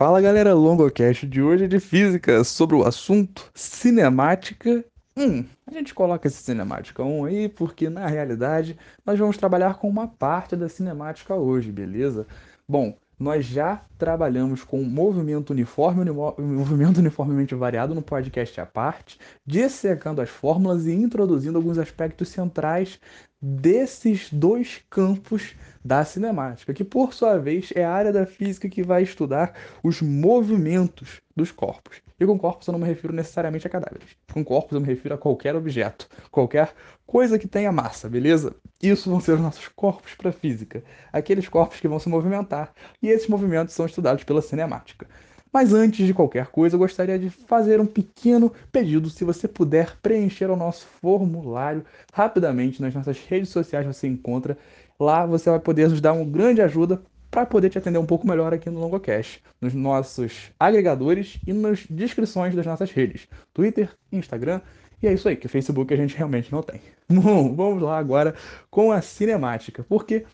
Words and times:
Fala 0.00 0.20
galera, 0.20 0.54
longocast 0.54 1.26
de 1.26 1.42
hoje 1.42 1.64
é 1.64 1.66
de 1.66 1.80
física 1.80 2.44
sobre 2.44 2.76
o 2.76 2.84
assunto 2.84 3.50
cinemática. 3.52 4.84
Hum, 5.16 5.44
a 5.66 5.72
gente 5.72 5.92
coloca 5.92 6.28
esse 6.28 6.40
cinemática 6.40 7.02
1 7.02 7.24
aí 7.24 7.48
porque 7.48 7.90
na 7.90 8.06
realidade 8.06 8.78
nós 9.04 9.18
vamos 9.18 9.36
trabalhar 9.36 9.74
com 9.74 9.88
uma 9.88 10.06
parte 10.06 10.54
da 10.54 10.68
cinemática 10.68 11.34
hoje, 11.34 11.72
beleza? 11.72 12.28
Bom, 12.68 12.96
nós 13.18 13.44
já 13.44 13.82
trabalhamos 13.98 14.62
com 14.62 14.84
movimento 14.84 15.50
uniforme, 15.50 16.08
movimento 16.12 16.98
uniformemente 16.98 17.56
variado 17.56 17.92
no 17.92 18.00
podcast 18.00 18.60
à 18.60 18.66
parte, 18.66 19.18
dissecando 19.44 20.20
as 20.20 20.30
fórmulas 20.30 20.86
e 20.86 20.92
introduzindo 20.92 21.58
alguns 21.58 21.76
aspectos 21.76 22.28
centrais 22.28 23.00
desses 23.40 24.32
dois 24.32 24.82
campos 24.90 25.54
da 25.84 26.04
cinemática, 26.04 26.74
que 26.74 26.84
por 26.84 27.14
sua 27.14 27.38
vez 27.38 27.70
é 27.74 27.84
a 27.84 27.92
área 27.92 28.12
da 28.12 28.26
física 28.26 28.68
que 28.68 28.82
vai 28.82 29.02
estudar 29.02 29.54
os 29.82 30.02
movimentos 30.02 31.20
dos 31.34 31.52
corpos. 31.52 32.02
E 32.20 32.26
com 32.26 32.36
corpos 32.36 32.66
eu 32.66 32.72
não 32.72 32.80
me 32.80 32.86
refiro 32.86 33.12
necessariamente 33.12 33.66
a 33.66 33.70
cadáveres. 33.70 34.08
Com 34.32 34.44
corpos 34.44 34.72
eu 34.72 34.80
me 34.80 34.86
refiro 34.88 35.14
a 35.14 35.18
qualquer 35.18 35.54
objeto, 35.54 36.08
qualquer 36.30 36.74
coisa 37.06 37.38
que 37.38 37.46
tenha 37.46 37.70
massa, 37.70 38.08
beleza? 38.08 38.56
Isso 38.82 39.08
vão 39.08 39.20
ser 39.20 39.32
os 39.32 39.40
nossos 39.40 39.68
corpos 39.68 40.14
para 40.14 40.32
física, 40.32 40.82
aqueles 41.12 41.48
corpos 41.48 41.80
que 41.80 41.88
vão 41.88 42.00
se 42.00 42.08
movimentar, 42.08 42.72
e 43.00 43.08
esses 43.08 43.28
movimentos 43.28 43.74
são 43.74 43.86
estudados 43.86 44.24
pela 44.24 44.42
cinemática. 44.42 45.06
Mas 45.52 45.72
antes 45.72 46.06
de 46.06 46.14
qualquer 46.14 46.48
coisa, 46.48 46.76
eu 46.76 46.78
gostaria 46.78 47.18
de 47.18 47.30
fazer 47.30 47.80
um 47.80 47.86
pequeno 47.86 48.52
pedido. 48.70 49.08
Se 49.08 49.24
você 49.24 49.48
puder 49.48 49.96
preencher 50.02 50.50
o 50.50 50.56
nosso 50.56 50.86
formulário 51.00 51.84
rapidamente 52.12 52.82
nas 52.82 52.94
nossas 52.94 53.18
redes 53.26 53.48
sociais, 53.48 53.86
você 53.86 54.06
encontra. 54.06 54.58
Lá 54.98 55.24
você 55.24 55.48
vai 55.48 55.60
poder 55.60 55.88
nos 55.88 56.00
dar 56.00 56.12
uma 56.12 56.24
grande 56.24 56.60
ajuda 56.60 57.00
para 57.30 57.46
poder 57.46 57.70
te 57.70 57.78
atender 57.78 57.98
um 57.98 58.06
pouco 58.06 58.26
melhor 58.26 58.52
aqui 58.52 58.70
no 58.70 58.80
LongoCast, 58.80 59.42
nos 59.60 59.74
nossos 59.74 60.50
agregadores 60.58 61.38
e 61.46 61.52
nas 61.52 61.86
descrições 61.88 62.54
das 62.54 62.66
nossas 62.66 62.90
redes, 62.90 63.28
Twitter, 63.52 63.90
Instagram, 64.10 64.60
e 65.02 65.06
é 65.06 65.12
isso 65.12 65.28
aí, 65.28 65.36
que 65.36 65.46
o 65.46 65.48
Facebook 65.48 65.92
a 65.92 65.96
gente 65.96 66.16
realmente 66.16 66.50
não 66.50 66.62
tem. 66.62 66.80
Bom, 67.08 67.54
vamos 67.54 67.82
lá 67.82 67.98
agora 67.98 68.34
com 68.70 68.90
a 68.90 69.00
cinemática, 69.00 69.84
porque 69.88 70.24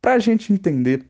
para 0.00 0.14
a 0.14 0.18
gente 0.18 0.52
entender 0.52 1.04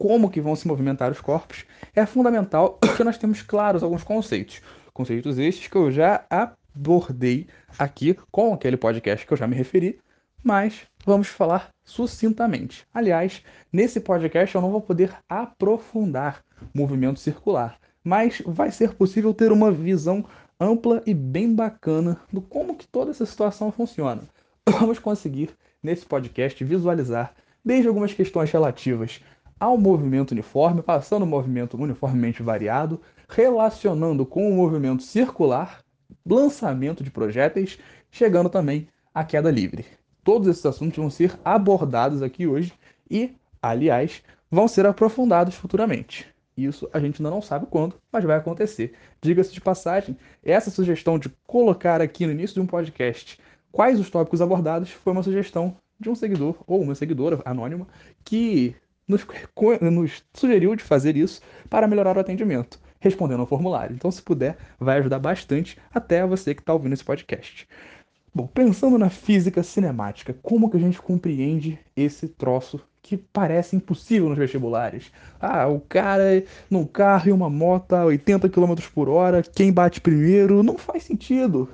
como 0.00 0.30
que 0.30 0.40
vão 0.40 0.56
se 0.56 0.66
movimentar 0.66 1.12
os 1.12 1.20
corpos, 1.20 1.66
é 1.94 2.06
fundamental 2.06 2.78
que 2.96 3.04
nós 3.04 3.18
temos 3.18 3.42
claros 3.42 3.82
alguns 3.82 4.02
conceitos. 4.02 4.62
Conceitos 4.94 5.38
estes 5.38 5.68
que 5.68 5.76
eu 5.76 5.92
já 5.92 6.24
abordei 6.30 7.46
aqui 7.78 8.16
com 8.30 8.54
aquele 8.54 8.78
podcast 8.78 9.26
que 9.26 9.32
eu 9.34 9.36
já 9.36 9.46
me 9.46 9.54
referi, 9.54 10.00
mas 10.42 10.86
vamos 11.04 11.28
falar 11.28 11.68
sucintamente. 11.84 12.86
Aliás, 12.94 13.44
nesse 13.70 14.00
podcast 14.00 14.54
eu 14.54 14.62
não 14.62 14.70
vou 14.70 14.80
poder 14.80 15.14
aprofundar 15.28 16.42
movimento 16.74 17.20
circular, 17.20 17.78
mas 18.02 18.42
vai 18.46 18.70
ser 18.70 18.94
possível 18.94 19.34
ter 19.34 19.52
uma 19.52 19.70
visão 19.70 20.24
ampla 20.58 21.02
e 21.04 21.12
bem 21.12 21.54
bacana 21.54 22.18
do 22.32 22.40
como 22.40 22.74
que 22.74 22.88
toda 22.88 23.10
essa 23.10 23.26
situação 23.26 23.70
funciona. 23.70 24.22
Vamos 24.66 24.98
conseguir 24.98 25.50
nesse 25.82 26.06
podcast 26.06 26.64
visualizar 26.64 27.34
desde 27.62 27.88
algumas 27.88 28.14
questões 28.14 28.50
relativas 28.50 29.20
ao 29.60 29.76
movimento 29.76 30.30
uniforme, 30.30 30.82
passando 30.82 31.24
o 31.24 31.26
movimento 31.26 31.76
uniformemente 31.76 32.42
variado, 32.42 33.00
relacionando 33.28 34.24
com 34.24 34.50
o 34.50 34.56
movimento 34.56 35.02
circular, 35.02 35.84
lançamento 36.24 37.04
de 37.04 37.10
projéteis, 37.10 37.78
chegando 38.10 38.48
também 38.48 38.88
à 39.14 39.22
queda 39.22 39.50
livre. 39.50 39.84
Todos 40.24 40.48
esses 40.48 40.64
assuntos 40.64 40.96
vão 40.96 41.10
ser 41.10 41.38
abordados 41.44 42.22
aqui 42.22 42.46
hoje 42.46 42.72
e, 43.10 43.34
aliás, 43.60 44.22
vão 44.50 44.66
ser 44.66 44.86
aprofundados 44.86 45.54
futuramente. 45.54 46.26
Isso 46.56 46.88
a 46.92 46.98
gente 46.98 47.20
ainda 47.20 47.30
não 47.30 47.40
sabe 47.40 47.66
quando, 47.66 47.94
mas 48.10 48.24
vai 48.24 48.36
acontecer. 48.36 48.94
Diga-se 49.20 49.52
de 49.52 49.60
passagem, 49.60 50.16
essa 50.42 50.70
sugestão 50.70 51.18
de 51.18 51.30
colocar 51.46 52.00
aqui 52.00 52.26
no 52.26 52.32
início 52.32 52.54
de 52.54 52.60
um 52.60 52.66
podcast 52.66 53.38
quais 53.70 54.00
os 54.00 54.10
tópicos 54.10 54.42
abordados 54.42 54.90
foi 54.90 55.12
uma 55.12 55.22
sugestão 55.22 55.76
de 55.98 56.10
um 56.10 56.14
seguidor 56.14 56.56
ou 56.66 56.80
uma 56.80 56.94
seguidora 56.94 57.40
anônima 57.44 57.86
que 58.24 58.74
nos, 59.10 59.26
nos 59.92 60.22
sugeriu 60.32 60.74
de 60.74 60.82
fazer 60.82 61.16
isso 61.16 61.40
para 61.68 61.86
melhorar 61.86 62.16
o 62.16 62.20
atendimento, 62.20 62.78
respondendo 63.00 63.40
ao 63.40 63.46
formulário. 63.46 63.94
Então, 63.94 64.10
se 64.10 64.22
puder, 64.22 64.56
vai 64.78 64.98
ajudar 64.98 65.18
bastante 65.18 65.76
até 65.92 66.26
você 66.26 66.54
que 66.54 66.62
está 66.62 66.72
ouvindo 66.72 66.92
esse 66.92 67.04
podcast. 67.04 67.68
Bom, 68.32 68.46
pensando 68.46 68.96
na 68.96 69.10
física 69.10 69.60
cinemática, 69.60 70.32
como 70.40 70.70
que 70.70 70.76
a 70.76 70.80
gente 70.80 71.02
compreende 71.02 71.80
esse 71.96 72.28
troço 72.28 72.80
que 73.02 73.16
parece 73.16 73.74
impossível 73.74 74.28
nos 74.28 74.38
vestibulares? 74.38 75.10
Ah, 75.40 75.66
o 75.66 75.80
cara 75.80 76.44
num 76.70 76.84
carro 76.84 77.28
e 77.28 77.32
uma 77.32 77.50
moto 77.50 77.92
a 77.94 78.04
80 78.04 78.48
km 78.48 78.74
por 78.94 79.08
hora, 79.08 79.42
quem 79.42 79.72
bate 79.72 80.00
primeiro, 80.00 80.62
não 80.62 80.78
faz 80.78 81.02
sentido. 81.02 81.68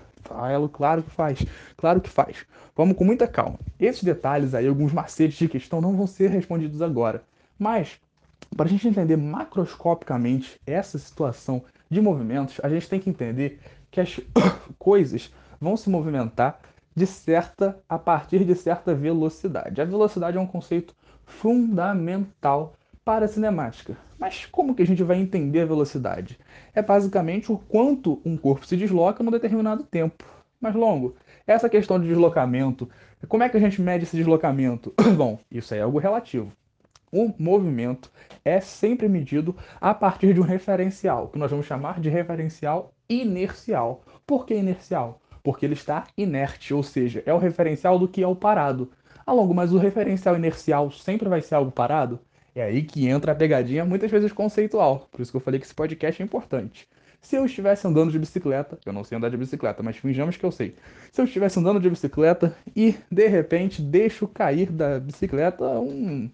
Elo, 0.51 0.69
claro 0.69 1.03
que 1.03 1.11
faz, 1.11 1.45
claro 1.77 2.01
que 2.01 2.09
faz. 2.09 2.47
Vamos 2.75 2.97
com 2.97 3.05
muita 3.05 3.27
calma. 3.27 3.59
Esses 3.79 4.03
detalhes 4.03 4.55
aí, 4.55 4.67
alguns 4.67 4.93
macetes 4.93 5.37
de 5.37 5.49
questão, 5.49 5.81
não 5.81 5.97
vão 5.97 6.07
ser 6.07 6.31
respondidos 6.31 6.83
agora. 6.83 7.23
Mas, 7.59 7.99
para 8.57 8.67
a 8.67 8.69
gente 8.69 8.87
entender 8.87 9.17
macroscopicamente 9.17 10.61
essa 10.67 10.99
situação 10.99 11.65
de 11.91 12.01
movimentos, 12.01 12.61
a 12.63 12.69
gente 12.69 12.89
tem 12.89 13.01
que 13.01 13.11
entender 13.11 13.61
que 13.91 14.01
as 14.01 14.21
coisas 14.79 15.33
vão 15.61 15.77
se 15.77 15.89
movimentar 15.89 16.61
de 16.95 17.07
certa 17.07 17.79
a 17.89 17.99
partir 17.99 18.45
de 18.45 18.55
certa 18.55 18.95
velocidade. 18.95 19.81
A 19.81 19.85
velocidade 19.85 20.37
é 20.37 20.41
um 20.41 20.47
conceito 20.47 20.95
fundamental 21.27 22.75
para 23.05 23.27
a 23.27 23.29
cinemática. 23.29 23.97
Mas 24.19 24.47
como 24.47 24.75
que 24.75 24.83
a 24.83 24.87
gente 24.87 25.03
vai 25.03 25.19
entender 25.19 25.61
a 25.61 25.67
velocidade? 25.67 26.39
É 26.75 26.81
basicamente 26.81 27.53
o 27.53 27.59
quanto 27.59 28.21
um 28.25 28.37
corpo 28.37 28.67
se 28.67 28.77
desloca 28.77 29.23
num 29.23 29.31
determinado 29.31 29.83
tempo 29.85 30.25
mais 30.61 30.75
longo. 30.75 31.15
Essa 31.47 31.69
questão 31.69 32.01
de 32.01 32.09
deslocamento, 32.09 32.89
como 33.29 33.43
é 33.43 33.49
que 33.49 33.57
a 33.57 33.61
gente 33.61 33.81
mede 33.81 34.05
esse 34.05 34.17
deslocamento? 34.17 34.93
Bom, 35.17 35.39
isso 35.51 35.75
é 35.75 35.81
algo 35.81 35.99
relativo. 35.99 36.51
O 37.13 37.33
movimento 37.39 38.11
é 38.45 38.61
sempre 38.61 39.09
medido 39.09 39.55
a 39.81 39.95
partir 39.95 40.35
de 40.35 40.41
um 40.41 40.45
referencial, 40.45 41.29
que 41.29 41.39
nós 41.39 41.51
vamos 41.51 41.67
chamar 41.67 42.01
de 42.01 42.09
referencial 42.09 42.93
inercial. 43.09 44.03
Por 44.27 44.45
que 44.45 44.55
inercial? 44.55 45.21
Porque 45.43 45.65
ele 45.65 45.75
está 45.75 46.05
inerte, 46.17 46.75
ou 46.75 46.83
seja, 46.83 47.23
é 47.25 47.33
o 47.33 47.39
referencial 47.39 47.99
do 47.99 48.09
que 48.09 48.23
é 48.23 48.27
o 48.27 48.35
parado. 48.35 48.91
Ah, 49.25 49.33
longo, 49.33 49.55
mas 49.55 49.73
o 49.73 49.79
referencial 49.79 50.37
inercial 50.37 50.91
sempre 50.91 51.29
vai 51.29 51.41
ser 51.41 51.55
algo 51.55 51.71
parado? 51.71 52.19
É 52.57 52.63
aí 52.63 52.83
que 52.83 53.07
entra 53.07 53.33
a 53.33 53.35
pegadinha, 53.35 53.85
muitas 53.85 54.11
vezes 54.11 54.33
conceitual. 54.33 55.11
Por 55.13 55.21
isso 55.21 55.31
que 55.31 55.37
eu 55.37 55.43
falei 55.43 55.61
que 55.61 55.67
esse 55.67 55.75
podcast 55.75 56.23
é 56.23 56.25
importante. 56.25 56.89
Se 57.21 57.37
eu 57.37 57.45
estivesse 57.45 57.87
andando 57.87 58.11
de 58.11 58.19
bicicleta, 58.19 58.79
eu 58.87 58.95
não 58.95 59.05
sei 59.05 59.19
andar 59.19 59.29
de 59.29 59.37
bicicleta, 59.37 59.83
mas 59.83 59.99
finjamos 59.99 60.39
que 60.39 60.45
eu 60.45 60.51
sei. 60.51 60.75
Se 61.13 61.21
eu 61.21 61.27
estivesse 61.27 61.59
andando 61.59 61.79
de 61.79 61.91
bicicleta 61.91 62.57
e 62.75 62.97
de 63.13 63.29
repente 63.29 63.83
deixo 63.83 64.27
cair 64.27 64.73
da 64.73 64.99
bicicleta 64.99 65.67
um, 65.79 66.31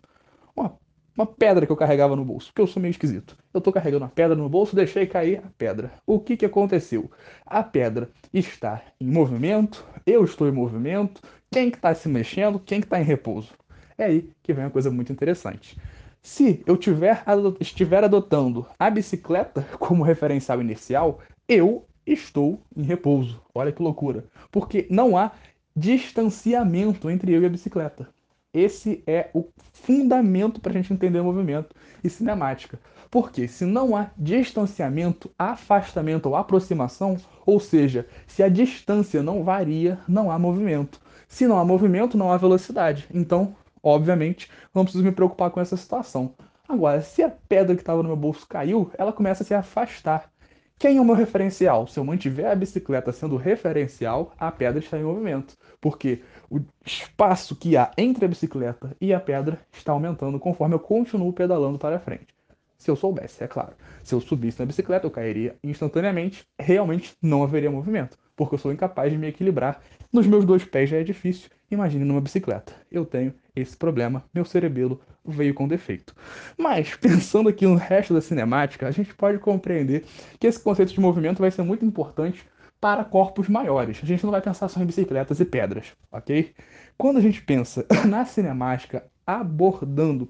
uma, 0.55 0.78
uma 1.16 1.27
pedra 1.27 1.66
que 1.66 1.72
eu 1.72 1.77
carregava 1.77 2.15
no 2.15 2.25
bolso, 2.25 2.53
porque 2.53 2.62
eu 2.62 2.69
sou 2.69 2.81
meio 2.81 2.93
esquisito. 2.93 3.37
Eu 3.53 3.60
tô 3.60 3.72
carregando 3.72 4.04
a 4.04 4.09
pedra 4.09 4.37
no 4.37 4.49
bolso, 4.49 4.77
deixei 4.77 5.09
cair 5.09 5.39
a 5.39 5.50
pedra. 5.59 5.91
O 6.06 6.21
que 6.21 6.37
que 6.37 6.47
aconteceu? 6.47 7.10
A 7.44 7.65
pedra 7.65 8.09
está 8.33 8.81
em 9.00 9.10
movimento, 9.10 9.84
eu 10.06 10.22
estou 10.22 10.47
em 10.47 10.53
movimento, 10.53 11.21
quem 11.50 11.69
que 11.69 11.78
está 11.78 11.93
se 11.93 12.09
mexendo, 12.09 12.60
quem 12.60 12.81
que 12.81 12.87
está 12.87 13.00
em 13.00 13.04
repouso. 13.04 13.50
É 13.99 14.04
aí 14.04 14.31
que 14.41 14.53
vem 14.53 14.65
uma 14.65 14.71
coisa 14.71 14.89
muito 14.89 15.12
interessante. 15.12 15.77
Se 16.25 16.62
eu 16.66 16.77
tiver, 16.77 17.25
estiver 17.59 18.05
adotando 18.05 18.65
a 18.78 18.88
bicicleta 18.88 19.66
como 19.78 20.05
referencial 20.05 20.60
inicial, 20.60 21.19
eu 21.49 21.84
estou 22.06 22.62
em 22.77 22.84
repouso. 22.84 23.43
Olha 23.53 23.72
que 23.72 23.83
loucura. 23.83 24.25
Porque 24.50 24.87
não 24.88 25.16
há 25.16 25.33
distanciamento 25.75 27.10
entre 27.10 27.33
eu 27.33 27.43
e 27.43 27.47
a 27.47 27.50
bicicleta. 27.50 28.09
Esse 28.55 29.03
é 29.05 29.31
o 29.34 29.49
fundamento 29.72 30.60
para 30.60 30.71
a 30.71 30.75
gente 30.75 30.93
entender 30.93 31.21
movimento 31.22 31.75
e 32.05 32.09
cinemática. 32.09 32.78
Porque 33.10 33.49
se 33.49 33.65
não 33.65 33.97
há 33.97 34.10
distanciamento, 34.16 35.31
afastamento 35.39 36.27
ou 36.27 36.36
aproximação, 36.36 37.16
ou 37.45 37.59
seja, 37.59 38.07
se 38.28 38.42
a 38.45 38.48
distância 38.48 39.22
não 39.22 39.42
varia, 39.42 39.98
não 40.07 40.30
há 40.30 40.39
movimento. 40.39 41.01
Se 41.27 41.47
não 41.47 41.59
há 41.59 41.65
movimento, 41.65 42.16
não 42.16 42.30
há 42.30 42.36
velocidade. 42.36 43.09
Então, 43.13 43.57
obviamente, 43.82 44.50
não 44.74 44.84
preciso 44.84 45.04
me 45.04 45.12
preocupar 45.12 45.50
com 45.50 45.60
essa 45.60 45.76
situação. 45.76 46.34
Agora, 46.68 47.02
se 47.02 47.22
a 47.22 47.28
pedra 47.28 47.74
que 47.74 47.82
estava 47.82 48.02
no 48.02 48.08
meu 48.08 48.16
bolso 48.16 48.46
caiu, 48.46 48.90
ela 48.96 49.12
começa 49.12 49.42
a 49.42 49.46
se 49.46 49.54
afastar. 49.54 50.30
Quem 50.78 50.96
é 50.96 51.00
o 51.00 51.04
meu 51.04 51.14
referencial? 51.14 51.86
Se 51.86 52.00
eu 52.00 52.04
mantiver 52.04 52.50
a 52.50 52.56
bicicleta 52.56 53.12
sendo 53.12 53.36
referencial, 53.36 54.32
a 54.38 54.50
pedra 54.50 54.80
está 54.80 54.98
em 54.98 55.04
movimento. 55.04 55.56
Porque 55.80 56.22
o 56.50 56.60
espaço 56.84 57.54
que 57.54 57.76
há 57.76 57.90
entre 57.96 58.24
a 58.24 58.28
bicicleta 58.28 58.96
e 59.00 59.12
a 59.14 59.20
pedra 59.20 59.60
está 59.72 59.92
aumentando 59.92 60.40
conforme 60.40 60.74
eu 60.74 60.80
continuo 60.80 61.32
pedalando 61.32 61.78
para 61.78 62.00
frente. 62.00 62.34
Se 62.78 62.90
eu 62.90 62.96
soubesse, 62.96 63.44
é 63.44 63.46
claro. 63.46 63.74
Se 64.02 64.12
eu 64.12 64.20
subisse 64.20 64.58
na 64.58 64.66
bicicleta, 64.66 65.06
eu 65.06 65.10
cairia 65.10 65.54
instantaneamente. 65.62 66.44
Realmente 66.58 67.14
não 67.22 67.44
haveria 67.44 67.70
movimento, 67.70 68.18
porque 68.34 68.56
eu 68.56 68.58
sou 68.58 68.72
incapaz 68.72 69.12
de 69.12 69.16
me 69.16 69.28
equilibrar 69.28 69.80
Nos 70.12 70.26
meus 70.26 70.44
dois 70.44 70.64
pés 70.64 70.91
já 70.91 70.98
é 70.98 71.03
difícil, 71.03 71.48
imagine 71.70 72.04
numa 72.04 72.20
bicicleta. 72.20 72.74
Eu 72.91 73.06
tenho 73.06 73.32
esse 73.56 73.74
problema, 73.76 74.22
meu 74.34 74.44
cerebelo 74.44 75.00
veio 75.24 75.54
com 75.54 75.66
defeito. 75.66 76.14
Mas, 76.59 76.94
pensando 77.00 77.48
aqui 77.48 77.66
no 77.66 77.76
resto 77.76 78.12
da 78.12 78.20
cinemática, 78.20 78.86
a 78.86 78.91
gente 78.91 79.14
pode 79.14 79.38
compreender 79.38 80.04
que 80.38 80.47
esse 80.47 80.60
conceito 80.60 80.92
de 80.92 81.00
movimento 81.00 81.41
vai 81.41 81.50
ser 81.50 81.62
muito 81.62 81.84
importante 81.84 82.44
para 82.78 83.04
corpos 83.04 83.48
maiores. 83.48 84.00
A 84.03 84.06
gente 84.06 84.24
não 84.24 84.32
vai 84.32 84.42
pensar 84.42 84.68
só 84.68 84.82
em 84.82 84.86
bicicletas 84.86 85.41
e 85.41 85.44
pedras, 85.44 85.92
ok? 86.10 86.53
Quando 86.98 87.18
a 87.18 87.20
gente 87.22 87.41
pensa 87.41 87.86
na 88.06 88.24
cinemática 88.26 89.06
abordando 89.26 90.28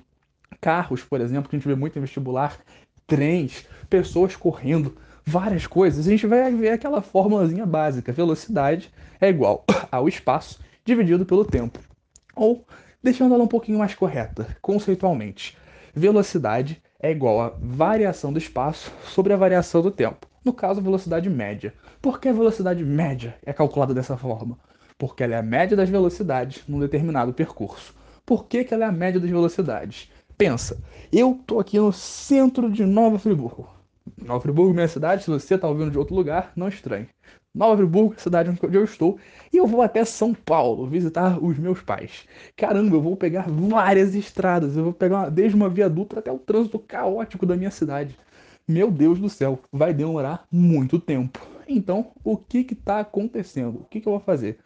carros, 0.61 1.02
por 1.02 1.20
exemplo, 1.20 1.49
que 1.49 1.56
a 1.56 1.58
gente 1.58 1.67
vê 1.67 1.75
muito 1.75 1.99
em 1.99 2.02
vestibular, 2.02 2.58
trens, 3.06 3.67
pessoas 3.88 4.37
correndo, 4.37 4.96
várias 5.25 5.67
coisas, 5.67 6.07
a 6.07 6.11
gente 6.11 6.27
vai 6.27 6.51
ver 6.53 6.71
aquela 6.71 7.01
fórmulazinha 7.01 7.67
básica: 7.67 8.13
velocidade 8.13 8.91
é 9.21 9.29
igual 9.29 9.65
ao 9.91 10.09
espaço 10.09 10.61
dividido 10.85 11.25
pelo 11.25 11.45
tempo. 11.45 11.79
Ou, 12.35 12.67
deixando 13.03 13.35
ela 13.35 13.45
um 13.45 13.49
pouquinho 13.49 13.79
mais 13.79 13.95
correta, 13.95 14.57
conceitualmente, 14.61 15.57
velocidade 15.95 16.83
é 16.99 17.11
igual 17.11 17.41
a 17.41 17.53
variação 17.61 18.33
do 18.33 18.39
espaço 18.39 18.93
sobre 19.05 19.33
a 19.33 19.37
variação 19.37 19.83
do 19.83 19.91
tempo. 19.91 20.27
No 20.45 20.53
caso, 20.53 20.81
velocidade 20.81 21.29
média. 21.29 21.75
Por 22.01 22.21
que 22.21 22.29
a 22.29 22.33
velocidade 22.33 22.85
média 22.85 23.37
é 23.45 23.53
calculada 23.53 23.95
dessa 23.95 24.17
forma? 24.17 24.59
Porque 24.97 25.23
ela 25.23 25.35
é 25.35 25.39
a 25.39 25.43
média 25.43 25.77
das 25.77 25.89
velocidades 25.89 26.63
num 26.67 26.81
determinado 26.81 27.33
percurso. 27.33 27.95
Por 28.25 28.47
que, 28.47 28.65
que 28.65 28.73
ela 28.73 28.85
é 28.85 28.89
a 28.89 28.93
média 28.93 29.21
das 29.21 29.31
velocidades? 29.31 30.11
Pensa, 30.39 30.83
eu 31.13 31.41
tô 31.47 31.61
aqui 31.61 31.79
no 31.79 31.93
centro 31.93 32.71
de 32.71 32.85
Nova 32.85 33.19
Friburgo. 33.19 33.69
Nova 34.20 34.40
Friburgo, 34.40 34.75
minha 34.75 34.88
cidade, 34.88 35.25
se 35.25 35.31
você 35.31 35.56
tá 35.56 35.69
ouvindo 35.69 35.90
de 35.90 35.99
outro 35.99 36.14
lugar, 36.14 36.52
não 36.56 36.69
estranhe. 36.69 37.08
Nova 37.54 37.76
Friburgo, 37.76 38.14
cidade 38.19 38.50
onde 38.50 38.76
eu 38.76 38.84
estou, 38.84 39.19
e 39.52 39.56
eu 39.56 39.66
vou 39.66 39.82
até 39.82 40.04
São 40.04 40.32
Paulo 40.32 40.87
visitar 40.87 41.43
os 41.43 41.58
meus 41.58 41.82
pais. 41.82 42.26
Caramba, 42.56 42.96
eu 42.96 43.02
vou 43.02 43.16
pegar 43.16 43.46
várias 43.49 44.14
estradas, 44.14 44.76
eu 44.76 44.84
vou 44.84 44.93
pegar 44.93 45.16
uma, 45.19 45.31
desde 45.31 45.56
uma 45.56 45.69
viaduta 45.69 46.19
até 46.19 46.32
o 46.32 46.38
trânsito 46.38 46.78
caótico 46.78 47.44
da 47.44 47.56
minha 47.56 47.70
cidade 47.70 48.16
meu 48.66 48.90
Deus 48.90 49.19
do 49.19 49.28
céu, 49.28 49.60
vai 49.70 49.93
demorar 49.93 50.46
muito 50.50 50.99
tempo. 50.99 51.40
Então, 51.69 52.12
o 52.25 52.37
que 52.37 52.66
está 52.70 53.00
acontecendo? 53.00 53.81
O 53.81 53.84
que, 53.84 54.00
que 54.00 54.08
eu 54.08 54.12
vou 54.12 54.20
fazer? 54.20 54.58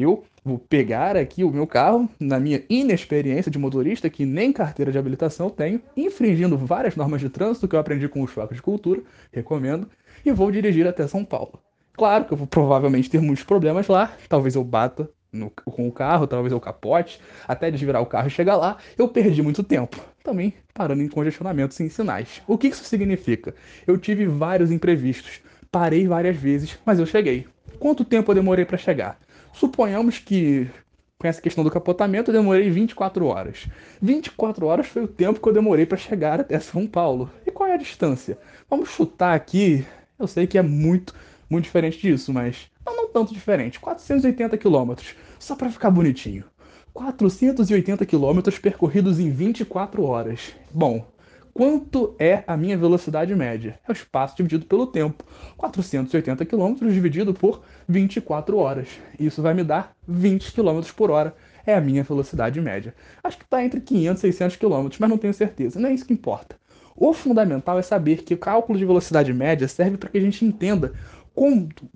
Eu 0.00 0.24
vou 0.42 0.58
pegar 0.58 1.14
aqui 1.14 1.44
o 1.44 1.50
meu 1.50 1.66
carro, 1.66 2.08
na 2.18 2.40
minha 2.40 2.62
inexperiência 2.70 3.50
de 3.50 3.58
motorista, 3.58 4.08
que 4.08 4.24
nem 4.24 4.50
carteira 4.50 4.90
de 4.90 4.96
habilitação 4.96 5.50
tenho, 5.50 5.82
infringindo 5.94 6.56
várias 6.56 6.96
normas 6.96 7.20
de 7.20 7.28
trânsito 7.28 7.68
que 7.68 7.76
eu 7.76 7.80
aprendi 7.80 8.08
com 8.08 8.22
os 8.22 8.30
choques 8.30 8.56
de 8.56 8.62
cultura, 8.62 9.02
recomendo, 9.30 9.86
e 10.24 10.32
vou 10.32 10.50
dirigir 10.50 10.86
até 10.86 11.06
São 11.06 11.22
Paulo. 11.22 11.60
Claro 11.92 12.24
que 12.24 12.32
eu 12.32 12.36
vou 12.38 12.46
provavelmente 12.46 13.10
ter 13.10 13.20
muitos 13.20 13.44
problemas 13.44 13.88
lá, 13.88 14.16
talvez 14.26 14.54
eu 14.54 14.64
bata 14.64 15.10
no, 15.30 15.50
com 15.50 15.86
o 15.86 15.92
carro, 15.92 16.26
talvez 16.26 16.50
eu 16.50 16.60
capote, 16.60 17.20
até 17.46 17.70
desvirar 17.70 18.00
o 18.00 18.06
carro 18.06 18.28
e 18.28 18.30
chegar 18.30 18.56
lá, 18.56 18.78
eu 18.96 19.06
perdi 19.06 19.42
muito 19.42 19.62
tempo. 19.62 20.02
Também 20.24 20.54
parando 20.72 21.02
em 21.02 21.08
congestionamentos 21.08 21.78
e 21.78 21.84
em 21.84 21.90
sinais. 21.90 22.40
O 22.46 22.56
que 22.56 22.68
isso 22.68 22.84
significa? 22.84 23.54
Eu 23.86 23.98
tive 23.98 24.24
vários 24.24 24.70
imprevistos, 24.70 25.42
parei 25.70 26.06
várias 26.06 26.36
vezes, 26.36 26.78
mas 26.86 26.98
eu 26.98 27.04
cheguei. 27.04 27.46
Quanto 27.78 28.04
tempo 28.04 28.30
eu 28.30 28.34
demorei 28.34 28.64
para 28.64 28.78
chegar? 28.78 29.18
Suponhamos 29.52 30.18
que 30.18 30.70
com 31.18 31.28
essa 31.28 31.42
questão 31.42 31.62
do 31.62 31.70
capotamento 31.70 32.30
eu 32.30 32.34
demorei 32.34 32.70
24 32.70 33.26
horas. 33.26 33.68
24 34.00 34.66
horas 34.66 34.86
foi 34.86 35.04
o 35.04 35.08
tempo 35.08 35.38
que 35.38 35.48
eu 35.48 35.52
demorei 35.52 35.84
para 35.84 35.98
chegar 35.98 36.40
até 36.40 36.58
São 36.58 36.86
Paulo. 36.86 37.30
E 37.46 37.50
qual 37.50 37.68
é 37.68 37.74
a 37.74 37.78
distância? 37.78 38.38
Vamos 38.70 38.88
chutar 38.88 39.34
aqui. 39.34 39.84
Eu 40.18 40.26
sei 40.26 40.46
que 40.46 40.56
é 40.56 40.62
muito, 40.62 41.14
muito 41.48 41.64
diferente 41.64 41.98
disso, 41.98 42.32
mas 42.32 42.70
não, 42.84 42.96
não 42.96 43.08
tanto 43.08 43.34
diferente, 43.34 43.78
480 43.78 44.56
quilômetros, 44.56 45.14
só 45.38 45.54
para 45.54 45.70
ficar 45.70 45.90
bonitinho. 45.90 46.44
480 46.92 48.04
quilômetros 48.06 48.58
percorridos 48.58 49.20
em 49.20 49.30
24 49.30 50.02
horas. 50.02 50.54
Bom, 50.72 51.06
quanto 51.52 52.14
é 52.18 52.44
a 52.46 52.56
minha 52.56 52.76
velocidade 52.76 53.34
média? 53.34 53.78
É 53.86 53.90
o 53.90 53.92
espaço 53.92 54.36
dividido 54.36 54.66
pelo 54.66 54.86
tempo. 54.86 55.24
480 55.56 56.44
km 56.44 56.74
dividido 56.88 57.34
por 57.34 57.62
24 57.88 58.56
horas. 58.56 58.88
Isso 59.18 59.42
vai 59.42 59.54
me 59.54 59.64
dar 59.64 59.92
20 60.06 60.52
km 60.52 60.80
por 60.96 61.10
hora. 61.10 61.34
É 61.66 61.74
a 61.74 61.80
minha 61.80 62.02
velocidade 62.02 62.60
média. 62.60 62.94
Acho 63.22 63.38
que 63.38 63.44
está 63.44 63.64
entre 63.64 63.80
500 63.80 64.24
e 64.24 64.32
600 64.32 64.56
km, 64.56 64.88
mas 64.98 65.10
não 65.10 65.18
tenho 65.18 65.34
certeza. 65.34 65.78
Não 65.78 65.88
é 65.88 65.92
isso 65.92 66.06
que 66.06 66.12
importa. 66.12 66.56
O 66.96 67.12
fundamental 67.12 67.78
é 67.78 67.82
saber 67.82 68.22
que 68.22 68.34
o 68.34 68.38
cálculo 68.38 68.78
de 68.78 68.84
velocidade 68.84 69.32
média 69.32 69.68
serve 69.68 69.96
para 69.96 70.08
que 70.08 70.18
a 70.18 70.20
gente 70.20 70.44
entenda 70.44 70.92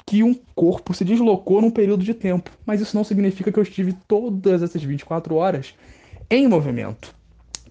que 0.06 0.22
um 0.22 0.34
corpo 0.54 0.94
se 0.94 1.04
deslocou 1.04 1.60
num 1.60 1.70
período 1.70 2.04
de 2.04 2.14
tempo. 2.14 2.50
Mas 2.64 2.80
isso 2.80 2.96
não 2.96 3.04
significa 3.04 3.52
que 3.52 3.58
eu 3.58 3.62
estive 3.62 3.94
todas 4.08 4.62
essas 4.62 4.82
24 4.82 5.34
horas 5.34 5.74
em 6.30 6.48
movimento. 6.48 7.14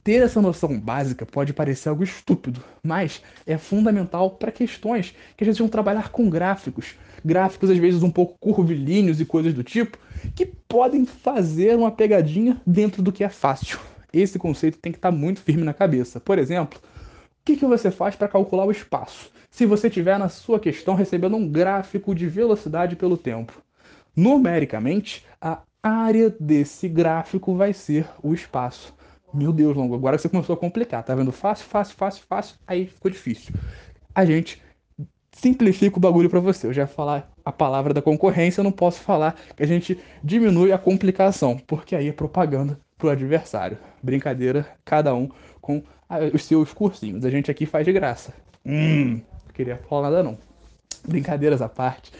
Ter 0.03 0.21
essa 0.21 0.41
noção 0.41 0.77
básica 0.77 1.25
pode 1.25 1.53
parecer 1.53 1.87
algo 1.87 2.03
estúpido, 2.03 2.61
mas 2.83 3.21
é 3.47 3.57
fundamental 3.57 4.31
para 4.31 4.51
questões 4.51 5.15
que 5.37 5.45
a 5.45 5.47
gente 5.47 5.59
vão 5.59 5.69
trabalhar 5.69 6.09
com 6.09 6.29
gráficos. 6.29 6.95
Gráficos, 7.23 7.69
às 7.69 7.77
vezes, 7.77 8.03
um 8.03 8.11
pouco 8.11 8.37
curvilíneos 8.37 9.21
e 9.21 9.25
coisas 9.25 9.53
do 9.53 9.63
tipo, 9.63 9.97
que 10.35 10.45
podem 10.45 11.05
fazer 11.05 11.77
uma 11.77 11.89
pegadinha 11.89 12.61
dentro 12.67 13.01
do 13.01 13.13
que 13.13 13.23
é 13.23 13.29
fácil. 13.29 13.79
Esse 14.11 14.37
conceito 14.37 14.77
tem 14.77 14.91
que 14.91 14.97
estar 14.97 15.11
muito 15.11 15.39
firme 15.39 15.63
na 15.63 15.73
cabeça. 15.73 16.19
Por 16.19 16.37
exemplo, 16.37 16.79
o 16.79 17.45
que, 17.45 17.55
que 17.55 17.65
você 17.65 17.89
faz 17.89 18.13
para 18.13 18.27
calcular 18.27 18.65
o 18.65 18.71
espaço? 18.71 19.31
Se 19.49 19.65
você 19.65 19.89
tiver 19.89 20.19
na 20.19 20.27
sua 20.27 20.59
questão 20.59 20.95
recebendo 20.95 21.37
um 21.37 21.47
gráfico 21.47 22.13
de 22.13 22.27
velocidade 22.27 22.97
pelo 22.97 23.17
tempo. 23.17 23.53
Numericamente, 24.13 25.25
a 25.41 25.61
área 25.81 26.29
desse 26.37 26.89
gráfico 26.89 27.55
vai 27.55 27.71
ser 27.71 28.05
o 28.21 28.33
espaço. 28.33 28.93
Meu 29.33 29.51
Deus, 29.51 29.75
Longo, 29.75 29.95
agora 29.95 30.17
você 30.17 30.29
começou 30.29 30.53
a 30.53 30.57
complicar. 30.57 31.03
Tá 31.03 31.15
vendo? 31.15 31.31
Fácil, 31.31 31.65
fácil, 31.65 31.95
fácil, 31.95 32.23
fácil. 32.27 32.55
Aí 32.67 32.85
ficou 32.87 33.09
difícil. 33.09 33.53
A 34.13 34.25
gente 34.25 34.61
simplifica 35.31 35.97
o 35.97 35.99
bagulho 35.99 36.29
para 36.29 36.39
você. 36.39 36.67
Eu 36.67 36.73
já 36.73 36.85
falar 36.85 37.31
a 37.43 37.51
palavra 37.51 37.93
da 37.93 38.01
concorrência, 38.01 38.61
eu 38.61 38.63
não 38.63 38.71
posso 38.71 38.99
falar 38.99 39.35
que 39.55 39.63
a 39.63 39.67
gente 39.67 39.99
diminui 40.23 40.71
a 40.71 40.77
complicação, 40.77 41.57
porque 41.57 41.95
aí 41.95 42.07
é 42.07 42.13
propaganda 42.13 42.79
pro 42.97 43.09
adversário. 43.09 43.77
Brincadeira, 44.01 44.67
cada 44.85 45.13
um 45.15 45.29
com 45.59 45.83
os 46.33 46.45
seus 46.45 46.71
cursinhos. 46.71 47.25
A 47.25 47.29
gente 47.29 47.49
aqui 47.49 47.65
faz 47.65 47.85
de 47.85 47.91
graça. 47.91 48.33
Hum, 48.65 49.15
não 49.15 49.53
queria 49.53 49.77
falar 49.89 50.09
nada 50.09 50.23
não. 50.23 50.37
Brincadeiras 51.07 51.61
à 51.61 51.67
parte. 51.67 52.11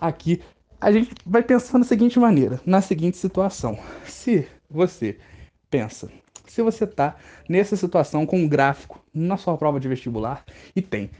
Aqui 0.00 0.42
a 0.80 0.90
gente 0.90 1.14
vai 1.24 1.42
pensar 1.42 1.78
da 1.78 1.84
seguinte 1.84 2.18
maneira, 2.18 2.60
na 2.66 2.80
seguinte 2.80 3.16
situação. 3.16 3.78
Se 4.04 4.48
você 4.68 5.16
pensa, 5.70 6.10
se 6.52 6.60
você 6.60 6.84
está 6.84 7.16
nessa 7.48 7.76
situação 7.76 8.26
com 8.26 8.36
um 8.36 8.46
gráfico 8.46 9.02
na 9.14 9.38
sua 9.38 9.56
prova 9.56 9.80
de 9.80 9.88
vestibular 9.88 10.44
e 10.76 10.82
tem 10.82 11.10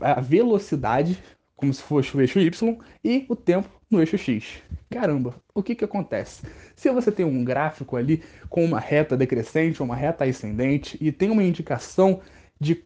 a 0.00 0.22
velocidade 0.22 1.22
como 1.54 1.74
se 1.74 1.82
fosse 1.82 2.16
o 2.16 2.20
eixo 2.22 2.40
Y 2.40 2.78
e 3.04 3.26
o 3.28 3.36
tempo 3.36 3.68
no 3.90 4.00
eixo 4.00 4.16
X. 4.16 4.62
Caramba, 4.88 5.34
o 5.54 5.62
que 5.62 5.74
que 5.74 5.84
acontece? 5.84 6.42
Se 6.74 6.90
você 6.90 7.12
tem 7.12 7.26
um 7.26 7.44
gráfico 7.44 7.94
ali 7.94 8.22
com 8.48 8.64
uma 8.64 8.80
reta 8.80 9.18
decrescente 9.18 9.82
ou 9.82 9.86
uma 9.86 9.94
reta 9.94 10.24
ascendente 10.24 10.96
e 10.98 11.12
tem 11.12 11.28
uma 11.28 11.44
indicação 11.44 12.20
de 12.58 12.82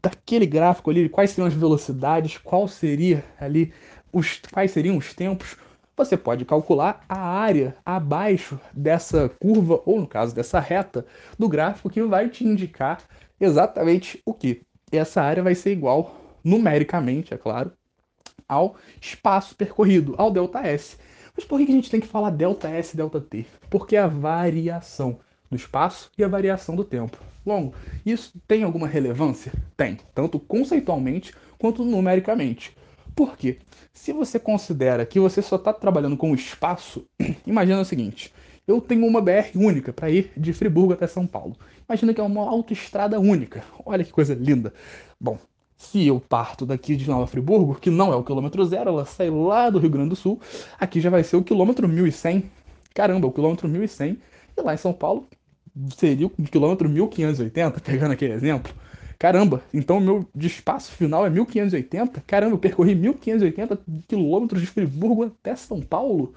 daquele 0.00 0.46
gráfico 0.46 0.88
ali, 0.88 1.08
quais 1.08 1.30
seriam 1.30 1.48
as 1.48 1.54
velocidades, 1.54 2.38
qual 2.38 2.68
seria 2.68 3.24
ali 3.40 3.72
os 4.12 4.40
quais 4.52 4.70
seriam 4.70 4.96
os 4.96 5.12
tempos, 5.12 5.56
você 5.98 6.16
pode 6.16 6.44
calcular 6.44 7.04
a 7.08 7.18
área 7.18 7.76
abaixo 7.84 8.58
dessa 8.72 9.28
curva, 9.28 9.82
ou 9.84 10.00
no 10.00 10.06
caso 10.06 10.34
dessa 10.34 10.60
reta, 10.60 11.04
do 11.36 11.48
gráfico 11.48 11.90
que 11.90 12.02
vai 12.02 12.28
te 12.28 12.44
indicar 12.44 13.02
exatamente 13.40 14.22
o 14.24 14.32
que. 14.32 14.62
Essa 14.90 15.20
área 15.20 15.42
vai 15.42 15.54
ser 15.54 15.72
igual, 15.72 16.16
numericamente, 16.42 17.34
é 17.34 17.36
claro, 17.36 17.72
ao 18.48 18.76
espaço 19.00 19.54
percorrido, 19.56 20.14
ao 20.16 20.30
delta 20.30 20.60
S. 20.60 20.96
Mas 21.36 21.44
por 21.44 21.58
que 21.58 21.70
a 21.70 21.74
gente 21.74 21.90
tem 21.90 22.00
que 22.00 22.06
falar 22.06 22.30
delta 22.30 22.68
S 22.68 22.94
e 22.94 22.96
delta 22.96 23.20
T? 23.20 23.44
Porque 23.68 23.96
é 23.96 24.00
a 24.00 24.06
variação 24.06 25.18
do 25.50 25.56
espaço 25.56 26.10
e 26.16 26.24
a 26.24 26.28
variação 26.28 26.74
do 26.74 26.84
tempo. 26.84 27.18
Longo, 27.44 27.74
isso 28.06 28.32
tem 28.46 28.62
alguma 28.62 28.86
relevância? 28.86 29.52
Tem, 29.76 29.98
tanto 30.14 30.38
conceitualmente 30.38 31.34
quanto 31.58 31.84
numericamente. 31.84 32.76
Por 33.18 33.36
quê? 33.36 33.58
Se 33.92 34.12
você 34.12 34.38
considera 34.38 35.04
que 35.04 35.18
você 35.18 35.42
só 35.42 35.56
está 35.56 35.72
trabalhando 35.72 36.16
com 36.16 36.30
o 36.30 36.36
espaço, 36.36 37.04
imagina 37.44 37.80
o 37.80 37.84
seguinte: 37.84 38.32
eu 38.64 38.80
tenho 38.80 39.04
uma 39.04 39.20
BR 39.20 39.50
única 39.56 39.92
para 39.92 40.08
ir 40.08 40.30
de 40.36 40.52
Friburgo 40.52 40.92
até 40.92 41.08
São 41.08 41.26
Paulo. 41.26 41.56
Imagina 41.88 42.14
que 42.14 42.20
é 42.20 42.22
uma 42.22 42.48
autoestrada 42.48 43.18
única. 43.18 43.64
Olha 43.84 44.04
que 44.04 44.12
coisa 44.12 44.34
linda. 44.34 44.72
Bom, 45.20 45.36
se 45.76 46.06
eu 46.06 46.20
parto 46.20 46.64
daqui 46.64 46.94
de 46.94 47.08
Nova 47.08 47.26
Friburgo, 47.26 47.74
que 47.74 47.90
não 47.90 48.12
é 48.12 48.14
o 48.14 48.22
quilômetro 48.22 48.64
zero, 48.64 48.90
ela 48.90 49.04
sai 49.04 49.30
lá 49.30 49.68
do 49.68 49.80
Rio 49.80 49.90
Grande 49.90 50.10
do 50.10 50.16
Sul, 50.16 50.40
aqui 50.78 51.00
já 51.00 51.10
vai 51.10 51.24
ser 51.24 51.34
o 51.34 51.42
quilômetro 51.42 51.88
1100. 51.88 52.48
Caramba, 52.94 53.26
o 53.26 53.32
quilômetro 53.32 53.68
1100. 53.68 54.16
E 54.56 54.62
lá 54.62 54.74
em 54.74 54.78
São 54.78 54.92
Paulo 54.92 55.26
seria 55.96 56.28
o 56.28 56.30
quilômetro 56.30 56.88
1580, 56.88 57.80
pegando 57.82 58.12
aquele 58.12 58.34
exemplo. 58.34 58.72
Caramba, 59.18 59.62
então 59.74 59.98
o 59.98 60.00
meu 60.00 60.28
de 60.32 60.46
espaço 60.46 60.92
final 60.92 61.26
é 61.26 61.30
1580? 61.30 62.22
Caramba, 62.26 62.54
eu 62.54 62.58
percorri 62.58 62.94
1580 62.94 63.80
quilômetros 64.06 64.60
de 64.60 64.66
Friburgo 64.68 65.24
até 65.24 65.56
São 65.56 65.80
Paulo? 65.80 66.34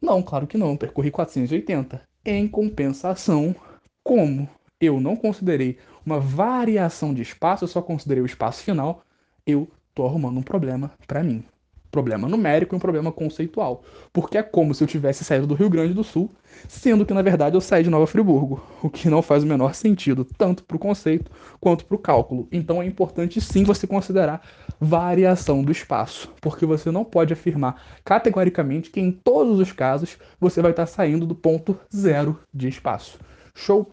Não, 0.00 0.22
claro 0.22 0.46
que 0.46 0.56
não, 0.56 0.76
percorri 0.76 1.10
480. 1.10 2.00
Em 2.24 2.46
compensação, 2.46 3.54
como 4.04 4.48
eu 4.80 5.00
não 5.00 5.16
considerei 5.16 5.78
uma 6.04 6.20
variação 6.20 7.12
de 7.12 7.22
espaço, 7.22 7.64
eu 7.64 7.68
só 7.68 7.82
considerei 7.82 8.22
o 8.22 8.26
espaço 8.26 8.62
final, 8.62 9.02
eu 9.44 9.68
tô 9.92 10.06
arrumando 10.06 10.38
um 10.38 10.42
problema 10.42 10.92
para 11.08 11.24
mim 11.24 11.44
problema 11.96 12.28
numérico 12.28 12.74
e 12.74 12.76
um 12.76 12.80
problema 12.80 13.10
conceitual. 13.10 13.82
Porque 14.12 14.36
é 14.36 14.42
como 14.42 14.74
se 14.74 14.84
eu 14.84 14.86
tivesse 14.86 15.24
saído 15.24 15.46
do 15.46 15.54
Rio 15.54 15.70
Grande 15.70 15.94
do 15.94 16.04
Sul, 16.04 16.30
sendo 16.68 17.06
que 17.06 17.14
na 17.14 17.22
verdade 17.22 17.56
eu 17.56 17.60
saí 17.60 17.82
de 17.82 17.88
Nova 17.88 18.06
Friburgo, 18.06 18.62
o 18.82 18.90
que 18.90 19.08
não 19.08 19.22
faz 19.22 19.42
o 19.42 19.46
menor 19.46 19.74
sentido, 19.74 20.26
tanto 20.36 20.62
para 20.62 20.76
o 20.76 20.80
conceito 20.80 21.30
quanto 21.58 21.86
para 21.86 21.94
o 21.94 21.98
cálculo. 21.98 22.46
Então 22.52 22.82
é 22.82 22.86
importante 22.86 23.40
sim 23.40 23.64
você 23.64 23.86
considerar 23.86 24.42
variação 24.78 25.62
do 25.62 25.72
espaço, 25.72 26.30
porque 26.42 26.66
você 26.66 26.90
não 26.90 27.02
pode 27.02 27.32
afirmar 27.32 27.82
categoricamente 28.04 28.90
que 28.90 29.00
em 29.00 29.10
todos 29.10 29.58
os 29.58 29.72
casos 29.72 30.18
você 30.38 30.60
vai 30.60 30.72
estar 30.72 30.84
saindo 30.84 31.26
do 31.26 31.34
ponto 31.34 31.78
zero 31.94 32.38
de 32.52 32.68
espaço. 32.68 33.18
Show? 33.54 33.90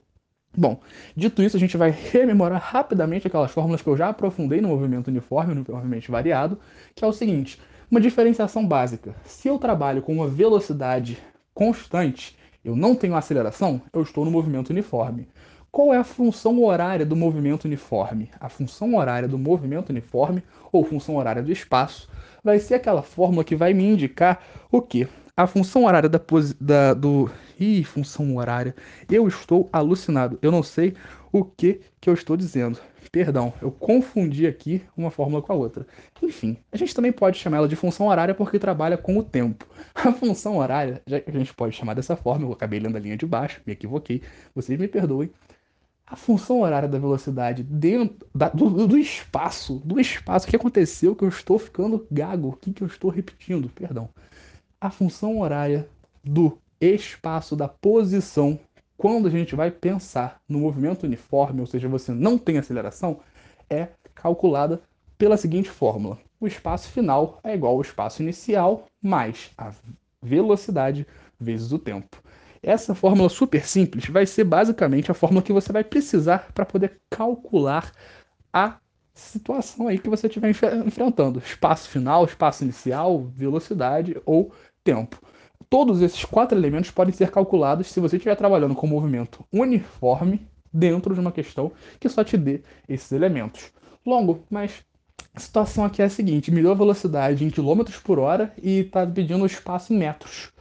Bom, 0.56 0.80
dito 1.16 1.42
isso, 1.42 1.58
a 1.58 1.60
gente 1.60 1.76
vai 1.76 1.90
rememorar 1.90 2.62
rapidamente 2.62 3.26
aquelas 3.26 3.50
fórmulas 3.50 3.82
que 3.82 3.90
eu 3.90 3.98
já 3.98 4.10
aprofundei 4.10 4.62
no 4.62 4.68
movimento 4.68 5.08
uniforme, 5.08 5.52
uniformemente 5.52 6.12
variado, 6.12 6.60
que 6.94 7.04
é 7.04 7.08
o 7.08 7.14
seguinte: 7.14 7.60
uma 7.90 8.02
diferenciação 8.02 8.68
básica. 8.68 9.16
Se 9.26 9.48
eu 9.48 9.58
trabalho 9.58 10.02
com 10.02 10.14
uma 10.14 10.28
velocidade 10.28 11.18
constante, 11.54 12.38
eu 12.64 12.76
não 12.76 12.96
tenho 12.96 13.16
aceleração, 13.16 13.82
eu 13.92 14.02
estou 14.02 14.24
no 14.24 14.32
movimento 14.32 14.70
uniforme. 14.70 15.28
Qual 15.72 15.94
é 15.94 15.98
a 15.98 16.04
função 16.04 16.64
horária 16.64 17.06
do 17.06 17.16
movimento 17.16 17.66
uniforme? 17.66 18.30
A 18.40 18.48
função 18.48 18.96
horária 18.96 19.28
do 19.28 19.40
movimento 19.40 19.90
uniforme, 19.90 20.44
ou 20.72 20.86
função 20.86 21.16
horária 21.16 21.42
do 21.42 21.52
espaço, 21.52 22.08
vai 22.44 22.60
ser 22.60 22.76
aquela 22.76 23.02
fórmula 23.02 23.44
que 23.44 23.56
vai 23.56 23.74
me 23.74 23.84
indicar 23.84 24.40
o 24.72 24.82
quê? 24.82 25.08
A 25.36 25.48
função 25.48 25.86
horária 25.86 26.08
da, 26.08 26.22
da 26.62 26.94
do. 26.94 27.28
Ih, 27.60 27.84
função 27.84 28.36
horária. 28.38 28.76
Eu 29.10 29.28
estou 29.28 29.68
alucinado. 29.74 30.38
Eu 30.44 30.52
não 30.52 30.62
sei 30.62 30.94
o 31.32 31.44
que, 31.44 31.82
que 32.00 32.08
eu 32.08 32.14
estou 32.14 32.38
dizendo. 32.38 32.80
Perdão, 33.12 33.54
eu 33.62 33.72
confundi 33.72 34.48
aqui 34.48 34.82
uma 34.96 35.12
fórmula 35.12 35.42
com 35.42 35.52
a 35.54 35.56
outra. 35.56 35.86
Enfim, 36.22 36.58
a 36.72 36.78
gente 36.78 36.94
também 36.94 37.12
pode 37.12 37.38
chamar 37.38 37.58
ela 37.58 37.68
de 37.68 37.76
função 37.76 38.08
horária 38.08 38.34
porque 38.34 38.58
trabalha 38.58 38.98
com 38.98 39.18
o 39.18 39.24
tempo. 39.24 39.68
A 39.94 40.12
função 40.12 40.58
horária, 40.58 41.02
já 41.06 41.20
que 41.20 41.30
a 41.30 41.34
gente 41.34 41.54
pode 41.54 41.76
chamar 41.76 41.94
dessa 41.94 42.16
forma, 42.16 42.46
eu 42.46 42.52
acabei 42.52 42.80
lendo 42.80 42.96
a 42.96 43.00
linha 43.00 43.18
de 43.18 43.26
baixo, 43.26 43.62
me 43.66 43.74
equivoquei, 43.74 44.22
vocês 44.56 44.80
me 44.80 44.88
perdoem. 44.88 45.30
A 46.06 46.16
função 46.16 46.62
horária 46.62 46.88
da 46.88 47.00
velocidade 47.00 47.64
dentro 47.64 48.28
da, 48.36 48.50
do, 48.50 48.88
do, 48.88 48.98
espaço, 48.98 49.82
do 49.86 50.00
espaço, 50.00 50.46
o 50.46 50.50
que 50.50 50.56
aconteceu 50.56 51.16
que 51.16 51.24
eu 51.24 51.30
estou 51.30 51.58
ficando 51.58 52.06
gago, 52.12 52.50
o 52.50 52.54
que, 52.54 52.74
que 52.74 52.84
eu 52.84 52.88
estou 52.88 53.10
repetindo, 53.10 53.70
perdão. 53.70 54.10
A 54.80 54.90
função 54.90 55.40
horária 55.40 55.88
do 56.24 56.58
espaço, 56.80 57.56
da 57.56 57.68
posição 57.68 58.60
quando 58.98 59.28
a 59.28 59.32
gente 59.32 59.56
vai 59.56 59.72
pensar 59.72 60.42
no 60.48 60.60
movimento 60.60 61.04
uniforme, 61.04 61.62
ou 61.62 61.68
seja, 61.68 61.88
você 61.88 62.12
não 62.12 62.38
tem 62.38 62.58
aceleração, 62.58 63.20
é 63.70 63.90
calculada 64.14 64.82
pela 65.18 65.38
seguinte 65.38 65.70
fórmula: 65.70 66.18
o 66.40 66.48
espaço 66.48 66.90
final 66.90 67.40
é 67.44 67.54
igual 67.54 67.74
ao 67.74 67.82
espaço 67.82 68.22
inicial 68.22 68.88
mais 69.02 69.52
a 69.58 69.72
velocidade 70.22 71.06
vezes 71.40 71.72
o 71.72 71.80
tempo. 71.80 72.22
Essa 72.62 72.96
fórmula 72.96 73.28
super 73.28 73.68
simples 73.68 74.08
vai 74.08 74.26
ser 74.26 74.46
basicamente 74.46 75.12
a 75.12 75.14
fórmula 75.14 75.44
que 75.44 75.52
você 75.52 75.72
vai 75.74 75.84
precisar 75.84 76.52
para 76.54 76.66
poder 76.66 77.00
calcular 77.10 77.92
a 78.54 78.78
situação 79.14 79.88
aí 79.88 80.00
que 80.00 80.10
você 80.10 80.28
estiver 80.28 80.50
enfrentando: 80.86 81.40
espaço 81.40 81.90
final, 81.90 82.26
espaço 82.26 82.64
inicial, 82.64 83.24
velocidade 83.36 84.16
ou 84.26 84.52
tempo. 84.84 85.22
Todos 85.74 86.04
esses 86.04 86.24
quatro 86.24 86.56
elementos 86.56 86.92
podem 86.92 87.12
ser 87.12 87.32
calculados 87.32 87.88
se 87.88 88.00
você 88.00 88.18
estiver 88.18 88.36
trabalhando 88.36 88.76
com 88.76 88.86
movimento 88.86 89.44
uniforme 89.52 90.48
dentro 90.72 91.16
de 91.16 91.20
uma 91.20 91.32
questão 91.32 91.72
que 92.00 92.08
só 92.08 92.24
te 92.24 92.38
dê 92.38 92.62
esses 92.88 93.12
elementos. 93.12 93.72
Longo, 94.06 94.44
mas 94.52 94.84
a 95.34 95.40
situação 95.40 95.84
aqui 95.84 96.04
é 96.04 96.06
a 96.06 96.10
seguinte: 96.12 96.52
mediu 96.52 96.70
a 96.70 96.76
velocidade 96.76 97.44
em 97.44 97.50
quilômetros 97.50 97.98
por 97.98 98.20
hora 98.20 98.54
e 98.62 98.82
está 98.82 99.04
pedindo 99.08 99.42
o 99.42 99.48
espaço 99.48 99.92
em 99.92 99.98
metros. 99.98 100.52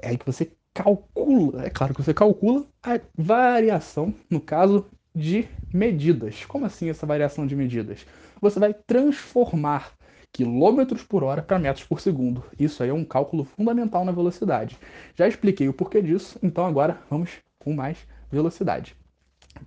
É 0.00 0.10
aí 0.10 0.16
que 0.16 0.26
você 0.26 0.48
calcula, 0.72 1.66
é 1.66 1.70
claro 1.70 1.92
que 1.92 2.00
você 2.00 2.14
calcula 2.14 2.64
a 2.84 3.00
variação, 3.18 4.14
no 4.30 4.40
caso 4.40 4.86
de 5.12 5.48
medidas. 5.72 6.44
Como 6.44 6.66
assim 6.66 6.88
essa 6.88 7.04
variação 7.04 7.48
de 7.48 7.56
medidas? 7.56 8.06
Você 8.40 8.60
vai 8.60 8.74
transformar 8.74 9.90
quilômetros 10.34 11.04
por 11.04 11.22
hora 11.22 11.40
para 11.40 11.60
metros 11.60 11.86
por 11.86 12.00
segundo. 12.00 12.44
Isso 12.58 12.82
aí 12.82 12.88
é 12.90 12.92
um 12.92 13.04
cálculo 13.04 13.44
fundamental 13.44 14.04
na 14.04 14.10
velocidade. 14.10 14.76
Já 15.14 15.28
expliquei 15.28 15.68
o 15.68 15.72
porquê 15.72 16.02
disso, 16.02 16.36
então 16.42 16.66
agora 16.66 16.98
vamos 17.08 17.30
com 17.56 17.72
mais 17.72 17.98
velocidade. 18.30 18.96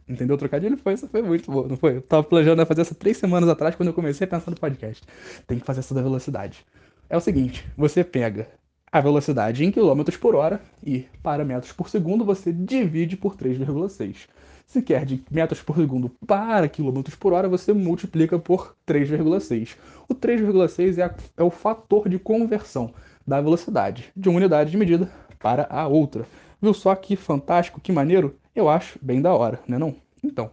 Entendeu 0.05 0.35
o 0.35 0.37
trocadilho? 0.37 0.77
Foi, 0.77 0.97
foi 0.97 1.21
muito 1.21 1.49
bom, 1.49 1.65
não 1.67 1.77
foi? 1.77 1.95
Eu 1.95 2.01
tava 2.01 2.21
planejando 2.21 2.65
fazer 2.65 2.81
essa 2.81 2.93
três 2.93 3.15
semanas 3.15 3.47
atrás 3.47 3.75
quando 3.75 3.87
eu 3.87 3.93
comecei 3.93 4.25
a 4.25 4.29
pensar 4.29 4.51
no 4.51 4.59
podcast. 4.59 5.01
Tem 5.47 5.57
que 5.57 5.65
fazer 5.65 5.79
essa 5.79 5.95
da 5.95 6.01
velocidade. 6.01 6.65
É 7.09 7.15
o 7.15 7.21
seguinte, 7.21 7.65
você 7.77 8.03
pega 8.03 8.49
a 8.97 9.01
velocidade 9.01 9.63
em 9.63 9.71
quilômetros 9.71 10.17
por 10.17 10.35
hora 10.35 10.59
e 10.83 11.05
para 11.21 11.45
metros 11.45 11.71
por 11.71 11.87
segundo 11.87 12.25
você 12.25 12.51
divide 12.51 13.15
por 13.15 13.35
3,6. 13.35 14.27
Se 14.65 14.81
quer 14.81 15.05
de 15.05 15.23
metros 15.31 15.61
por 15.61 15.77
segundo 15.77 16.09
para 16.25 16.67
quilômetros 16.67 17.15
por 17.15 17.31
hora, 17.31 17.47
você 17.47 17.71
multiplica 17.73 18.37
por 18.39 18.75
3,6. 18.87 19.77
O 20.09 20.15
3,6 20.15 20.97
é, 20.97 21.15
é 21.37 21.43
o 21.43 21.49
fator 21.49 22.09
de 22.09 22.17
conversão 22.17 22.91
da 23.25 23.39
velocidade 23.39 24.11
de 24.15 24.29
uma 24.29 24.37
unidade 24.37 24.71
de 24.71 24.77
medida 24.77 25.09
para 25.39 25.67
a 25.69 25.87
outra. 25.87 26.25
Viu 26.61 26.73
só 26.73 26.93
que 26.95 27.15
fantástico, 27.15 27.79
que 27.79 27.91
maneiro? 27.91 28.35
Eu 28.55 28.67
acho 28.67 28.97
bem 29.01 29.21
da 29.21 29.31
hora, 29.33 29.59
né 29.67 29.77
não? 29.77 29.95
Então, 30.23 30.49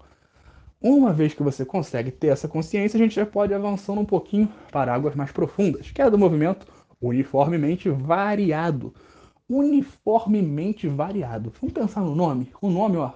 uma 0.80 1.14
vez 1.14 1.32
que 1.32 1.42
você 1.42 1.64
consegue 1.64 2.10
ter 2.10 2.26
essa 2.26 2.46
consciência, 2.46 2.98
a 2.98 3.02
gente 3.02 3.14
já 3.14 3.24
pode 3.24 3.54
avançando 3.54 4.02
um 4.02 4.04
pouquinho 4.04 4.48
para 4.70 4.94
águas 4.94 5.14
mais 5.14 5.32
profundas, 5.32 5.90
que 5.90 6.02
é 6.02 6.10
do 6.10 6.18
movimento 6.18 6.66
uniformemente 7.08 7.88
variado. 7.88 8.94
Uniformemente 9.48 10.88
variado. 10.88 11.52
Vamos 11.60 11.74
pensar 11.74 12.00
no 12.00 12.14
nome? 12.14 12.50
O 12.60 12.70
nome, 12.70 12.96
ó, 12.96 13.12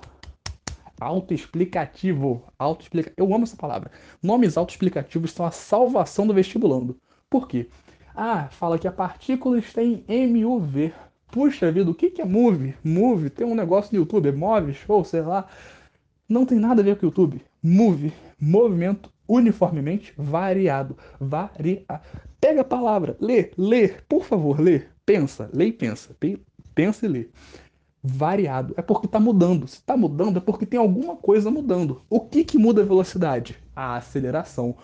autoexplicativo. 1.00 2.44
Autoexplica... 2.58 3.12
Eu 3.16 3.32
amo 3.34 3.44
essa 3.44 3.56
palavra. 3.56 3.90
Nomes 4.22 4.56
autoexplicativos 4.56 5.32
são 5.32 5.46
a 5.46 5.50
salvação 5.50 6.26
do 6.26 6.34
vestibulando. 6.34 6.96
Por 7.30 7.48
quê? 7.48 7.68
Ah, 8.14 8.48
fala 8.50 8.78
que 8.78 8.88
a 8.88 8.92
partícula 8.92 9.58
está 9.58 9.82
em 9.82 10.04
MUV. 10.08 10.92
Puxa 11.30 11.70
vida, 11.70 11.90
o 11.90 11.94
que 11.94 12.20
é 12.20 12.24
MOVE? 12.24 12.74
MOVE 12.82 13.30
tem 13.30 13.46
um 13.46 13.54
negócio 13.54 13.92
no 13.92 14.00
YouTube, 14.00 14.30
é 14.30 14.32
MOVE, 14.32 14.72
show, 14.72 15.04
sei 15.04 15.20
lá. 15.20 15.46
Não 16.28 16.46
tem 16.46 16.58
nada 16.58 16.80
a 16.80 16.84
ver 16.84 16.96
com 16.96 17.04
o 17.04 17.08
YouTube. 17.08 17.42
MOVE, 17.62 18.12
movimento 18.40 19.12
uniformemente 19.28 20.12
variado. 20.16 20.96
Varia. 21.20 21.84
Pega 22.40 22.62
a 22.62 22.64
palavra, 22.64 23.16
lê, 23.20 23.50
lê, 23.56 23.88
por 24.08 24.24
favor, 24.24 24.60
lê. 24.60 24.84
Pensa, 25.04 25.50
lê 25.52 25.66
e 25.66 25.72
pensa. 25.72 26.16
Pensa 26.74 27.06
e 27.06 27.08
lê 27.08 27.28
variado. 28.02 28.74
É 28.76 28.82
porque 28.82 29.06
está 29.06 29.20
mudando. 29.20 29.66
Se 29.66 29.76
está 29.76 29.96
mudando, 29.96 30.38
é 30.38 30.40
porque 30.40 30.66
tem 30.66 30.78
alguma 30.78 31.16
coisa 31.16 31.50
mudando. 31.50 32.02
O 32.08 32.20
que, 32.20 32.44
que 32.44 32.58
muda 32.58 32.82
a 32.82 32.86
velocidade? 32.86 33.56
A 33.74 33.96
aceleração. 33.96 34.76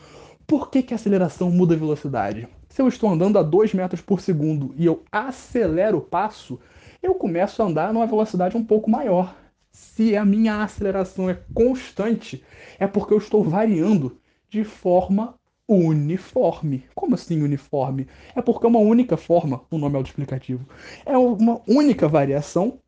Por 0.46 0.70
que, 0.70 0.82
que 0.82 0.92
a 0.92 0.96
aceleração 0.96 1.50
muda 1.50 1.74
a 1.74 1.78
velocidade? 1.78 2.48
Se 2.68 2.82
eu 2.82 2.88
estou 2.88 3.08
andando 3.08 3.38
a 3.38 3.42
2 3.42 3.72
metros 3.72 4.00
por 4.00 4.20
segundo 4.20 4.74
e 4.76 4.84
eu 4.84 5.04
acelero 5.10 5.98
o 5.98 6.02
passo, 6.02 6.58
eu 7.02 7.14
começo 7.14 7.62
a 7.62 7.66
andar 7.66 7.92
numa 7.92 8.06
velocidade 8.06 8.56
um 8.56 8.64
pouco 8.64 8.90
maior. 8.90 9.34
Se 9.70 10.16
a 10.16 10.24
minha 10.24 10.62
aceleração 10.62 11.30
é 11.30 11.38
constante, 11.54 12.44
é 12.78 12.86
porque 12.86 13.14
eu 13.14 13.18
estou 13.18 13.42
variando 13.42 14.18
de 14.48 14.64
forma 14.64 15.34
uniforme. 15.68 16.84
Como 16.94 17.14
assim 17.14 17.42
uniforme? 17.42 18.06
É 18.34 18.42
porque 18.42 18.66
é 18.66 18.68
uma 18.68 18.78
única 18.78 19.16
forma, 19.16 19.62
o 19.70 19.78
nome 19.78 19.94
é 19.94 19.98
autoexplicativo. 19.98 20.66
É 21.06 21.16
uma 21.16 21.60
única 21.66 22.06
variação 22.06 22.78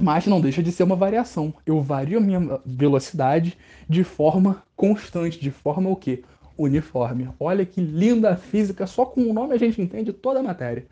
mas 0.00 0.26
não 0.26 0.40
deixa 0.40 0.62
de 0.62 0.72
ser 0.72 0.84
uma 0.84 0.96
variação. 0.96 1.52
Eu 1.66 1.80
vario 1.80 2.18
a 2.18 2.20
minha 2.20 2.60
velocidade 2.64 3.58
de 3.88 4.02
forma 4.04 4.62
constante, 4.74 5.38
de 5.38 5.50
forma 5.50 5.90
o 5.90 5.96
quê? 5.96 6.22
Uniforme. 6.56 7.28
Olha 7.38 7.66
que 7.66 7.80
linda 7.80 8.30
a 8.30 8.36
física, 8.36 8.86
só 8.86 9.04
com 9.04 9.22
o 9.22 9.32
nome 9.32 9.54
a 9.54 9.58
gente 9.58 9.80
entende 9.80 10.12
toda 10.12 10.40
a 10.40 10.42
matéria. 10.42 10.86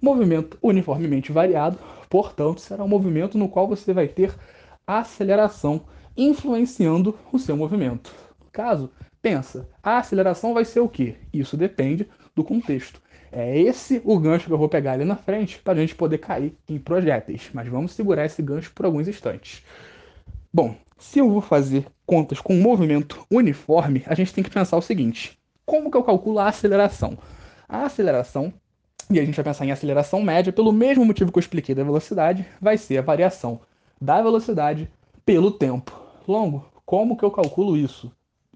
Movimento 0.00 0.58
uniformemente 0.62 1.32
variado, 1.32 1.78
portanto, 2.10 2.60
será 2.60 2.84
um 2.84 2.88
movimento 2.88 3.38
no 3.38 3.48
qual 3.48 3.68
você 3.68 3.92
vai 3.92 4.08
ter 4.08 4.34
aceleração 4.86 5.82
influenciando 6.16 7.16
o 7.32 7.38
seu 7.38 7.56
movimento. 7.56 8.12
Caso, 8.50 8.90
pensa, 9.22 9.68
a 9.82 9.98
aceleração 9.98 10.52
vai 10.52 10.64
ser 10.64 10.80
o 10.80 10.88
quê? 10.88 11.16
Isso 11.32 11.56
depende 11.56 12.08
do 12.34 12.44
contexto. 12.44 13.00
É 13.30 13.58
esse 13.58 14.02
o 14.04 14.18
gancho 14.18 14.46
que 14.46 14.52
eu 14.52 14.58
vou 14.58 14.68
pegar 14.68 14.92
ali 14.92 15.04
na 15.04 15.16
frente 15.16 15.58
para 15.60 15.74
a 15.74 15.76
gente 15.76 15.94
poder 15.94 16.18
cair 16.18 16.54
em 16.68 16.78
projéteis. 16.78 17.50
Mas 17.54 17.68
vamos 17.68 17.92
segurar 17.92 18.26
esse 18.26 18.42
gancho 18.42 18.72
por 18.74 18.84
alguns 18.84 19.08
instantes. 19.08 19.64
Bom, 20.52 20.76
se 20.98 21.18
eu 21.18 21.30
vou 21.30 21.40
fazer 21.40 21.86
contas 22.06 22.40
com 22.40 22.54
movimento 22.54 23.26
uniforme, 23.30 24.02
a 24.06 24.14
gente 24.14 24.34
tem 24.34 24.44
que 24.44 24.50
pensar 24.50 24.76
o 24.76 24.82
seguinte: 24.82 25.38
como 25.64 25.90
que 25.90 25.96
eu 25.96 26.04
calculo 26.04 26.38
a 26.38 26.48
aceleração? 26.48 27.18
A 27.68 27.84
aceleração 27.86 28.52
E 29.10 29.20
a 29.20 29.24
gente 29.24 29.34
vai 29.36 29.44
pensar 29.44 29.66
em 29.66 29.72
aceleração 29.72 30.22
média, 30.22 30.52
pelo 30.52 30.72
mesmo 30.72 31.04
motivo 31.04 31.30
que 31.32 31.38
eu 31.38 31.40
expliquei 31.40 31.74
da 31.74 31.84
velocidade, 31.84 32.46
vai 32.60 32.78
ser 32.78 32.98
a 32.98 33.02
variação 33.02 33.60
da 34.00 34.22
velocidade 34.22 34.90
pelo 35.24 35.50
tempo. 35.50 35.92
Longo, 36.26 36.66
como 36.86 37.16
que 37.16 37.24
eu 37.24 37.30
calculo 37.30 37.76
isso? 37.76 38.10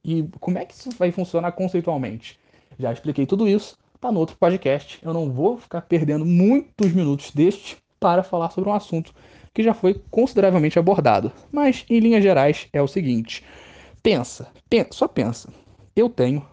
E 0.08 0.22
como 0.38 0.56
é 0.56 0.64
que 0.64 0.72
isso 0.72 0.88
vai 0.96 1.10
funcionar 1.10 1.50
conceitualmente? 1.50 2.38
Já 2.78 2.92
expliquei 2.92 3.26
tudo 3.26 3.48
isso, 3.48 3.76
tá 4.00 4.12
no 4.12 4.20
outro 4.20 4.36
podcast. 4.36 5.00
Eu 5.02 5.12
não 5.12 5.32
vou 5.32 5.58
ficar 5.58 5.80
perdendo 5.80 6.24
muitos 6.24 6.92
minutos 6.92 7.32
deste 7.32 7.76
para 7.98 8.22
falar 8.22 8.50
sobre 8.50 8.70
um 8.70 8.72
assunto 8.72 9.12
que 9.52 9.64
já 9.64 9.74
foi 9.74 10.00
consideravelmente 10.08 10.78
abordado. 10.78 11.32
Mas, 11.50 11.84
em 11.90 11.98
linhas 11.98 12.22
gerais, 12.22 12.68
é 12.72 12.80
o 12.80 12.86
seguinte: 12.86 13.42
pensa, 14.00 14.46
pensa 14.70 14.90
só 14.92 15.08
pensa. 15.08 15.52
Eu 15.96 16.08
tenho 16.08 16.46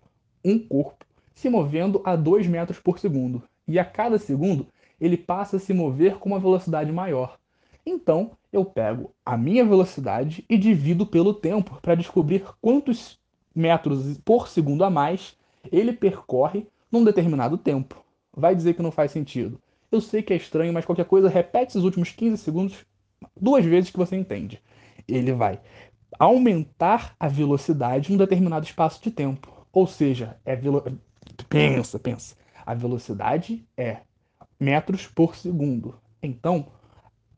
um 0.43 0.57
corpo 0.57 1.05
se 1.35 1.47
movendo 1.47 2.01
a 2.03 2.15
2 2.15 2.47
metros 2.47 2.79
por 2.79 2.97
segundo, 2.97 3.43
e 3.67 3.77
a 3.77 3.85
cada 3.85 4.17
segundo 4.17 4.65
ele 4.99 5.15
passa 5.15 5.57
a 5.57 5.59
se 5.59 5.75
mover 5.75 6.15
com 6.15 6.29
uma 6.29 6.39
velocidade 6.39 6.91
maior. 6.91 7.37
Então, 7.85 8.31
eu 8.51 8.65
pego 8.65 9.13
a 9.23 9.37
minha 9.37 9.63
velocidade 9.63 10.43
e 10.49 10.57
divido 10.57 11.05
pelo 11.05 11.35
tempo 11.35 11.77
para 11.83 11.93
descobrir 11.93 12.43
quantos 12.59 13.21
metros 13.55 14.17
por 14.25 14.47
segundo 14.47 14.83
a 14.83 14.89
mais 14.89 15.35
ele 15.71 15.93
percorre 15.93 16.67
num 16.91 17.03
determinado 17.03 17.57
tempo. 17.57 18.03
Vai 18.35 18.55
dizer 18.55 18.73
que 18.73 18.81
não 18.81 18.91
faz 18.91 19.11
sentido. 19.11 19.59
Eu 19.91 20.01
sei 20.01 20.21
que 20.23 20.33
é 20.33 20.35
estranho, 20.35 20.73
mas 20.73 20.85
qualquer 20.85 21.05
coisa, 21.05 21.29
repete 21.29 21.71
esses 21.71 21.83
últimos 21.83 22.09
15 22.09 22.37
segundos 22.41 22.85
duas 23.39 23.63
vezes 23.63 23.91
que 23.91 23.97
você 23.97 24.15
entende. 24.15 24.61
Ele 25.07 25.31
vai 25.31 25.59
aumentar 26.19 27.15
a 27.19 27.27
velocidade 27.27 28.11
num 28.11 28.17
determinado 28.17 28.65
espaço 28.65 29.01
de 29.01 29.11
tempo. 29.11 29.65
Ou 29.71 29.87
seja, 29.87 30.37
é 30.45 30.55
velo... 30.55 30.83
pensa, 31.49 31.99
pensa. 31.99 32.35
A 32.65 32.73
velocidade 32.73 33.65
é 33.77 33.97
metros 34.59 35.07
por 35.07 35.35
segundo. 35.35 35.95
Então, 36.21 36.67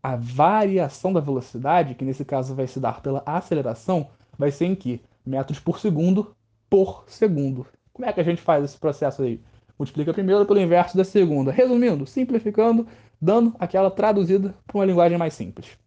a 0.01 0.15
variação 0.15 1.11
da 1.11 1.19
velocidade, 1.19 1.95
que 1.95 2.05
nesse 2.05 2.23
caso 2.23 2.53
vai 2.53 2.67
se 2.67 2.79
dar 2.79 3.01
pela 3.01 3.23
aceleração, 3.25 4.09
vai 4.37 4.51
ser 4.51 4.65
em 4.65 4.75
que? 4.75 5.01
Metros 5.25 5.59
por 5.59 5.79
segundo 5.79 6.35
por 6.69 7.03
segundo. 7.07 7.65
Como 7.93 8.07
é 8.07 8.13
que 8.13 8.19
a 8.19 8.23
gente 8.23 8.41
faz 8.41 8.63
esse 8.63 8.77
processo 8.77 9.21
aí? 9.21 9.41
Multiplica 9.77 10.13
primeiro 10.13 10.45
pelo 10.45 10.59
inverso 10.59 10.95
da 10.95 11.03
segunda. 11.03 11.51
Resumindo, 11.51 12.05
simplificando, 12.05 12.87
dando 13.21 13.55
aquela 13.59 13.89
traduzida 13.89 14.53
para 14.65 14.77
uma 14.77 14.85
linguagem 14.85 15.17
mais 15.17 15.33
simples. 15.33 15.77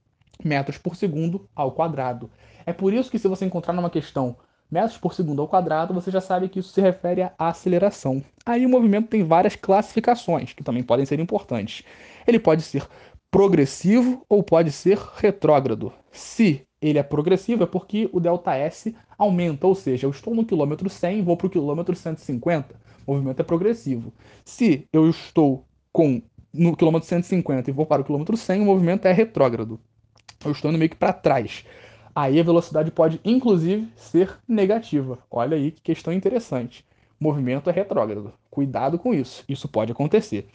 Metros 0.44 0.78
por 0.78 0.96
segundo 0.96 1.48
ao 1.54 1.72
quadrado. 1.72 2.30
É 2.64 2.72
por 2.72 2.92
isso 2.92 3.10
que 3.10 3.18
se 3.18 3.28
você 3.28 3.44
encontrar 3.44 3.72
numa 3.72 3.90
questão 3.90 4.36
metros 4.70 4.98
por 4.98 5.14
segundo 5.14 5.40
ao 5.40 5.48
quadrado, 5.48 5.94
você 5.94 6.10
já 6.10 6.20
sabe 6.20 6.48
que 6.48 6.60
isso 6.60 6.70
se 6.70 6.80
refere 6.80 7.22
à 7.22 7.32
aceleração. 7.38 8.22
Aí 8.44 8.66
o 8.66 8.68
movimento 8.68 9.08
tem 9.08 9.24
várias 9.24 9.56
classificações, 9.56 10.52
que 10.52 10.62
também 10.62 10.82
podem 10.82 11.06
ser 11.06 11.18
importantes. 11.18 11.82
Ele 12.26 12.38
pode 12.38 12.62
ser 12.62 12.86
progressivo 13.30 14.24
ou 14.28 14.42
pode 14.42 14.72
ser 14.72 14.98
retrógrado. 15.16 15.92
Se 16.10 16.66
ele 16.80 16.98
é 16.98 17.02
progressivo, 17.02 17.64
é 17.64 17.66
porque 17.66 18.08
o 18.12 18.20
ΔS 18.20 18.92
aumenta, 19.16 19.66
ou 19.66 19.74
seja, 19.74 20.06
eu 20.06 20.10
estou 20.10 20.34
no 20.34 20.44
quilômetro 20.44 20.88
100 20.88 21.22
vou 21.22 21.36
para 21.36 21.46
o 21.46 21.50
quilômetro 21.50 21.94
150. 21.94 22.74
O 23.06 23.14
movimento 23.14 23.40
é 23.40 23.42
progressivo. 23.42 24.12
Se 24.44 24.86
eu 24.92 25.08
estou 25.08 25.64
com 25.92 26.22
no 26.52 26.76
quilômetro 26.76 27.08
150 27.08 27.70
e 27.70 27.72
vou 27.72 27.86
para 27.86 28.02
o 28.02 28.04
quilômetro 28.04 28.36
100, 28.36 28.62
o 28.62 28.64
movimento 28.64 29.06
é 29.06 29.12
retrógrado. 29.12 29.80
Eu 30.44 30.52
estou 30.52 30.70
indo 30.70 30.78
meio 30.78 30.90
que 30.90 30.96
para 30.96 31.12
trás. 31.12 31.64
Aí 32.14 32.40
a 32.40 32.42
velocidade 32.42 32.90
pode, 32.90 33.20
inclusive, 33.24 33.88
ser 33.96 34.38
negativa. 34.46 35.18
Olha 35.30 35.56
aí 35.56 35.70
que 35.70 35.80
questão 35.80 36.12
interessante. 36.12 36.84
O 37.20 37.24
movimento 37.24 37.68
é 37.68 37.72
retrógrado. 37.72 38.32
Cuidado 38.50 38.98
com 38.98 39.12
isso. 39.12 39.44
Isso 39.48 39.68
pode 39.68 39.92
acontecer. 39.92 40.48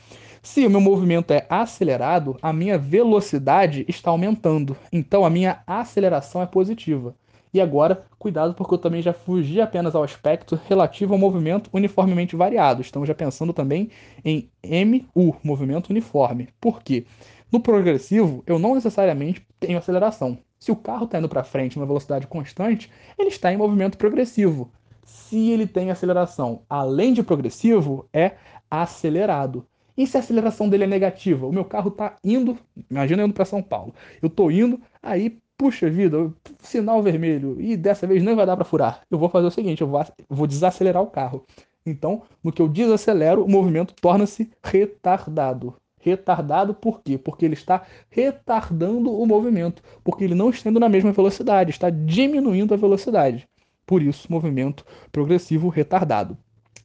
Se 0.46 0.68
o 0.68 0.70
meu 0.70 0.82
movimento 0.82 1.32
é 1.32 1.46
acelerado, 1.50 2.38
a 2.42 2.52
minha 2.52 2.78
velocidade 2.78 3.86
está 3.88 4.12
aumentando. 4.12 4.76
Então 4.92 5.24
a 5.24 5.30
minha 5.30 5.64
aceleração 5.66 6.42
é 6.42 6.46
positiva. 6.46 7.16
E 7.54 7.62
agora, 7.62 8.06
cuidado 8.20 8.54
porque 8.54 8.74
eu 8.74 8.78
também 8.78 9.02
já 9.02 9.14
fugi 9.14 9.62
apenas 9.62 9.96
ao 9.96 10.04
aspecto 10.04 10.60
relativo 10.68 11.14
ao 11.14 11.20
movimento 11.20 11.70
uniformemente 11.72 12.36
variado. 12.36 12.82
Estamos 12.82 13.08
já 13.08 13.16
pensando 13.16 13.54
também 13.54 13.90
em 14.26 14.50
MU, 14.62 15.34
movimento 15.42 15.92
uniforme. 15.92 16.50
Por 16.60 16.84
quê? 16.84 17.06
No 17.50 17.62
progressivo, 17.62 18.44
eu 18.46 18.60
não 18.60 18.76
necessariamente 18.76 19.48
tenho 19.62 19.78
aceleração. 19.78 20.38
Se 20.60 20.74
o 20.74 20.76
carro 20.76 21.06
está 21.06 21.20
indo 21.20 21.30
para 21.30 21.46
frente 21.46 21.78
numa 21.78 21.88
velocidade 21.88 22.28
constante, 22.28 22.92
ele 23.18 23.30
está 23.30 23.54
em 23.54 23.58
movimento 23.58 23.98
progressivo. 23.98 24.70
Se 25.06 25.52
ele 25.52 25.66
tem 25.66 25.90
aceleração 25.90 26.64
além 26.70 27.14
de 27.14 27.24
progressivo, 27.24 28.10
é 28.12 28.34
acelerado. 28.70 29.66
E 29.98 30.08
se 30.08 30.18
a 30.18 30.20
aceleração 30.20 30.68
dele 30.68 30.86
é 30.86 30.88
negativa? 30.88 31.46
O 31.46 31.52
meu 31.52 31.66
carro 31.66 31.90
está 31.90 32.16
indo, 32.24 32.58
imagina 32.90 33.22
eu 33.22 33.26
indo 33.26 33.34
para 33.34 33.46
São 33.46 33.62
Paulo. 33.62 33.94
Eu 34.22 34.28
estou 34.28 34.52
indo, 34.52 34.82
aí, 35.02 35.40
puxa 35.58 35.90
vida, 35.90 36.34
sinal 36.60 37.02
vermelho, 37.04 37.62
e 37.62 37.78
dessa 37.78 38.08
vez 38.08 38.24
não 38.24 38.36
vai 38.36 38.46
dar 38.46 38.56
para 38.56 38.66
furar. 38.66 39.02
Eu 39.10 39.18
vou 39.18 39.30
fazer 39.30 39.48
o 39.48 39.52
seguinte, 39.52 39.82
eu 39.82 39.88
vou, 39.88 40.04
vou 40.28 40.48
desacelerar 40.48 41.02
o 41.02 41.08
carro. 41.08 41.46
Então, 41.86 42.24
no 42.44 42.52
que 42.52 42.62
eu 42.62 42.68
desacelero, 42.68 43.44
o 43.44 43.50
movimento 43.50 43.94
torna-se 44.02 44.50
retardado. 44.64 45.76
Retardado 46.00 46.74
por 46.74 47.02
quê? 47.02 47.18
Porque 47.18 47.46
ele 47.46 47.54
está 47.54 47.84
retardando 48.10 49.12
o 49.14 49.26
movimento, 49.26 49.82
porque 50.04 50.24
ele 50.24 50.36
não 50.36 50.50
está 50.50 50.70
indo 50.70 50.80
na 50.80 50.90
mesma 50.90 51.12
velocidade, 51.12 51.72
está 51.72 51.90
diminuindo 51.90 52.74
a 52.74 52.78
velocidade. 52.78 53.48
Por 53.86 54.02
isso, 54.02 54.32
movimento 54.32 54.86
progressivo 55.12 55.70
retardado. 55.70 56.38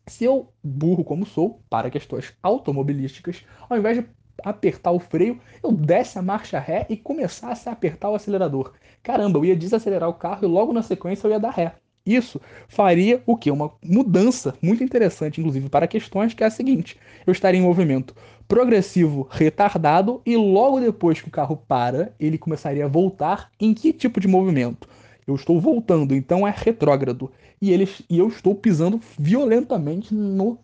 Se 0.08 0.24
eu, 0.24 0.48
burro 0.62 1.04
como 1.04 1.26
sou, 1.26 1.60
para 1.68 1.90
questões 1.90 2.32
automobilísticas, 2.42 3.44
ao 3.68 3.78
invés 3.78 3.98
de 3.98 4.06
apertar 4.44 4.92
o 4.92 5.00
freio, 5.00 5.40
eu 5.62 5.72
desse 5.72 6.18
a 6.18 6.22
marcha 6.22 6.58
ré 6.58 6.86
e 6.88 6.96
começasse 6.96 7.68
a 7.68 7.72
apertar 7.72 8.10
o 8.10 8.14
acelerador. 8.14 8.72
Caramba, 9.02 9.38
eu 9.38 9.44
ia 9.44 9.56
desacelerar 9.56 10.08
o 10.08 10.14
carro 10.14 10.44
e 10.44 10.48
logo 10.48 10.72
na 10.72 10.82
sequência 10.82 11.26
eu 11.26 11.32
ia 11.32 11.40
dar 11.40 11.50
ré. 11.50 11.74
Isso 12.06 12.40
faria 12.68 13.22
o 13.26 13.36
quê? 13.36 13.50
Uma 13.50 13.72
mudança 13.84 14.54
muito 14.62 14.82
interessante, 14.82 15.40
inclusive, 15.40 15.68
para 15.68 15.86
questões, 15.86 16.32
que 16.32 16.42
é 16.42 16.46
a 16.46 16.50
seguinte: 16.50 16.96
eu 17.26 17.32
estaria 17.32 17.60
em 17.60 17.62
movimento 17.62 18.14
progressivo 18.46 19.28
retardado 19.30 20.22
e 20.24 20.34
logo 20.34 20.80
depois 20.80 21.20
que 21.20 21.28
o 21.28 21.30
carro 21.30 21.54
para, 21.68 22.14
ele 22.18 22.38
começaria 22.38 22.86
a 22.86 22.88
voltar 22.88 23.50
em 23.60 23.74
que 23.74 23.92
tipo 23.92 24.18
de 24.18 24.26
movimento? 24.26 24.88
Eu 25.26 25.34
estou 25.34 25.60
voltando, 25.60 26.14
então 26.14 26.48
é 26.48 26.54
retrógrado. 26.56 27.30
E, 27.60 27.72
ele, 27.72 27.88
e 28.08 28.18
eu 28.18 28.28
estou 28.28 28.54
pisando 28.54 29.00
violentamente 29.18 30.14
no 30.14 30.58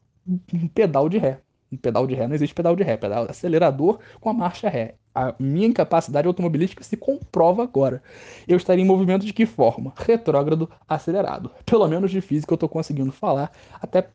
pedal 0.74 1.09
de 1.09 1.18
ré. 1.18 1.40
No 1.70 1.78
pedal 1.78 2.07
de 2.07 2.14
ré 2.14 2.28
não 2.28 2.35
existe 2.35 2.54
pedal 2.54 2.76
de 2.76 2.83
ré, 2.83 2.96
pedal 2.96 3.26
acelerador 3.28 3.98
com 4.20 4.30
a 4.30 4.33
marcha 4.33 4.68
ré. 4.68 4.94
A 5.14 5.35
minha 5.38 5.68
incapacidade 5.68 6.26
automobilística 6.26 6.83
se 6.83 6.96
comprova 6.96 7.62
agora. 7.62 8.02
Eu 8.48 8.57
estaria 8.57 8.85
em 8.85 8.87
movimento 8.87 9.24
de 9.24 9.33
que 9.33 9.46
forma? 9.46 9.92
Retrógrado 9.96 10.68
acelerado. 10.88 11.50
Pelo 11.64 11.87
menos 11.87 12.11
de 12.11 12.20
física 12.20 12.52
eu 12.52 12.57
estou 12.57 12.68
conseguindo 12.68 13.12
falar, 13.12 13.52
até 13.80 14.09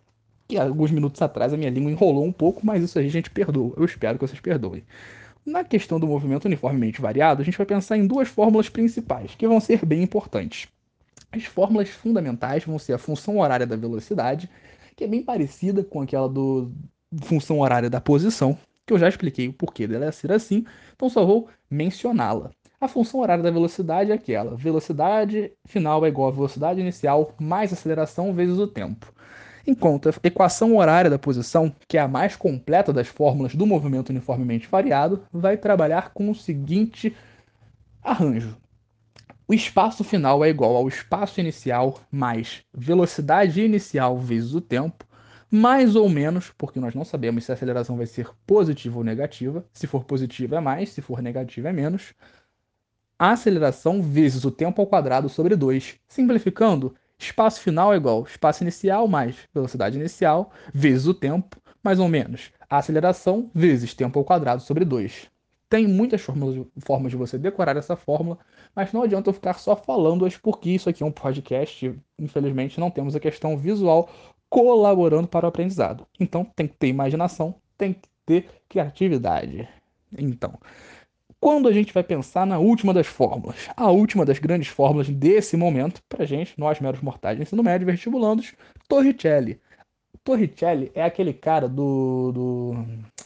que 0.47 0.57
alguns 0.57 0.91
minutos 0.91 1.21
atrás 1.21 1.53
a 1.53 1.57
minha 1.57 1.69
língua 1.69 1.91
enrolou 1.91 2.25
um 2.25 2.31
pouco, 2.31 2.65
mas 2.65 2.83
isso 2.83 2.97
aí 2.97 3.05
a 3.05 3.11
gente 3.11 3.29
perdoa. 3.29 3.73
Eu 3.77 3.85
espero 3.85 4.17
que 4.17 4.27
vocês 4.27 4.41
perdoem. 4.41 4.83
Na 5.45 5.63
questão 5.63 5.99
do 5.99 6.07
movimento 6.07 6.45
uniformemente 6.45 7.01
variado, 7.01 7.41
a 7.41 7.45
gente 7.45 7.57
vai 7.57 7.65
pensar 7.65 7.97
em 7.97 8.05
duas 8.05 8.27
fórmulas 8.27 8.67
principais, 8.67 9.35
que 9.35 9.47
vão 9.47 9.59
ser 9.59 9.85
bem 9.85 10.03
importantes. 10.03 10.67
As 11.31 11.45
fórmulas 11.45 11.89
fundamentais 11.89 12.63
vão 12.63 12.79
ser 12.79 12.93
a 12.93 12.97
função 12.97 13.39
horária 13.39 13.67
da 13.67 13.75
velocidade, 13.75 14.49
que 14.95 15.03
é 15.03 15.07
bem 15.07 15.23
parecida 15.23 15.83
com 15.83 16.01
aquela 16.01 16.27
do 16.27 16.71
função 17.23 17.59
horária 17.59 17.89
da 17.89 18.01
posição, 18.01 18.57
que 18.85 18.93
eu 18.93 18.99
já 18.99 19.07
expliquei 19.07 19.47
o 19.47 19.53
porquê 19.53 19.87
dela 19.87 20.11
ser 20.11 20.31
assim, 20.31 20.65
então 20.95 21.09
só 21.09 21.25
vou 21.25 21.47
mencioná-la. 21.69 22.51
A 22.81 22.87
função 22.87 23.19
horária 23.19 23.43
da 23.43 23.51
velocidade 23.51 24.11
é 24.11 24.13
aquela: 24.13 24.55
velocidade 24.55 25.51
final 25.65 26.05
é 26.05 26.09
igual 26.09 26.29
a 26.29 26.33
velocidade 26.33 26.79
inicial 26.79 27.33
mais 27.39 27.73
aceleração 27.73 28.33
vezes 28.33 28.57
o 28.57 28.67
tempo 28.67 29.13
enquanto 29.69 30.09
a 30.09 30.13
equação 30.23 30.75
horária 30.75 31.09
da 31.09 31.19
posição, 31.19 31.73
que 31.87 31.97
é 31.97 32.01
a 32.01 32.07
mais 32.07 32.35
completa 32.35 32.91
das 32.91 33.07
fórmulas 33.07 33.55
do 33.55 33.65
movimento 33.65 34.09
uniformemente 34.09 34.67
variado, 34.67 35.23
vai 35.31 35.57
trabalhar 35.57 36.11
com 36.11 36.29
o 36.29 36.35
seguinte 36.35 37.15
arranjo. 38.01 38.57
O 39.49 39.53
espaço 39.55 40.03
final 40.03 40.45
é 40.45 40.49
igual 40.49 40.75
ao 40.75 40.87
espaço 40.87 41.39
inicial 41.39 41.99
mais 42.11 42.61
velocidade 42.71 43.59
inicial 43.59 44.15
vezes 44.15 44.53
o 44.53 44.61
tempo, 44.61 45.03
mais 45.49 45.95
ou 45.95 46.07
menos, 46.07 46.53
porque 46.55 46.79
nós 46.79 46.93
não 46.93 47.03
sabemos 47.03 47.45
se 47.45 47.51
a 47.51 47.55
aceleração 47.55 47.97
vai 47.97 48.05
ser 48.05 48.29
positiva 48.45 48.99
ou 48.99 49.03
negativa. 49.03 49.65
Se 49.73 49.87
for 49.87 50.03
positiva 50.03 50.57
é 50.57 50.59
mais, 50.59 50.89
se 50.89 51.01
for 51.01 51.19
negativa 51.19 51.69
é 51.69 51.73
menos. 51.73 52.13
A 53.17 53.31
aceleração 53.31 54.03
vezes 54.03 54.45
o 54.45 54.51
tempo 54.51 54.83
ao 54.83 54.87
quadrado 54.87 55.27
sobre 55.27 55.55
2. 55.55 55.95
Simplificando, 56.07 56.95
Espaço 57.17 57.59
final 57.59 57.91
é 57.91 57.97
igual 57.97 58.21
espaço 58.25 58.63
inicial 58.63 59.07
mais 59.07 59.35
velocidade 59.51 59.97
inicial 59.97 60.51
vezes 60.71 61.07
o 61.07 61.13
tempo, 61.13 61.59
mais 61.83 61.99
ou 61.99 62.07
menos. 62.07 62.51
A 62.69 62.77
aceleração 62.77 63.49
vezes 63.51 63.95
tempo 63.95 64.19
ao 64.19 64.23
quadrado 64.23 64.61
sobre 64.61 64.85
2. 64.85 65.27
Tem 65.69 65.87
muitas 65.87 66.21
formas, 66.21 67.11
de 67.11 67.15
você 67.15 67.37
decorar 67.37 67.77
essa 67.77 67.95
fórmula, 67.95 68.39
mas 68.75 68.91
não 68.91 69.03
adianta 69.03 69.29
eu 69.29 69.33
ficar 69.33 69.53
só 69.53 69.75
falando-as 69.75 70.35
porque 70.35 70.71
isso 70.71 70.89
aqui 70.89 71.03
é 71.03 71.05
um 71.05 71.11
podcast. 71.11 71.93
Infelizmente, 72.17 72.79
não 72.79 72.89
temos 72.89 73.15
a 73.15 73.19
questão 73.19 73.55
visual 73.55 74.09
colaborando 74.49 75.27
para 75.27 75.45
o 75.45 75.49
aprendizado. 75.49 76.07
Então, 76.19 76.43
tem 76.43 76.67
que 76.67 76.75
ter 76.75 76.87
imaginação, 76.87 77.53
tem 77.77 77.93
que 77.93 78.09
ter 78.25 78.49
criatividade. 78.67 79.69
Então, 80.17 80.57
quando 81.39 81.69
a 81.69 81.71
gente 81.71 81.93
vai 81.93 82.03
pensar 82.03 82.45
na 82.45 82.59
última 82.59 82.93
das 82.93 83.07
fórmulas, 83.07 83.69
a 83.77 83.89
última 83.91 84.25
das 84.25 84.39
grandes 84.39 84.67
fórmulas 84.67 85.07
desse 85.07 85.55
momento, 85.55 86.01
pra 86.09 86.25
gente, 86.25 86.53
nós 86.57 86.79
meros 86.79 87.01
mortais 87.01 87.37
de 87.37 87.43
ensino 87.43 87.63
médio, 87.63 87.87
vestibulandos, 87.87 88.53
Torricelli. 88.87 89.61
Torricelli 90.23 90.91
é 90.93 91.03
aquele 91.03 91.31
cara 91.33 91.69
do, 91.69 92.31
do, 92.33 92.73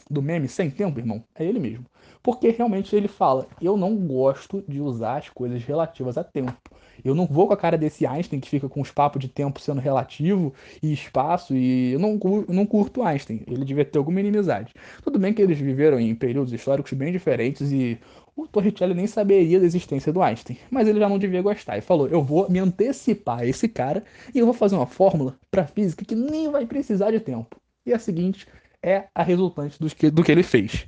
do 0.08 0.22
meme 0.22 0.46
Sem 0.46 0.70
Tempo, 0.70 1.00
irmão. 1.00 1.24
É 1.34 1.44
ele 1.44 1.58
mesmo. 1.58 1.84
Porque 2.24 2.48
realmente 2.48 2.96
ele 2.96 3.06
fala: 3.06 3.46
eu 3.60 3.76
não 3.76 3.94
gosto 3.94 4.64
de 4.66 4.80
usar 4.80 5.18
as 5.18 5.28
coisas 5.28 5.62
relativas 5.62 6.16
a 6.16 6.24
tempo. 6.24 6.56
Eu 7.04 7.14
não 7.14 7.26
vou 7.26 7.46
com 7.46 7.52
a 7.52 7.56
cara 7.56 7.76
desse 7.76 8.06
Einstein 8.06 8.40
que 8.40 8.48
fica 8.48 8.66
com 8.66 8.80
os 8.80 8.90
papos 8.90 9.20
de 9.20 9.28
tempo 9.28 9.60
sendo 9.60 9.78
relativo 9.78 10.54
e 10.82 10.90
espaço, 10.90 11.54
e 11.54 11.92
eu 11.92 11.98
não, 11.98 12.18
eu 12.48 12.54
não 12.54 12.64
curto 12.64 13.02
Einstein. 13.02 13.42
Ele 13.46 13.62
devia 13.62 13.84
ter 13.84 13.98
alguma 13.98 14.20
inimizade. 14.20 14.72
Tudo 15.02 15.18
bem 15.18 15.34
que 15.34 15.42
eles 15.42 15.58
viveram 15.58 16.00
em 16.00 16.14
períodos 16.14 16.50
históricos 16.50 16.94
bem 16.94 17.12
diferentes 17.12 17.70
e 17.70 17.98
o 18.34 18.48
Torricelli 18.48 18.94
nem 18.94 19.06
saberia 19.06 19.60
da 19.60 19.66
existência 19.66 20.10
do 20.10 20.22
Einstein, 20.22 20.58
mas 20.70 20.88
ele 20.88 20.98
já 20.98 21.08
não 21.08 21.18
devia 21.18 21.42
gostar 21.42 21.76
e 21.76 21.82
falou: 21.82 22.08
eu 22.08 22.22
vou 22.22 22.48
me 22.48 22.58
antecipar 22.58 23.40
a 23.40 23.46
esse 23.46 23.68
cara 23.68 24.02
e 24.34 24.38
eu 24.38 24.46
vou 24.46 24.54
fazer 24.54 24.76
uma 24.76 24.86
fórmula 24.86 25.36
para 25.50 25.66
física 25.66 26.06
que 26.06 26.14
nem 26.14 26.50
vai 26.50 26.64
precisar 26.64 27.10
de 27.10 27.20
tempo. 27.20 27.60
E 27.84 27.92
a 27.92 27.98
seguinte 27.98 28.48
é 28.82 29.08
a 29.14 29.22
resultante 29.22 29.78
do 29.78 29.94
que, 29.94 30.10
do 30.10 30.24
que 30.24 30.32
ele 30.32 30.42
fez. 30.42 30.86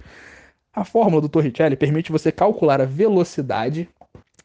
A 0.77 0.85
fórmula 0.85 1.23
do 1.23 1.29
Torricelli 1.31 1.75
permite 1.75 2.13
você 2.13 2.31
calcular 2.31 2.83
a 2.83 2.85
velocidade 2.85 3.89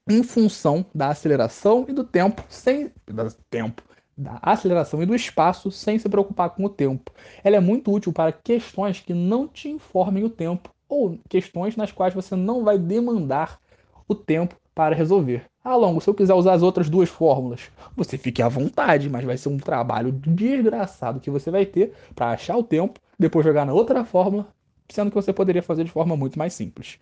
em 0.09 0.23
função 0.23 0.85
da 0.95 1.09
aceleração 1.09 1.85
e 1.89 1.91
do 1.91 2.05
tempo 2.05 2.41
sem 2.47 2.89
do 3.05 3.33
tempo 3.49 3.83
da 4.17 4.39
aceleração 4.41 5.03
e 5.03 5.05
do 5.05 5.13
espaço 5.13 5.69
sem 5.69 5.99
se 5.99 6.07
preocupar 6.07 6.51
com 6.51 6.63
o 6.63 6.69
tempo. 6.69 7.11
Ela 7.43 7.57
é 7.57 7.59
muito 7.59 7.91
útil 7.91 8.13
para 8.13 8.31
questões 8.31 9.01
que 9.01 9.13
não 9.13 9.45
te 9.45 9.67
informem 9.67 10.23
o 10.23 10.29
tempo 10.29 10.69
ou 10.87 11.19
questões 11.27 11.75
nas 11.75 11.91
quais 11.91 12.13
você 12.13 12.33
não 12.33 12.63
vai 12.63 12.79
demandar 12.79 13.59
o 14.07 14.15
tempo 14.15 14.55
para 14.73 14.95
resolver. 14.95 15.43
Ah, 15.61 15.75
Longo, 15.75 15.99
se 15.99 16.09
eu 16.09 16.13
quiser 16.13 16.33
usar 16.33 16.53
as 16.53 16.63
outras 16.63 16.89
duas 16.89 17.09
fórmulas, 17.09 17.69
você 17.93 18.17
fique 18.17 18.41
à 18.41 18.47
vontade, 18.47 19.09
mas 19.09 19.25
vai 19.25 19.35
ser 19.35 19.49
um 19.49 19.57
trabalho 19.57 20.13
desgraçado 20.13 21.19
que 21.19 21.29
você 21.29 21.51
vai 21.51 21.65
ter 21.65 21.91
para 22.15 22.31
achar 22.31 22.55
o 22.55 22.63
tempo, 22.63 23.01
depois 23.19 23.45
jogar 23.45 23.65
na 23.65 23.73
outra 23.73 24.05
fórmula, 24.05 24.47
sendo 24.93 25.10
que 25.10 25.15
você 25.15 25.34
poderia 25.34 25.63
fazer 25.63 25.84
de 25.84 25.91
forma 25.91 26.15
muito 26.15 26.38
mais 26.38 26.54
simples. 26.54 26.99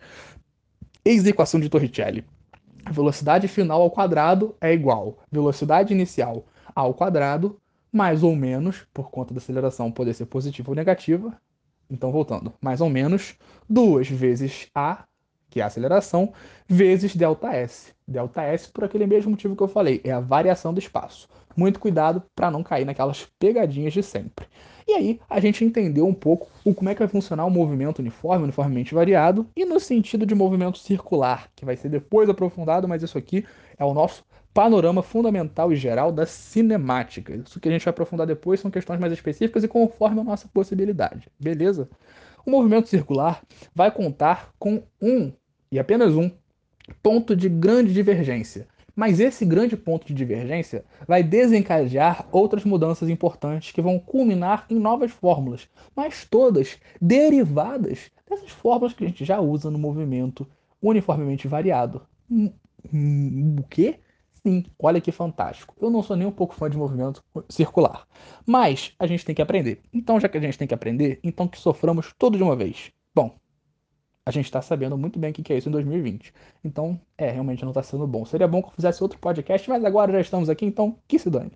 Eis 1.04 1.24
a 1.26 1.30
equação 1.30 1.60
de 1.60 1.68
Torricelli. 1.68 2.24
Velocidade 2.90 3.48
final 3.48 3.82
ao 3.82 3.90
quadrado 3.90 4.54
é 4.60 4.72
igual 4.72 5.18
velocidade 5.30 5.92
inicial 5.92 6.44
ao 6.74 6.94
quadrado 6.94 7.58
mais 7.92 8.22
ou 8.22 8.36
menos, 8.36 8.86
por 8.94 9.10
conta 9.10 9.34
da 9.34 9.38
aceleração 9.38 9.90
poder 9.90 10.14
ser 10.14 10.26
positiva 10.26 10.70
ou 10.70 10.76
negativa, 10.76 11.36
então, 11.90 12.12
voltando, 12.12 12.52
mais 12.60 12.80
ou 12.80 12.88
menos 12.88 13.34
2 13.68 14.08
vezes 14.08 14.68
A, 14.72 15.04
que 15.50 15.58
é 15.58 15.64
a 15.64 15.66
aceleração, 15.66 16.32
vezes 16.68 17.16
ΔS. 17.16 17.92
ΔS 18.06 18.66
por 18.72 18.84
aquele 18.84 19.06
mesmo 19.06 19.32
motivo 19.32 19.56
que 19.56 19.62
eu 19.62 19.68
falei, 19.68 20.00
é 20.04 20.12
a 20.12 20.20
variação 20.20 20.72
do 20.72 20.78
espaço. 20.78 21.28
Muito 21.56 21.80
cuidado 21.80 22.22
para 22.34 22.50
não 22.50 22.62
cair 22.62 22.84
naquelas 22.84 23.26
pegadinhas 23.38 23.92
de 23.92 24.02
sempre. 24.02 24.46
E 24.86 24.92
aí 24.92 25.20
a 25.28 25.38
gente 25.40 25.64
entendeu 25.64 26.06
um 26.06 26.14
pouco 26.14 26.48
o 26.64 26.74
como 26.74 26.88
é 26.88 26.94
que 26.94 26.98
vai 26.98 27.08
funcionar 27.08 27.44
o 27.44 27.50
movimento 27.50 28.00
uniforme, 28.00 28.44
uniformemente 28.44 28.94
variado, 28.94 29.48
e 29.54 29.64
no 29.64 29.78
sentido 29.78 30.26
de 30.26 30.34
movimento 30.34 30.78
circular, 30.78 31.48
que 31.54 31.64
vai 31.64 31.76
ser 31.76 31.88
depois 31.88 32.28
aprofundado, 32.28 32.88
mas 32.88 33.02
isso 33.02 33.16
aqui 33.16 33.44
é 33.78 33.84
o 33.84 33.94
nosso 33.94 34.24
panorama 34.52 35.02
fundamental 35.02 35.72
e 35.72 35.76
geral 35.76 36.10
da 36.10 36.26
cinemática. 36.26 37.34
Isso 37.36 37.60
que 37.60 37.68
a 37.68 37.72
gente 37.72 37.84
vai 37.84 37.90
aprofundar 37.92 38.26
depois 38.26 38.60
são 38.60 38.70
questões 38.70 38.98
mais 38.98 39.12
específicas 39.12 39.62
e 39.62 39.68
conforme 39.68 40.20
a 40.20 40.24
nossa 40.24 40.48
possibilidade, 40.48 41.28
beleza? 41.38 41.88
O 42.44 42.50
movimento 42.50 42.88
circular 42.88 43.42
vai 43.74 43.90
contar 43.90 44.50
com 44.58 44.82
um, 45.00 45.32
e 45.70 45.78
apenas 45.78 46.14
um, 46.14 46.30
ponto 47.02 47.36
de 47.36 47.48
grande 47.48 47.92
divergência. 47.92 48.66
Mas 48.94 49.20
esse 49.20 49.44
grande 49.44 49.76
ponto 49.76 50.06
de 50.06 50.14
divergência 50.14 50.84
vai 51.06 51.22
desencadear 51.22 52.26
outras 52.30 52.64
mudanças 52.64 53.08
importantes 53.08 53.72
que 53.72 53.82
vão 53.82 53.98
culminar 53.98 54.66
em 54.68 54.78
novas 54.78 55.10
fórmulas, 55.10 55.68
mas 55.94 56.24
todas 56.24 56.78
derivadas 57.00 58.10
dessas 58.28 58.50
fórmulas 58.50 58.92
que 58.92 59.04
a 59.04 59.08
gente 59.08 59.24
já 59.24 59.40
usa 59.40 59.70
no 59.70 59.78
movimento 59.78 60.46
uniformemente 60.82 61.48
variado. 61.48 62.02
Hum, 62.30 62.52
hum, 62.92 63.56
o 63.60 63.62
quê? 63.64 64.00
Sim, 64.46 64.64
olha 64.78 65.00
que 65.00 65.12
fantástico. 65.12 65.74
Eu 65.80 65.90
não 65.90 66.02
sou 66.02 66.16
nem 66.16 66.26
um 66.26 66.32
pouco 66.32 66.54
fã 66.54 66.70
de 66.70 66.76
movimento 66.76 67.22
circular. 67.48 68.06
Mas 68.46 68.94
a 68.98 69.06
gente 69.06 69.24
tem 69.24 69.34
que 69.34 69.42
aprender. 69.42 69.82
Então, 69.92 70.18
já 70.18 70.28
que 70.28 70.38
a 70.38 70.40
gente 70.40 70.56
tem 70.56 70.66
que 70.66 70.74
aprender, 70.74 71.20
então 71.22 71.46
que 71.46 71.58
soframos 71.58 72.14
tudo 72.18 72.38
de 72.38 72.42
uma 72.42 72.56
vez. 72.56 72.90
Bom, 73.14 73.36
a 74.30 74.32
gente 74.32 74.46
está 74.46 74.62
sabendo 74.62 74.96
muito 74.96 75.18
bem 75.18 75.30
o 75.30 75.34
que 75.34 75.52
é 75.52 75.58
isso 75.58 75.68
em 75.68 75.72
2020. 75.72 76.32
Então, 76.64 76.98
é, 77.18 77.30
realmente 77.30 77.62
não 77.62 77.70
está 77.70 77.82
sendo 77.82 78.06
bom. 78.06 78.24
Seria 78.24 78.46
bom 78.46 78.62
que 78.62 78.68
eu 78.68 78.72
fizesse 78.72 79.02
outro 79.02 79.18
podcast, 79.18 79.68
mas 79.68 79.84
agora 79.84 80.12
já 80.12 80.20
estamos 80.20 80.48
aqui, 80.48 80.64
então 80.64 80.96
que 81.08 81.18
se 81.18 81.28
dane. 81.28 81.52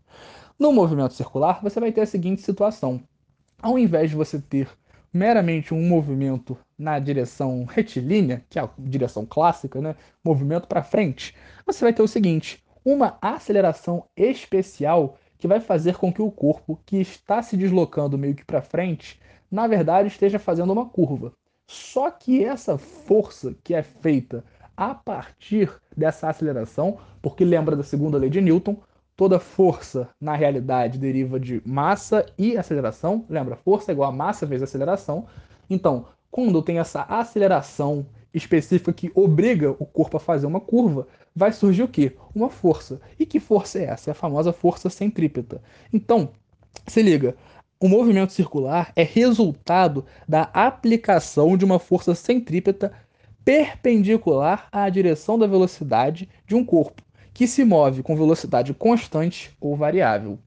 No 0.59 0.73
movimento 0.73 1.15
circular, 1.15 1.61
você 1.63 1.79
vai 1.79 1.93
ter 1.93 2.01
a 2.01 2.07
seguinte 2.07 2.43
situação. 2.43 3.01
Ao 3.63 3.79
invés 3.79 4.11
de 4.11 4.17
você 4.17 4.41
ter 4.41 4.69
meramente 5.13 5.73
um 5.73 5.89
movimento 5.89 6.59
na 6.77 6.99
direção 6.99 7.65
retilínea, 7.65 8.45
que 8.51 8.59
é 8.59 8.63
a 8.63 8.69
direção 8.77 9.25
clássica, 9.25 9.81
né? 9.81 9.95
movimento 10.25 10.67
para 10.67 10.83
frente, 10.83 11.35
você 11.65 11.85
vai 11.85 11.93
ter 11.93 12.03
o 12.03 12.09
seguinte: 12.09 12.63
uma 12.85 13.17
aceleração 13.23 14.05
especial 14.17 15.17
que 15.39 15.47
vai 15.47 15.61
fazer 15.61 15.97
com 15.97 16.13
que 16.13 16.23
o 16.23 16.31
corpo 16.31 16.81
que 16.85 16.97
está 16.97 17.41
se 17.41 17.57
deslocando 17.57 18.19
meio 18.19 18.35
que 18.35 18.45
para 18.45 18.61
frente, 18.63 19.21
na 19.51 19.67
verdade 19.69 20.09
esteja 20.09 20.39
fazendo 20.39 20.73
uma 20.73 20.89
curva. 20.89 21.33
Só 21.67 22.11
que 22.11 22.45
essa 22.45 22.77
força 22.77 23.55
que 23.63 23.75
é 23.75 23.83
feita 23.83 24.45
a 24.77 24.95
partir 24.95 25.71
dessa 25.97 26.29
aceleração, 26.29 26.99
porque 27.23 27.45
lembra 27.45 27.77
da 27.77 27.83
segunda 27.83 28.19
lei 28.19 28.29
de 28.29 28.41
Newton, 28.41 28.77
toda 29.17 29.39
força 29.39 30.09
na 30.21 30.35
realidade 30.35 30.99
deriva 30.99 31.39
de 31.39 31.63
massa 31.65 32.27
e 32.37 32.57
aceleração. 32.57 33.25
Lembra, 33.29 33.57
força 33.57 33.93
é 33.93 33.95
igual 33.95 34.11
a 34.11 34.15
massa 34.15 34.45
vezes 34.45 34.65
aceleração. 34.65 35.27
Então, 35.71 36.07
quando 36.31 36.63
tem 36.63 36.79
essa 36.79 37.03
aceleração 37.03 38.07
específica 38.33 38.93
que 38.93 39.13
obriga 39.15 39.71
o 39.79 39.87
corpo 39.87 40.17
a 40.17 40.21
fazer 40.21 40.47
uma 40.47 40.61
curva, 40.61 41.07
vai 41.35 41.53
surgir 41.53 41.85
o 41.85 41.89
quê? 41.89 42.17
Uma 42.35 42.51
força. 42.51 43.01
E 43.19 43.25
que 43.25 43.39
força 43.39 43.79
é 43.79 43.85
essa? 43.85 44.11
É 44.11 44.13
a 44.13 44.15
famosa 44.15 44.53
força 44.53 44.91
centrípeta. 44.91 45.63
Então, 45.93 46.31
se 46.89 47.01
liga, 47.01 47.37
o 47.85 47.89
movimento 47.89 48.33
circular 48.33 48.91
é 48.97 49.03
resultado 49.03 50.07
da 50.27 50.45
aplicação 50.55 51.55
de 51.55 51.67
uma 51.67 51.79
força 51.79 52.15
centrípeta 52.15 52.91
perpendicular 53.45 54.69
à 54.73 54.89
direção 54.89 55.39
da 55.39 55.47
velocidade 55.47 56.27
de 56.47 56.55
um 56.55 56.65
corpo, 56.65 57.03
que 57.35 57.47
se 57.47 57.63
move 57.63 58.03
com 58.03 58.17
velocidade 58.17 58.73
constante 58.73 59.55
ou 59.61 59.77
variável 59.77 60.39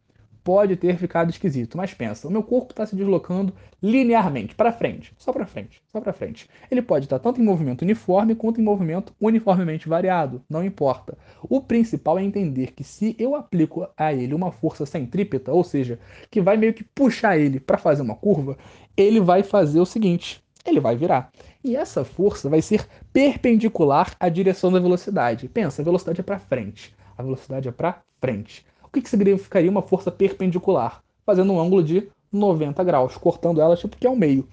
pode 0.47 0.77
ter 0.77 0.95
ficado 0.95 1.29
esquisito, 1.29 1.75
mas 1.75 1.93
pensa, 1.93 2.25
o 2.25 2.31
meu 2.31 2.41
corpo 2.41 2.71
está 2.71 2.86
se 2.86 2.95
deslocando 2.95 3.51
linearmente, 3.83 4.55
para 4.55 4.71
frente, 4.71 5.13
só 5.17 5.33
para 5.33 5.45
frente, 5.45 5.81
só 5.91 5.99
para 5.99 6.13
frente. 6.13 6.47
Ele 6.71 6.81
pode 6.81 7.05
estar 7.05 7.19
tanto 7.19 7.41
em 7.41 7.43
movimento 7.43 7.81
uniforme 7.81 8.33
quanto 8.33 8.62
em 8.62 8.63
movimento 8.63 9.13
uniformemente 9.19 9.89
variado, 9.89 10.41
não 10.49 10.63
importa. 10.63 11.17
O 11.49 11.60
principal 11.60 12.17
é 12.17 12.23
entender 12.23 12.71
que 12.71 12.81
se 12.81 13.13
eu 13.19 13.36
aplico 13.36 13.89
a 13.97 14.13
ele 14.13 14.33
uma 14.33 14.49
força 14.49 14.86
centrípeta, 14.86 15.51
ou 15.51 15.65
seja, 15.65 15.99
que 16.31 16.39
vai 16.39 16.55
meio 16.55 16.73
que 16.73 16.86
puxar 16.86 17.38
ele 17.38 17.60
para 17.60 17.77
fazer 17.77 18.01
uma 18.01 18.15
curva, 18.15 18.57
ele 18.95 19.19
vai 19.19 19.43
fazer 19.43 19.81
o 19.81 19.86
seguinte, 19.86 20.41
ele 20.65 20.79
vai 20.79 20.95
virar. 20.95 21.29
E 21.62 21.75
essa 21.75 22.05
força 22.05 22.47
vai 22.47 22.62
ser 22.62 22.88
perpendicular 23.12 24.15
à 24.17 24.29
direção 24.29 24.71
da 24.71 24.79
velocidade. 24.79 25.49
Pensa, 25.49 25.81
a 25.81 25.86
velocidade 25.86 26.21
é 26.21 26.23
para 26.23 26.39
frente, 26.39 26.95
a 27.17 27.21
velocidade 27.21 27.67
é 27.67 27.71
para 27.73 28.01
frente. 28.21 28.65
O 28.97 29.01
que, 29.01 29.10
significaria 29.10 29.69
uma 29.69 29.81
força 29.81 30.12
perpendicular? 30.12 31.03
Fazendo 31.25 31.53
um 31.53 31.60
ângulo 31.60 31.83
de 31.83 32.10
90 32.31 32.83
graus, 32.83 33.15
cortando 33.15 33.62
ela 33.62 33.77
tipo 33.77 33.95
que 33.95 34.07
ao 34.07 34.15
meio. 34.15 34.47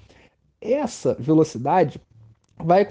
Essa 0.61 1.15
velocidade 1.15 2.01
vai, 2.59 2.87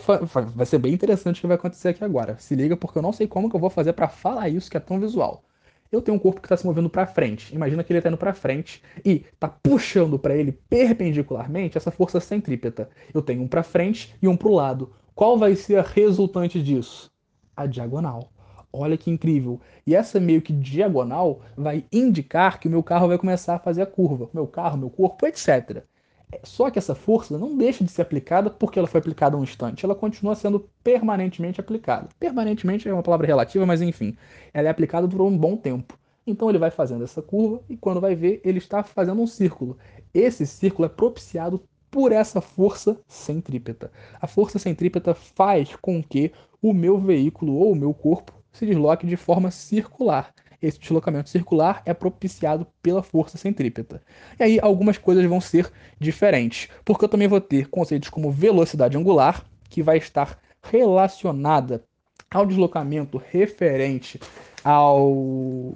vai 0.56 0.66
ser 0.66 0.80
bem 0.80 0.94
interessante 0.94 1.38
o 1.38 1.42
que 1.42 1.48
vai 1.48 1.56
acontecer 1.56 1.90
aqui 1.90 2.04
agora. 2.04 2.38
Se 2.40 2.56
liga, 2.56 2.76
porque 2.76 2.98
eu 2.98 3.04
não 3.04 3.14
sei 3.14 3.28
como 3.28 3.50
que 3.50 3.56
eu 3.56 3.60
vou 3.60 3.70
fazer 3.70 3.94
para 3.94 4.08
falar 4.08 4.50
isso 4.50 4.70
que 4.70 4.78
é 4.78 4.80
tão 4.80 5.00
visual. 5.00 5.44
Eu 5.92 6.02
tenho 6.02 6.18
um 6.18 6.20
corpo 6.20 6.42
que 6.42 6.48
está 6.48 6.58
se 6.58 6.66
movendo 6.66 6.90
para 6.90 7.06
frente. 7.06 7.54
Imagina 7.54 7.84
que 7.84 7.94
ele 7.94 8.00
está 8.00 8.10
indo 8.10 8.18
para 8.18 8.34
frente 8.34 8.82
e 9.06 9.24
está 9.32 9.48
puxando 9.48 10.18
para 10.18 10.36
ele 10.36 10.52
perpendicularmente 10.68 11.78
essa 11.78 11.92
força 11.92 12.20
centrípeta. 12.20 12.90
Eu 13.14 13.22
tenho 13.22 13.44
um 13.44 13.48
para 13.48 13.62
frente 13.62 14.16
e 14.20 14.28
um 14.28 14.36
para 14.36 14.48
o 14.48 14.56
lado. 14.56 14.92
Qual 15.14 15.38
vai 15.38 15.56
ser 15.56 15.78
a 15.78 15.84
resultante 15.84 16.62
disso? 16.64 17.12
A 17.56 17.68
diagonal. 17.68 18.33
Olha 18.76 18.98
que 18.98 19.12
incrível. 19.12 19.62
E 19.86 19.96
essa 19.96 20.20
meio 20.20 20.42
que 20.42 20.52
diagonal 20.52 21.42
vai 21.56 21.86
indicar 21.92 22.60
que 22.60 22.68
o 22.68 22.72
meu 22.72 22.82
carro 22.82 23.08
vai 23.08 23.20
começar 23.20 23.54
a 23.54 23.60
fazer 23.60 23.84
a 23.84 23.86
curva. 23.86 24.28
Meu 24.34 24.48
carro, 24.48 24.80
meu 24.80 24.90
corpo, 24.90 25.28
etc. 25.28 25.84
É, 26.32 26.40
só 26.44 26.72
que 26.72 26.80
essa 26.80 26.96
força 26.96 27.38
não 27.38 27.56
deixa 27.56 27.84
de 27.84 27.92
ser 27.92 28.02
aplicada 28.02 28.50
porque 28.50 28.80
ela 28.80 28.88
foi 28.88 29.00
aplicada 29.00 29.38
um 29.38 29.44
instante. 29.44 29.86
Ela 29.86 29.94
continua 29.94 30.34
sendo 30.34 30.68
permanentemente 30.84 31.60
aplicada. 31.60 32.10
Permanentemente 32.20 32.90
é 32.90 32.94
uma 32.94 33.04
palavra 33.04 33.28
relativa, 33.28 33.64
mas 33.64 33.80
enfim, 33.80 34.18
ela 34.52 34.68
é 34.68 34.72
aplicada 34.72 35.08
por 35.08 35.22
um 35.22 35.38
bom 35.38 35.56
tempo. 35.56 35.96
Então 36.26 36.50
ele 36.50 36.58
vai 36.58 36.72
fazendo 36.72 37.04
essa 37.04 37.22
curva 37.22 37.62
e 37.70 37.78
quando 37.78 38.02
vai 38.02 38.16
ver, 38.16 38.42
ele 38.44 38.58
está 38.58 38.82
fazendo 38.82 39.22
um 39.22 39.28
círculo. 39.28 39.78
Esse 40.12 40.48
círculo 40.48 40.88
é 40.88 40.90
propiciado 40.90 41.64
por 41.92 42.12
essa 42.12 42.42
força 42.42 43.00
centrípeta. 43.08 43.92
A 44.20 44.26
força 44.26 44.58
centrípeta 44.58 45.14
faz 45.14 45.76
com 45.76 46.02
que 46.02 46.32
o 46.60 46.74
meu 46.74 46.98
veículo 46.98 47.54
ou 47.54 47.74
o 47.74 47.76
meu 47.76 47.94
corpo 47.94 48.43
se 48.54 48.66
desloque 48.66 49.06
de 49.06 49.18
forma 49.18 49.52
circular. 49.52 50.34
Esse 50.62 50.80
deslocamento 50.80 51.30
circular 51.30 51.82
é 51.86 51.94
propiciado 51.94 52.66
pela 52.82 53.04
força 53.04 53.38
centrípeta. 53.38 54.02
E 54.40 54.44
aí 54.44 54.60
algumas 54.62 54.98
coisas 54.98 55.26
vão 55.26 55.42
ser 55.42 55.70
diferentes, 56.00 56.70
porque 56.86 57.04
eu 57.04 57.10
também 57.10 57.28
vou 57.28 57.42
ter 57.42 57.68
conceitos 57.68 58.10
como 58.10 58.32
velocidade 58.32 58.96
angular, 58.96 59.44
que 59.70 59.84
vai 59.84 59.98
estar 59.98 60.40
relacionada 60.62 61.84
ao 62.32 62.46
deslocamento 62.46 63.22
referente 63.30 64.20
ao 64.64 65.76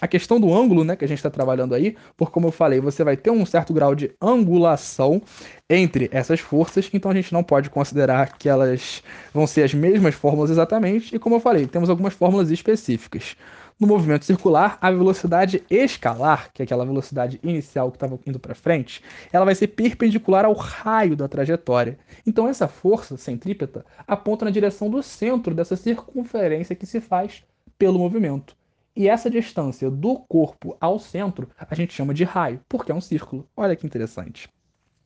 a 0.00 0.06
questão 0.06 0.40
do 0.40 0.54
ângulo, 0.54 0.84
né, 0.84 0.94
que 0.96 1.04
a 1.04 1.08
gente 1.08 1.18
está 1.18 1.30
trabalhando 1.30 1.74
aí, 1.74 1.96
porque 2.16 2.32
como 2.32 2.48
eu 2.48 2.52
falei, 2.52 2.80
você 2.80 3.02
vai 3.02 3.16
ter 3.16 3.30
um 3.30 3.44
certo 3.44 3.72
grau 3.72 3.94
de 3.94 4.12
angulação 4.20 5.20
entre 5.68 6.08
essas 6.12 6.40
forças, 6.40 6.88
então 6.92 7.10
a 7.10 7.14
gente 7.14 7.32
não 7.32 7.42
pode 7.42 7.68
considerar 7.68 8.38
que 8.38 8.48
elas 8.48 9.02
vão 9.34 9.46
ser 9.46 9.64
as 9.64 9.74
mesmas 9.74 10.14
fórmulas 10.14 10.50
exatamente, 10.50 11.14
e 11.14 11.18
como 11.18 11.36
eu 11.36 11.40
falei, 11.40 11.66
temos 11.66 11.90
algumas 11.90 12.14
fórmulas 12.14 12.50
específicas. 12.50 13.36
No 13.80 13.86
movimento 13.86 14.24
circular, 14.24 14.76
a 14.80 14.90
velocidade 14.90 15.62
escalar, 15.70 16.50
que 16.52 16.62
é 16.62 16.64
aquela 16.64 16.84
velocidade 16.84 17.38
inicial 17.44 17.92
que 17.92 17.96
estava 17.96 18.18
indo 18.26 18.38
para 18.40 18.52
frente, 18.52 19.00
ela 19.32 19.44
vai 19.44 19.54
ser 19.54 19.68
perpendicular 19.68 20.44
ao 20.44 20.52
raio 20.52 21.14
da 21.14 21.28
trajetória. 21.28 21.96
Então 22.26 22.48
essa 22.48 22.66
força 22.66 23.16
centrípeta 23.16 23.86
aponta 24.04 24.44
na 24.44 24.50
direção 24.50 24.90
do 24.90 25.00
centro 25.00 25.54
dessa 25.54 25.76
circunferência 25.76 26.74
que 26.74 26.86
se 26.86 27.00
faz 27.00 27.44
pelo 27.78 28.00
movimento. 28.00 28.56
E 28.97 29.09
essa 29.09 29.29
distância 29.29 29.89
do 29.89 30.19
corpo 30.19 30.77
ao 30.79 30.99
centro 30.99 31.49
a 31.57 31.73
gente 31.73 31.93
chama 31.93 32.13
de 32.13 32.23
raio, 32.23 32.61
porque 32.69 32.91
é 32.91 32.95
um 32.95 33.01
círculo. 33.01 33.47
Olha 33.57 33.75
que 33.75 33.85
interessante. 33.85 34.47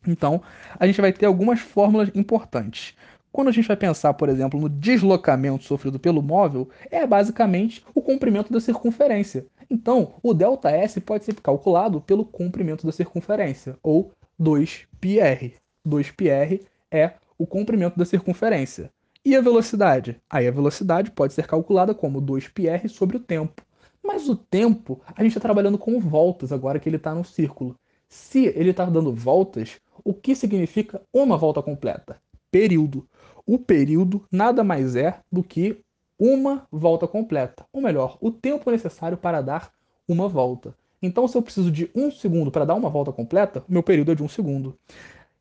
Então, 0.06 0.42
a 0.78 0.86
gente 0.86 1.02
vai 1.02 1.14
ter 1.14 1.26
algumas 1.26 1.60
fórmulas 1.60 2.10
importantes. 2.14 2.96
Quando 3.32 3.50
a 3.50 3.52
gente 3.52 3.68
vai 3.68 3.78
pensar, 3.78 4.14
por 4.14 4.30
exemplo, 4.30 4.60
no 4.60 4.68
deslocamento 4.68 5.64
sofrido 5.64 6.00
pelo 6.00 6.22
móvel, 6.22 6.70
é 6.90 7.06
basicamente 7.06 7.86
o 7.94 8.02
comprimento 8.02 8.52
da 8.52 8.60
circunferência. 8.60 9.46
Então, 9.70 10.16
o 10.24 10.34
ΔS 10.34 11.00
pode 11.06 11.26
ser 11.26 11.36
calculado 11.36 12.02
pelo 12.02 12.26
comprimento 12.26 12.86
da 12.86 12.92
circunferência, 12.92 13.78
ou 13.84 14.12
2πr. 14.42 15.54
2πr 15.88 16.62
é 16.92 17.14
o 17.38 17.46
comprimento 17.46 17.98
da 17.98 18.06
circunferência. 18.06 18.90
E 19.24 19.36
a 19.36 19.42
velocidade? 19.42 20.18
Aí 20.30 20.48
a 20.48 20.52
velocidade 20.52 21.12
pode 21.12 21.34
ser 21.34 21.46
calculada 21.46 21.94
como 21.94 22.22
2πr 22.22 22.88
sobre 22.88 23.18
o 23.18 23.20
tempo. 23.20 23.62
Mas 24.03 24.29
o 24.29 24.37
tempo, 24.37 25.01
a 25.15 25.23
gente 25.23 25.33
está 25.33 25.41
trabalhando 25.41 25.79
com 25.79 26.01
voltas 26.01 26.53
agora 26.53 26.79
que 26.79 26.89
ele 26.89 26.97
está 26.97 27.15
no 27.15 27.25
círculo. 27.25 27.77
Se 28.09 28.47
ele 28.47 28.71
está 28.71 28.85
dando 28.85 29.13
voltas, 29.13 29.81
o 30.05 30.13
que 30.13 30.35
significa 30.35 31.01
uma 31.13 31.37
volta 31.37 31.63
completa? 31.63 32.21
Período. 32.51 33.07
O 33.47 33.59
período 33.59 34.25
nada 34.31 34.63
mais 34.63 34.97
é 34.97 35.19
do 35.31 35.43
que 35.43 35.79
uma 36.19 36.67
volta 36.71 37.09
completa. 37.09 37.65
Ou 37.73 37.81
melhor, 37.81 38.19
o 38.21 38.31
tempo 38.31 38.71
necessário 38.71 39.17
para 39.17 39.41
dar 39.41 39.73
uma 40.07 40.29
volta. 40.29 40.75
Então, 41.01 41.27
se 41.27 41.37
eu 41.37 41.43
preciso 41.43 41.71
de 41.71 41.91
um 41.95 42.11
segundo 42.11 42.51
para 42.51 42.65
dar 42.65 42.75
uma 42.75 42.89
volta 42.89 43.13
completa, 43.13 43.65
meu 43.69 43.83
período 43.83 44.13
é 44.13 44.15
de 44.15 44.23
um 44.23 44.29
segundo. 44.29 44.79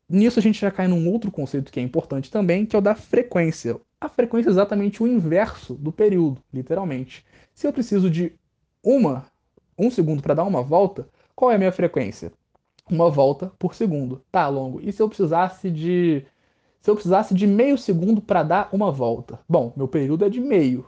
Nisso 0.08 0.38
a 0.38 0.42
gente 0.42 0.60
já 0.60 0.70
cai 0.70 0.88
num 0.88 1.08
outro 1.08 1.30
conceito 1.30 1.70
que 1.70 1.78
é 1.78 1.82
importante 1.82 2.30
também, 2.30 2.66
que 2.66 2.74
é 2.74 2.78
o 2.78 2.82
da 2.82 2.94
frequência. 2.94 3.80
A 4.00 4.08
frequência 4.08 4.50
é 4.50 4.52
exatamente 4.52 5.02
o 5.02 5.06
inverso 5.06 5.74
do 5.74 5.92
período, 5.92 6.42
literalmente. 6.52 7.24
Se 7.54 7.66
eu 7.66 7.72
preciso 7.72 8.10
de 8.10 8.32
uma, 8.82 9.26
um 9.78 9.90
segundo 9.90 10.22
para 10.22 10.34
dar 10.34 10.44
uma 10.44 10.62
volta, 10.62 11.08
qual 11.34 11.50
é 11.50 11.54
a 11.54 11.58
minha 11.58 11.72
frequência? 11.72 12.32
Uma 12.90 13.10
volta 13.10 13.52
por 13.58 13.74
segundo. 13.74 14.22
Tá, 14.30 14.48
longo. 14.48 14.80
E 14.82 14.92
se 14.92 15.02
eu 15.02 15.08
precisasse 15.08 15.70
de. 15.70 16.24
Se 16.80 16.90
eu 16.90 16.94
precisasse 16.94 17.32
de 17.32 17.46
meio 17.46 17.78
segundo 17.78 18.20
para 18.20 18.42
dar 18.42 18.68
uma 18.72 18.90
volta? 18.90 19.38
Bom, 19.48 19.72
meu 19.76 19.86
período 19.86 20.24
é 20.24 20.28
de 20.28 20.40
meio, 20.40 20.86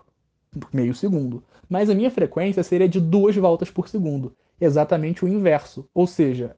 meio 0.72 0.94
segundo. 0.94 1.42
Mas 1.68 1.88
a 1.88 1.94
minha 1.94 2.10
frequência 2.10 2.62
seria 2.62 2.88
de 2.88 3.00
duas 3.00 3.36
voltas 3.36 3.70
por 3.70 3.88
segundo. 3.88 4.34
Exatamente 4.60 5.24
o 5.24 5.28
inverso. 5.28 5.88
Ou 5.94 6.06
seja, 6.06 6.56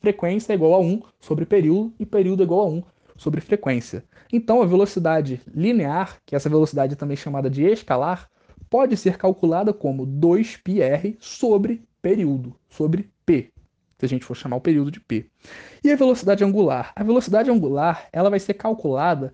frequência 0.00 0.52
é 0.52 0.56
igual 0.56 0.74
a 0.74 0.80
1 0.80 1.02
sobre 1.20 1.46
período 1.46 1.94
e 1.98 2.04
período 2.04 2.42
é 2.42 2.44
igual 2.44 2.62
a 2.62 2.70
1 2.70 2.82
sobre 3.16 3.40
frequência. 3.40 4.04
Então 4.32 4.60
a 4.60 4.66
velocidade 4.66 5.40
linear, 5.46 6.20
que 6.26 6.34
é 6.34 6.36
essa 6.36 6.48
velocidade 6.48 6.96
também 6.96 7.16
chamada 7.16 7.48
de 7.48 7.64
escalar, 7.64 8.28
pode 8.68 8.96
ser 8.96 9.16
calculada 9.16 9.72
como 9.72 10.06
2πr 10.06 11.16
sobre 11.20 11.82
período, 12.00 12.54
sobre 12.68 13.10
p, 13.24 13.50
se 13.98 14.06
a 14.06 14.08
gente 14.08 14.24
for 14.24 14.36
chamar 14.36 14.56
o 14.56 14.60
período 14.60 14.90
de 14.90 15.00
p. 15.00 15.26
E 15.82 15.90
a 15.90 15.96
velocidade 15.96 16.44
angular? 16.44 16.92
A 16.94 17.02
velocidade 17.02 17.50
angular 17.50 18.08
ela 18.12 18.30
vai 18.30 18.38
ser 18.38 18.54
calculada 18.54 19.32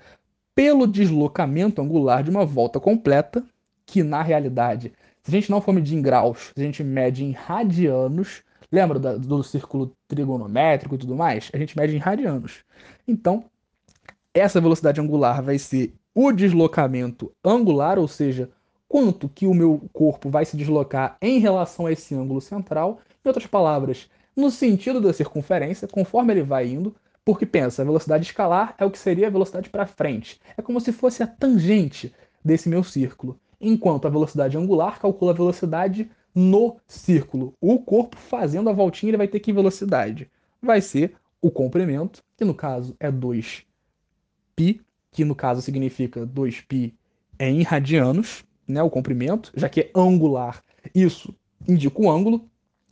pelo 0.55 0.87
deslocamento 0.87 1.81
angular 1.81 2.23
de 2.23 2.31
uma 2.31 2.45
volta 2.45 2.79
completa, 2.79 3.45
que 3.87 4.03
na 4.03 4.23
realidade, 4.23 4.93
se 5.23 5.31
a 5.31 5.41
gente 5.41 5.51
não 5.51 5.61
for 5.61 5.73
medir 5.73 5.97
em 5.97 6.03
graus, 6.03 6.53
a 6.57 6.61
gente 6.61 6.85
mede 6.85 7.25
em 7.25 7.33
radianos, 7.33 8.43
lembra 8.71 8.99
do, 8.99 9.19
do 9.19 9.43
círculo 9.43 9.93
trigonométrico 10.07 10.95
e 10.95 10.99
tudo 10.99 11.17
mais? 11.17 11.51
A 11.53 11.59
gente 11.59 11.77
mede 11.77 11.97
em 11.97 11.99
radianos. 11.99 12.65
Então, 13.07 13.45
essa 14.33 14.61
velocidade 14.61 15.01
angular 15.01 15.43
vai 15.43 15.59
ser 15.59 15.95
o 16.15 16.33
deslocamento 16.33 17.33
angular, 17.45 17.99
ou 17.99 18.07
seja, 18.07 18.51
quanto 18.91 19.29
que 19.29 19.47
o 19.47 19.55
meu 19.55 19.81
corpo 19.93 20.29
vai 20.29 20.45
se 20.45 20.57
deslocar 20.57 21.17
em 21.23 21.39
relação 21.39 21.87
a 21.87 21.93
esse 21.93 22.13
ângulo 22.13 22.41
central. 22.41 22.99
Em 23.25 23.29
outras 23.29 23.47
palavras, 23.47 24.11
no 24.35 24.51
sentido 24.51 25.01
da 25.01 25.13
circunferência, 25.13 25.87
conforme 25.87 26.33
ele 26.33 26.43
vai 26.43 26.67
indo, 26.67 26.93
porque 27.25 27.47
pensa, 27.47 27.83
a 27.83 27.85
velocidade 27.85 28.25
escalar 28.25 28.75
é 28.79 28.85
o 28.85 28.91
que 28.91 28.99
seria 28.99 29.29
a 29.29 29.31
velocidade 29.31 29.71
para 29.71 29.87
frente. 29.87 30.41
É 30.57 30.61
como 30.61 30.81
se 30.81 30.91
fosse 30.91 31.23
a 31.23 31.27
tangente 31.29 32.13
desse 32.45 32.69
meu 32.69 32.83
círculo. 32.83 33.39
Enquanto 33.61 34.07
a 34.07 34.11
velocidade 34.11 34.59
angular 34.59 34.99
calcula 34.99 35.31
a 35.31 35.37
velocidade 35.37 36.11
no 36.35 36.77
círculo. 36.89 37.55
O 37.61 37.79
corpo 37.79 38.17
fazendo 38.17 38.69
a 38.69 38.73
voltinha, 38.73 39.11
ele 39.11 39.19
vai 39.19 39.29
ter 39.29 39.39
que 39.39 39.53
velocidade? 39.53 40.29
Vai 40.61 40.81
ser 40.81 41.15
o 41.41 41.49
comprimento, 41.49 42.25
que 42.37 42.45
no 42.45 42.55
caso 42.55 42.97
é 42.99 43.09
2π, 43.09 44.81
que 45.13 45.25
no 45.25 45.37
caso 45.37 45.63
significa 45.63 46.27
2π 46.27 46.93
em 47.39 47.63
radianos, 47.63 48.45
né, 48.71 48.83
o 48.83 48.91
comprimento, 48.91 49.53
já 49.55 49.69
que 49.69 49.81
é 49.81 49.91
angular, 49.95 50.63
isso 50.95 51.35
indica 51.69 52.01
o 52.01 52.11
ângulo. 52.11 52.49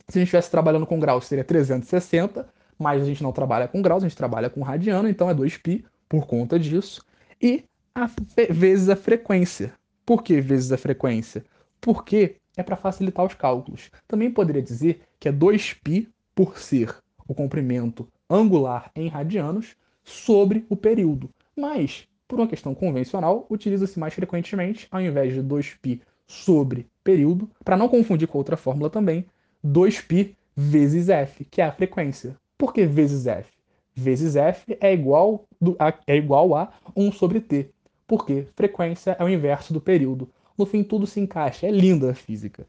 Se 0.07 0.17
a 0.17 0.19
gente 0.19 0.27
estivesse 0.27 0.51
trabalhando 0.51 0.85
com 0.85 0.99
graus, 0.99 1.25
seria 1.25 1.43
360, 1.43 2.47
mas 2.77 3.01
a 3.01 3.05
gente 3.05 3.21
não 3.21 3.31
trabalha 3.31 3.67
com 3.67 3.81
graus, 3.81 4.03
a 4.03 4.07
gente 4.07 4.17
trabalha 4.17 4.49
com 4.49 4.61
radiano, 4.61 5.09
então 5.09 5.29
é 5.29 5.33
2π 5.33 5.83
por 6.07 6.25
conta 6.25 6.57
disso. 6.57 7.03
E 7.41 7.63
a, 7.93 8.09
vezes 8.49 8.89
a 8.89 8.95
frequência. 8.95 9.73
Por 10.05 10.23
que 10.23 10.41
vezes 10.41 10.71
a 10.71 10.77
frequência? 10.77 11.43
Porque 11.79 12.37
é 12.57 12.63
para 12.63 12.75
facilitar 12.75 13.25
os 13.25 13.33
cálculos. 13.33 13.91
Também 14.07 14.31
poderia 14.31 14.61
dizer 14.61 15.01
que 15.19 15.29
é 15.29 15.31
2π 15.31 16.07
por 16.33 16.57
ser 16.57 16.95
o 17.27 17.33
comprimento 17.33 18.07
angular 18.29 18.89
em 18.95 19.07
radianos 19.07 19.75
sobre 20.03 20.65
o 20.69 20.75
período. 20.75 21.29
Mas 21.55 22.07
por 22.28 22.38
uma 22.38 22.48
questão 22.48 22.74
convencional, 22.74 23.46
utiliza-se 23.50 23.98
mais 23.98 24.14
frequentemente, 24.14 24.88
ao 24.90 25.00
invés 25.00 25.34
de 25.34 25.42
2π 25.42 26.00
sobre 26.26 26.86
período, 27.02 27.50
para 27.64 27.76
não 27.76 27.88
confundir 27.88 28.26
com 28.26 28.38
outra 28.38 28.56
fórmula 28.56 28.88
também, 28.88 29.26
2π 29.64 30.34
vezes 30.56 31.08
f, 31.08 31.44
que 31.44 31.60
é 31.60 31.64
a 31.64 31.72
frequência. 31.72 32.36
Por 32.56 32.72
que 32.72 32.86
vezes 32.86 33.26
f? 33.26 33.50
Vezes 33.94 34.36
f 34.36 34.76
é 34.80 34.92
igual, 34.92 35.44
a, 35.78 35.94
é 36.06 36.16
igual 36.16 36.56
a 36.56 36.72
1 36.96 37.12
sobre 37.12 37.40
t, 37.40 37.70
porque 38.06 38.46
frequência 38.56 39.16
é 39.18 39.24
o 39.24 39.28
inverso 39.28 39.72
do 39.72 39.80
período. 39.80 40.28
No 40.56 40.66
fim, 40.66 40.82
tudo 40.82 41.06
se 41.06 41.20
encaixa, 41.20 41.66
é 41.66 41.70
linda 41.70 42.10
a 42.10 42.14
física. 42.14 42.66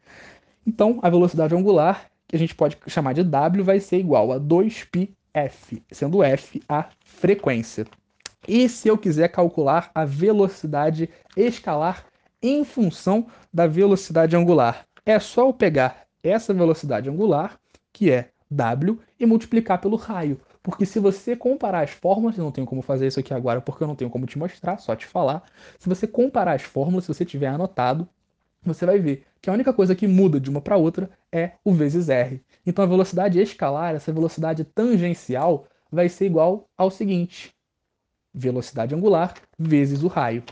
Então, 0.65 0.99
a 1.01 1.09
velocidade 1.09 1.55
angular, 1.55 2.09
que 2.27 2.35
a 2.35 2.39
gente 2.39 2.55
pode 2.55 2.77
chamar 2.87 3.13
de 3.13 3.23
w, 3.23 3.63
vai 3.63 3.79
ser 3.79 3.97
igual 3.97 4.31
a 4.31 4.39
2πf, 4.39 5.81
sendo 5.91 6.23
f 6.23 6.61
a 6.67 6.89
frequência. 7.03 7.85
E 8.48 8.68
se 8.68 8.88
eu 8.88 8.96
quiser 8.96 9.28
calcular 9.28 9.90
a 9.94 10.04
velocidade 10.04 11.10
escalar 11.36 12.06
em 12.42 12.64
função 12.64 13.26
da 13.52 13.66
velocidade 13.66 14.36
angular? 14.36 14.86
É 15.04 15.18
só 15.18 15.46
eu 15.46 15.52
pegar 15.52 16.06
essa 16.22 16.52
velocidade 16.54 17.08
angular, 17.08 17.58
que 17.92 18.10
é 18.10 18.30
w, 18.50 18.98
e 19.18 19.26
multiplicar 19.26 19.80
pelo 19.80 19.96
raio. 19.96 20.40
Porque 20.62 20.84
se 20.84 20.98
você 20.98 21.34
comparar 21.36 21.82
as 21.82 21.90
fórmulas, 21.90 22.36
eu 22.36 22.44
não 22.44 22.52
tenho 22.52 22.66
como 22.66 22.82
fazer 22.82 23.06
isso 23.06 23.20
aqui 23.20 23.32
agora 23.32 23.60
porque 23.60 23.82
eu 23.82 23.88
não 23.88 23.94
tenho 23.94 24.10
como 24.10 24.26
te 24.26 24.38
mostrar, 24.38 24.78
só 24.78 24.94
te 24.94 25.06
falar. 25.06 25.42
Se 25.78 25.88
você 25.88 26.06
comparar 26.06 26.52
as 26.54 26.62
fórmulas, 26.62 27.04
se 27.04 27.14
você 27.14 27.24
tiver 27.24 27.46
anotado, 27.46 28.08
você 28.62 28.84
vai 28.84 28.98
ver 28.98 29.24
que 29.40 29.48
a 29.48 29.52
única 29.52 29.72
coisa 29.72 29.94
que 29.94 30.06
muda 30.06 30.38
de 30.38 30.50
uma 30.50 30.60
para 30.60 30.76
outra 30.76 31.10
é 31.32 31.52
o 31.64 31.72
vezes 31.72 32.08
r. 32.08 32.42
Então 32.66 32.84
a 32.84 32.88
velocidade 32.88 33.40
escalar, 33.40 33.94
essa 33.94 34.12
velocidade 34.12 34.64
tangencial, 34.64 35.66
vai 35.90 36.08
ser 36.08 36.26
igual 36.26 36.68
ao 36.76 36.90
seguinte: 36.90 37.54
velocidade 38.32 38.94
angular 38.94 39.34
vezes 39.58 40.02
o 40.02 40.08
raio. 40.08 40.42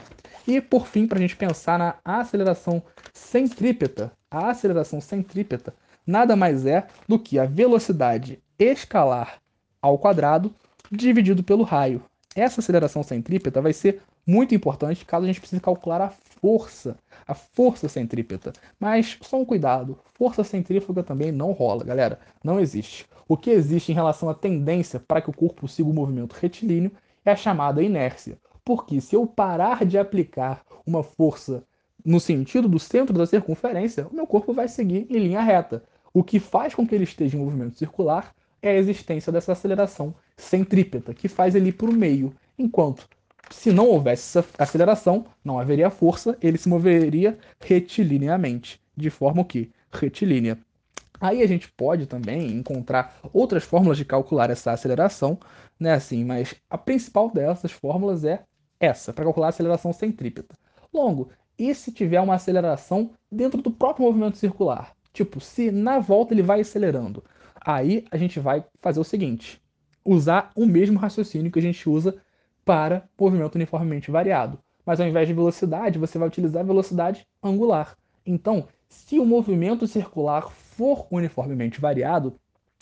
E 0.47 0.61
por 0.61 0.87
fim, 0.87 1.07
para 1.07 1.19
a 1.19 1.21
gente 1.21 1.37
pensar 1.37 1.79
na 1.79 1.97
aceleração 2.05 2.83
centrípeta, 3.13 4.13
a 4.31 4.51
aceleração 4.51 5.01
centrípeta 5.01 5.75
nada 6.07 6.35
mais 6.35 6.65
é 6.65 6.87
do 7.07 7.19
que 7.19 7.39
a 7.39 7.45
velocidade 7.45 8.43
escalar 8.59 9.41
ao 9.81 9.99
quadrado 9.99 10.55
dividido 10.91 11.43
pelo 11.43 11.65
raio. 11.65 12.03
Essa 12.35 12.61
aceleração 12.61 13.03
centrípeta 13.03 13.61
vai 13.61 13.73
ser 13.73 14.01
muito 14.27 14.55
importante 14.55 15.05
caso 15.05 15.25
a 15.25 15.27
gente 15.27 15.41
precise 15.41 15.61
calcular 15.61 16.01
a 16.01 16.11
força, 16.41 16.97
a 17.27 17.35
força 17.35 17.89
centrípeta. 17.89 18.53
Mas 18.79 19.19
só 19.23 19.39
um 19.41 19.45
cuidado, 19.45 19.99
força 20.15 20.45
centrífuga 20.45 21.03
também 21.03 21.33
não 21.33 21.53
rola, 21.53 21.85
galera, 21.85 22.19
não 22.43 22.61
existe. 22.61 23.07
O 23.27 23.37
que 23.37 23.51
existe 23.51 23.91
em 23.91 23.95
relação 23.95 24.29
à 24.29 24.35
tendência 24.35 25.01
para 25.01 25.21
que 25.21 25.31
o 25.31 25.35
corpo 25.35 25.69
siga 25.69 25.89
o 25.89 25.95
movimento 25.95 26.35
retilíneo 26.35 26.93
é 27.29 27.33
a 27.33 27.37
chamada 27.37 27.83
inércia. 27.83 28.39
Porque 28.65 29.01
se 29.01 29.17
eu 29.17 29.27
parar 29.27 29.85
de 29.85 29.99
aplicar 29.99 30.63
uma 30.87 31.03
força 31.03 31.63
no 32.05 32.21
sentido 32.21 32.69
do 32.69 32.79
centro 32.79 33.17
da 33.17 33.27
circunferência, 33.27 34.07
o 34.09 34.15
meu 34.15 34.27
corpo 34.27 34.53
vai 34.53 34.69
seguir 34.69 35.07
em 35.11 35.19
linha 35.19 35.41
reta. 35.41 35.83
O 36.13 36.23
que 36.23 36.39
faz 36.41 36.75
com 36.75 36.87
que 36.87 36.95
ele 36.95 37.05
esteja 37.05 37.37
em 37.37 37.41
movimento 37.41 37.77
circular 37.77 38.35
é 38.63 38.71
a 38.71 38.77
existência 38.77 39.33
dessa 39.33 39.53
aceleração 39.53 40.15
centrípeta, 40.37 41.15
que 41.15 41.29
faz 41.29 41.55
ele 41.55 41.69
ir 41.69 41.73
para 41.73 41.91
o 41.91 41.93
meio. 41.93 42.33
Enquanto, 42.59 43.07
se 43.51 43.73
não 43.73 43.87
houvesse 43.87 44.39
essa 44.39 44.49
aceleração, 44.59 45.27
não 45.45 45.59
haveria 45.59 45.91
força, 45.91 46.37
ele 46.41 46.59
se 46.59 46.69
moveria 46.69 47.39
retilineamente, 47.61 48.81
de 48.97 49.11
forma 49.11 49.45
que? 49.45 49.71
Retilínea. 49.93 50.59
Aí 51.21 51.43
a 51.43 51.47
gente 51.47 51.69
pode 51.71 52.07
também 52.07 52.53
encontrar 52.53 53.19
outras 53.33 53.65
fórmulas 53.65 53.99
de 53.99 54.05
calcular 54.05 54.51
essa 54.51 54.73
aceleração, 54.73 55.39
né, 55.79 55.93
assim, 55.93 56.25
mas 56.25 56.55
a 56.69 56.77
principal 56.77 57.31
dessas 57.31 57.73
fórmulas 57.73 58.25
é 58.25 58.45
essa, 58.81 59.13
para 59.13 59.25
calcular 59.25 59.47
a 59.47 59.51
aceleração 59.51 59.93
centrípeta. 59.93 60.55
Longo, 60.93 61.31
e 61.59 61.75
se 61.75 61.93
tiver 61.93 62.21
uma 62.21 62.35
aceleração 62.35 63.11
dentro 63.31 63.61
do 63.61 63.71
próprio 63.71 64.07
movimento 64.07 64.39
circular? 64.39 64.95
Tipo, 65.13 65.41
se 65.41 65.71
na 65.71 65.99
volta 65.99 66.33
ele 66.33 66.43
vai 66.43 66.61
acelerando, 66.61 67.25
aí 67.61 68.05
a 68.11 68.17
gente 68.17 68.39
vai 68.39 68.65
fazer 68.81 69.01
o 69.01 69.05
seguinte: 69.05 69.61
usar 70.05 70.53
o 70.55 70.65
mesmo 70.65 70.99
raciocínio 70.99 71.51
que 71.51 71.59
a 71.59 71.63
gente 71.63 71.89
usa 71.89 72.17
para 72.65 73.09
movimento 73.19 73.57
uniformemente 73.57 74.11
variado. 74.11 74.59
Mas 74.85 75.01
ao 75.01 75.07
invés 75.07 75.27
de 75.27 75.35
velocidade, 75.35 75.99
você 75.99 76.19
vai 76.19 76.29
utilizar 76.29 76.65
velocidade 76.65 77.27
angular. 77.43 77.97
Então, 78.25 78.69
se 78.89 79.19
o 79.19 79.27
movimento 79.27 79.87
circular 79.87 80.49
for 80.51 81.07
uniformemente 81.11 81.81
variado, 81.81 82.39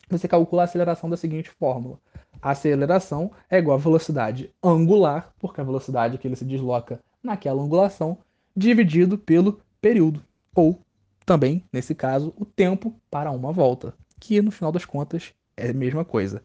você 0.08 0.28
calcula 0.28 0.62
a 0.62 0.64
aceleração 0.64 1.08
da 1.10 1.16
seguinte 1.16 1.50
fórmula: 1.50 1.98
a 2.40 2.50
aceleração 2.50 3.30
é 3.50 3.58
igual 3.58 3.76
à 3.76 3.80
velocidade 3.80 4.50
angular, 4.62 5.32
porque 5.38 5.60
a 5.60 5.64
velocidade 5.64 6.18
que 6.18 6.26
ele 6.26 6.36
se 6.36 6.44
desloca 6.44 7.00
naquela 7.22 7.62
angulação, 7.62 8.18
dividido 8.56 9.18
pelo 9.18 9.60
período, 9.80 10.22
ou 10.54 10.80
também, 11.24 11.64
nesse 11.72 11.94
caso, 11.94 12.32
o 12.36 12.44
tempo 12.44 12.94
para 13.10 13.30
uma 13.30 13.52
volta, 13.52 13.94
que 14.20 14.40
no 14.40 14.50
final 14.50 14.70
das 14.70 14.84
contas 14.84 15.34
é 15.56 15.70
a 15.70 15.74
mesma 15.74 16.04
coisa. 16.04 16.42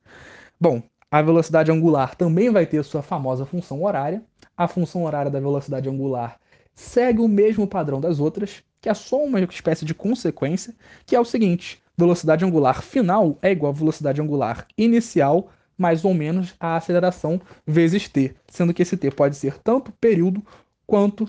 Bom, 0.59 0.81
a 1.09 1.21
velocidade 1.21 1.71
angular 1.71 2.15
também 2.15 2.49
vai 2.49 2.65
ter 2.65 2.83
sua 2.83 3.01
famosa 3.01 3.45
função 3.45 3.83
horária. 3.83 4.23
A 4.55 4.67
função 4.67 5.03
horária 5.03 5.29
da 5.29 5.39
velocidade 5.39 5.89
angular 5.89 6.39
segue 6.73 7.19
o 7.19 7.27
mesmo 7.27 7.67
padrão 7.67 7.99
das 7.99 8.19
outras, 8.19 8.63
que 8.79 8.89
é 8.89 8.93
só 8.93 9.23
uma 9.23 9.39
espécie 9.41 9.85
de 9.85 9.93
consequência, 9.93 10.73
que 11.05 11.15
é 11.15 11.19
o 11.19 11.25
seguinte: 11.25 11.81
velocidade 11.97 12.45
angular 12.45 12.81
final 12.81 13.37
é 13.41 13.51
igual 13.51 13.71
a 13.71 13.75
velocidade 13.75 14.21
angular 14.21 14.65
inicial 14.77 15.49
mais 15.81 16.05
ou 16.05 16.13
menos 16.13 16.53
a 16.59 16.75
aceleração 16.75 17.41
vezes 17.65 18.07
t, 18.07 18.35
sendo 18.47 18.71
que 18.71 18.83
esse 18.83 18.95
t 18.95 19.09
pode 19.09 19.35
ser 19.35 19.57
tanto 19.57 19.91
período 19.93 20.43
quanto 20.85 21.27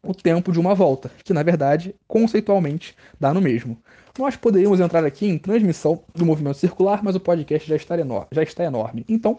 o 0.00 0.14
tempo 0.14 0.52
de 0.52 0.60
uma 0.60 0.76
volta, 0.76 1.10
que 1.24 1.32
na 1.32 1.42
verdade, 1.42 1.94
conceitualmente, 2.06 2.96
dá 3.18 3.34
no 3.34 3.40
mesmo. 3.40 3.76
Nós 4.16 4.36
poderíamos 4.36 4.78
entrar 4.78 5.04
aqui 5.04 5.26
em 5.26 5.36
transmissão 5.36 6.04
do 6.14 6.24
movimento 6.24 6.56
circular, 6.56 7.02
mas 7.02 7.16
o 7.16 7.20
podcast 7.20 7.68
já 7.68 7.74
está, 7.74 7.98
enorme, 7.98 8.28
já 8.30 8.44
está 8.44 8.62
enorme. 8.62 9.04
Então, 9.08 9.38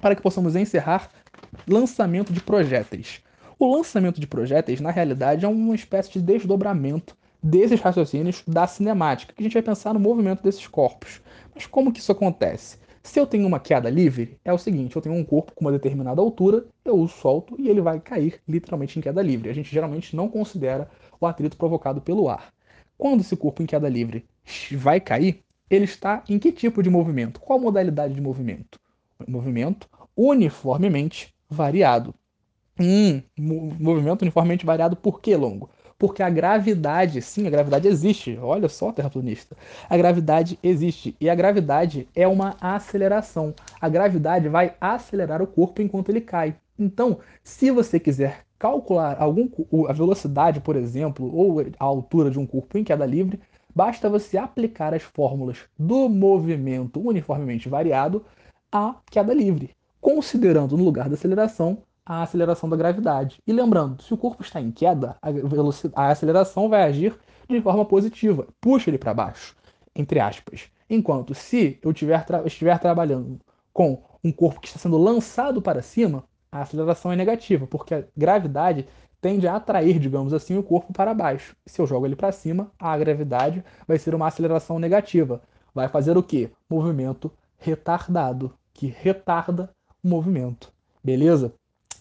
para 0.00 0.16
que 0.16 0.22
possamos 0.22 0.56
encerrar, 0.56 1.10
lançamento 1.68 2.32
de 2.32 2.40
projéteis. 2.40 3.20
O 3.58 3.76
lançamento 3.76 4.18
de 4.18 4.26
projéteis, 4.26 4.80
na 4.80 4.90
realidade, 4.90 5.44
é 5.44 5.48
uma 5.48 5.74
espécie 5.74 6.12
de 6.12 6.22
desdobramento 6.22 7.14
desses 7.42 7.80
raciocínios 7.80 8.42
da 8.46 8.66
cinemática, 8.66 9.34
que 9.34 9.42
a 9.42 9.44
gente 9.44 9.54
vai 9.54 9.62
pensar 9.62 9.92
no 9.92 10.00
movimento 10.00 10.42
desses 10.42 10.66
corpos. 10.66 11.20
Mas 11.54 11.66
como 11.66 11.92
que 11.92 12.00
isso 12.00 12.12
acontece? 12.12 12.78
Se 13.02 13.18
eu 13.18 13.26
tenho 13.26 13.46
uma 13.46 13.58
queda 13.58 13.90
livre, 13.90 14.38
é 14.44 14.52
o 14.52 14.58
seguinte: 14.58 14.94
eu 14.94 15.02
tenho 15.02 15.14
um 15.14 15.24
corpo 15.24 15.52
com 15.54 15.64
uma 15.64 15.72
determinada 15.72 16.20
altura, 16.20 16.64
eu 16.84 17.00
o 17.00 17.08
solto 17.08 17.56
e 17.58 17.68
ele 17.68 17.80
vai 17.80 17.98
cair 18.00 18.40
literalmente 18.46 18.98
em 18.98 19.02
queda 19.02 19.20
livre. 19.20 19.50
A 19.50 19.52
gente 19.52 19.72
geralmente 19.72 20.14
não 20.14 20.28
considera 20.28 20.88
o 21.20 21.26
atrito 21.26 21.56
provocado 21.56 22.00
pelo 22.00 22.28
ar. 22.28 22.52
Quando 22.96 23.20
esse 23.20 23.36
corpo 23.36 23.62
em 23.62 23.66
queda 23.66 23.88
livre 23.88 24.24
vai 24.72 25.00
cair, 25.00 25.42
ele 25.68 25.84
está 25.84 26.22
em 26.28 26.38
que 26.38 26.52
tipo 26.52 26.82
de 26.82 26.90
movimento? 26.90 27.40
Qual 27.40 27.58
modalidade 27.58 28.14
de 28.14 28.20
movimento? 28.20 28.78
Movimento 29.26 29.88
uniformemente 30.16 31.34
variado. 31.48 32.14
Hum, 32.78 33.22
movimento 33.36 34.22
uniformemente 34.22 34.64
variado 34.64 34.96
por 34.96 35.20
que 35.20 35.34
longo? 35.36 35.70
Porque 36.02 36.20
a 36.20 36.28
gravidade, 36.28 37.22
sim, 37.22 37.46
a 37.46 37.50
gravidade 37.50 37.86
existe. 37.86 38.36
Olha 38.42 38.68
só, 38.68 38.90
terraplanista. 38.90 39.56
A 39.88 39.96
gravidade 39.96 40.58
existe. 40.60 41.14
E 41.20 41.30
a 41.30 41.34
gravidade 41.36 42.08
é 42.12 42.26
uma 42.26 42.56
aceleração. 42.60 43.54
A 43.80 43.88
gravidade 43.88 44.48
vai 44.48 44.74
acelerar 44.80 45.40
o 45.40 45.46
corpo 45.46 45.80
enquanto 45.80 46.08
ele 46.08 46.20
cai. 46.20 46.56
Então, 46.76 47.20
se 47.44 47.70
você 47.70 48.00
quiser 48.00 48.40
calcular 48.58 49.16
algum, 49.22 49.48
a 49.88 49.92
velocidade, 49.92 50.60
por 50.60 50.74
exemplo, 50.74 51.32
ou 51.32 51.60
a 51.60 51.84
altura 51.84 52.32
de 52.32 52.38
um 52.40 52.46
corpo 52.46 52.76
em 52.76 52.82
queda 52.82 53.06
livre, 53.06 53.38
basta 53.72 54.10
você 54.10 54.36
aplicar 54.36 54.92
as 54.92 55.04
fórmulas 55.04 55.58
do 55.78 56.08
movimento 56.08 56.98
uniformemente 56.98 57.68
variado 57.68 58.24
à 58.72 58.96
queda 59.08 59.32
livre, 59.32 59.70
considerando 60.00 60.76
no 60.76 60.82
lugar 60.82 61.08
da 61.08 61.14
aceleração 61.14 61.78
a 62.04 62.22
aceleração 62.22 62.68
da 62.68 62.76
gravidade. 62.76 63.38
E 63.46 63.52
lembrando, 63.52 64.02
se 64.02 64.12
o 64.12 64.16
corpo 64.16 64.42
está 64.42 64.60
em 64.60 64.70
queda, 64.70 65.16
a, 65.22 66.02
a 66.02 66.10
aceleração 66.10 66.68
vai 66.68 66.82
agir 66.82 67.18
de 67.48 67.60
forma 67.60 67.84
positiva, 67.84 68.46
puxa 68.60 68.90
ele 68.90 68.98
para 68.98 69.14
baixo, 69.14 69.54
entre 69.94 70.20
aspas. 70.20 70.70
Enquanto 70.88 71.34
se 71.34 71.78
eu 71.82 71.92
tiver 71.92 72.24
tra 72.24 72.42
estiver 72.46 72.78
trabalhando 72.78 73.40
com 73.72 74.02
um 74.22 74.32
corpo 74.32 74.60
que 74.60 74.68
está 74.68 74.78
sendo 74.78 74.98
lançado 74.98 75.60
para 75.60 75.82
cima, 75.82 76.24
a 76.50 76.62
aceleração 76.62 77.12
é 77.12 77.16
negativa, 77.16 77.66
porque 77.66 77.94
a 77.94 78.04
gravidade 78.16 78.86
tende 79.20 79.46
a 79.46 79.56
atrair, 79.56 79.98
digamos 79.98 80.34
assim, 80.34 80.58
o 80.58 80.62
corpo 80.62 80.92
para 80.92 81.14
baixo. 81.14 81.56
Se 81.64 81.80
eu 81.80 81.86
jogo 81.86 82.06
ele 82.06 82.16
para 82.16 82.32
cima, 82.32 82.70
a 82.78 82.96
gravidade 82.98 83.64
vai 83.86 83.98
ser 83.98 84.14
uma 84.14 84.26
aceleração 84.26 84.78
negativa. 84.78 85.40
Vai 85.74 85.88
fazer 85.88 86.16
o 86.18 86.22
quê? 86.22 86.50
Movimento 86.68 87.32
retardado, 87.56 88.52
que 88.74 88.86
retarda 88.86 89.70
o 90.02 90.08
movimento. 90.08 90.72
Beleza? 91.02 91.54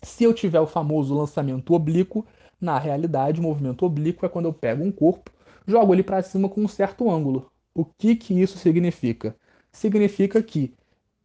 Se 0.03 0.23
eu 0.23 0.33
tiver 0.33 0.59
o 0.59 0.67
famoso 0.67 1.13
lançamento 1.13 1.73
oblíquo, 1.73 2.25
na 2.59 2.79
realidade, 2.79 3.39
o 3.39 3.43
movimento 3.43 3.85
oblíquo 3.85 4.25
é 4.25 4.29
quando 4.29 4.45
eu 4.45 4.53
pego 4.53 4.83
um 4.83 4.91
corpo, 4.91 5.31
jogo 5.67 5.93
ele 5.93 6.03
para 6.03 6.23
cima 6.23 6.49
com 6.49 6.61
um 6.61 6.67
certo 6.67 7.09
ângulo. 7.09 7.51
O 7.73 7.85
que, 7.85 8.15
que 8.15 8.39
isso 8.39 8.57
significa? 8.57 9.35
Significa 9.71 10.41
que, 10.41 10.73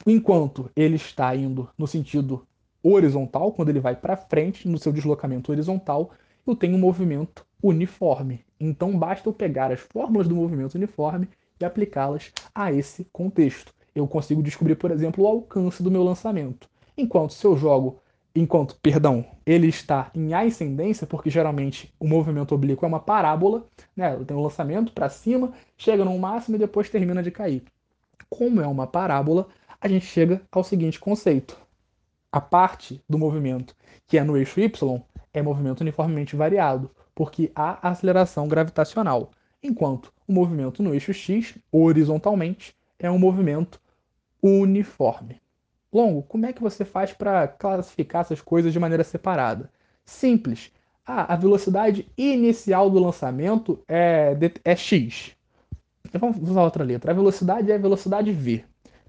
enquanto 0.07 0.71
ele 0.77 0.97
está 0.97 1.35
indo 1.35 1.69
no 1.77 1.87
sentido 1.87 2.47
horizontal, 2.83 3.51
quando 3.53 3.71
ele 3.71 3.81
vai 3.81 3.97
para 3.97 4.17
frente 4.17 4.69
no 4.69 4.79
seu 4.79 4.93
deslocamento 4.93 5.51
horizontal, 5.51 6.11
eu 6.47 6.55
tenho 6.55 6.77
um 6.77 6.81
movimento 6.81 7.45
uniforme. 7.63 8.45
Então 8.61 8.97
basta 8.97 9.29
eu 9.29 9.33
pegar 9.33 9.73
as 9.73 9.81
fórmulas 9.81 10.29
do 10.29 10.37
movimento 10.37 10.75
uniforme 10.75 11.29
e 11.59 11.65
aplicá-las 11.65 12.31
a 12.55 12.73
esse 12.73 13.05
contexto. 13.13 13.73
Eu 13.95 14.07
consigo 14.07 14.43
descobrir, 14.43 14.77
por 14.77 14.91
exemplo, 14.91 15.25
o 15.25 15.27
alcance 15.27 15.83
do 15.83 15.91
meu 15.91 16.05
lançamento. 16.05 16.69
Enquanto 16.97 17.33
se 17.33 17.45
eu 17.47 17.57
jogo 17.57 18.01
enquanto, 18.37 18.77
perdão, 18.81 19.25
ele 19.45 19.69
está 19.69 20.11
em 20.15 20.35
ascendência, 20.35 21.07
porque 21.07 21.31
geralmente 21.31 21.93
o 21.99 22.07
movimento 22.07 22.55
oblíquo 22.55 22.85
é 22.85 22.89
uma 22.89 23.01
parábola, 23.01 23.67
né? 23.97 24.17
Tem 24.25 24.37
um 24.37 24.43
lançamento 24.43 24.93
para 24.93 25.09
cima, 25.09 25.53
chega 25.77 26.05
no 26.05 26.19
máximo 26.19 26.57
e 26.57 26.59
depois 26.59 26.91
termina 26.91 27.23
de 27.23 27.31
cair. 27.31 27.65
Como 28.29 28.61
é 28.61 28.67
uma 28.67 28.87
parábola, 28.87 29.49
a 29.81 29.89
gente 29.89 30.05
chega 30.05 30.43
ao 30.53 30.63
seguinte 30.63 31.01
conceito: 31.01 31.59
a 32.31 32.41
parte 32.41 33.03
do 33.09 33.19
movimento 33.19 33.75
que 34.07 34.19
é 34.19 34.23
no 34.23 34.37
eixo 34.37 34.61
y 34.61 35.03
é 35.33 35.43
movimento 35.43 35.81
uniformemente 35.81 36.37
variado, 36.37 36.91
porque 37.15 37.51
há 37.55 37.89
aceleração 37.89 38.47
gravitacional, 38.47 39.31
enquanto 39.63 40.13
o 40.29 40.33
movimento 40.33 40.83
no 40.83 40.93
eixo 40.93 41.13
x, 41.13 41.59
horizontalmente, 41.73 42.75
é 42.99 43.11
um 43.11 43.19
movimento 43.19 43.81
uniforme. 44.43 45.41
Longo, 45.97 46.23
como 46.25 46.45
é 46.45 46.53
que 46.53 46.61
você 46.61 46.85
faz 46.85 47.15
para 47.15 47.49
classificar 47.49 48.21
essas 48.21 48.43
coisas 48.43 48.71
de 48.71 48.79
maneira 48.79 49.03
separada? 49.03 49.71
Simples. 50.05 50.71
Ah, 51.07 51.33
a 51.33 51.37
velocidade 51.37 52.07
inicial 52.19 52.91
do 52.91 52.99
lançamento 52.99 53.83
é, 53.89 54.37
é 54.63 54.77
x. 54.77 55.35
Vamos 56.13 56.37
usar 56.51 56.65
outra 56.65 56.85
letra. 56.85 57.13
A 57.13 57.15
velocidade 57.15 57.73
é 57.73 57.79
velocidade 57.79 58.31
v. 58.31 58.63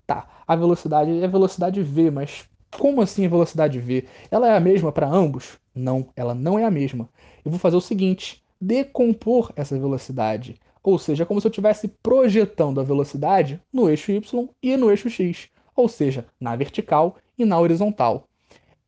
Tá, 0.05 0.29
a 0.47 0.55
velocidade 0.55 1.21
é 1.21 1.27
velocidade 1.27 1.83
v, 1.83 2.09
mas 2.09 2.47
como 2.79 3.01
assim 3.01 3.25
a 3.25 3.29
velocidade 3.29 3.79
v? 3.79 4.07
Ela 4.31 4.47
é 4.47 4.55
a 4.55 4.59
mesma 4.61 4.89
para 4.89 5.09
ambos? 5.09 5.59
Não, 5.75 6.07
ela 6.15 6.33
não 6.33 6.57
é 6.57 6.63
a 6.63 6.71
mesma. 6.71 7.09
Eu 7.43 7.51
vou 7.51 7.59
fazer 7.59 7.75
o 7.75 7.81
seguinte: 7.81 8.41
decompor 8.61 9.51
essa 9.57 9.77
velocidade. 9.77 10.55
Ou 10.81 10.97
seja, 10.97 11.23
é 11.23 11.25
como 11.25 11.41
se 11.41 11.47
eu 11.47 11.49
estivesse 11.49 11.89
projetando 12.01 12.79
a 12.79 12.83
velocidade 12.83 13.61
no 13.73 13.89
eixo 13.89 14.09
y 14.13 14.49
e 14.63 14.77
no 14.77 14.89
eixo 14.89 15.09
x 15.09 15.49
ou 15.77 15.87
seja, 15.87 16.25
na 16.39 16.55
vertical 16.55 17.15
e 17.37 17.45
na 17.45 17.59
horizontal. 17.59 18.27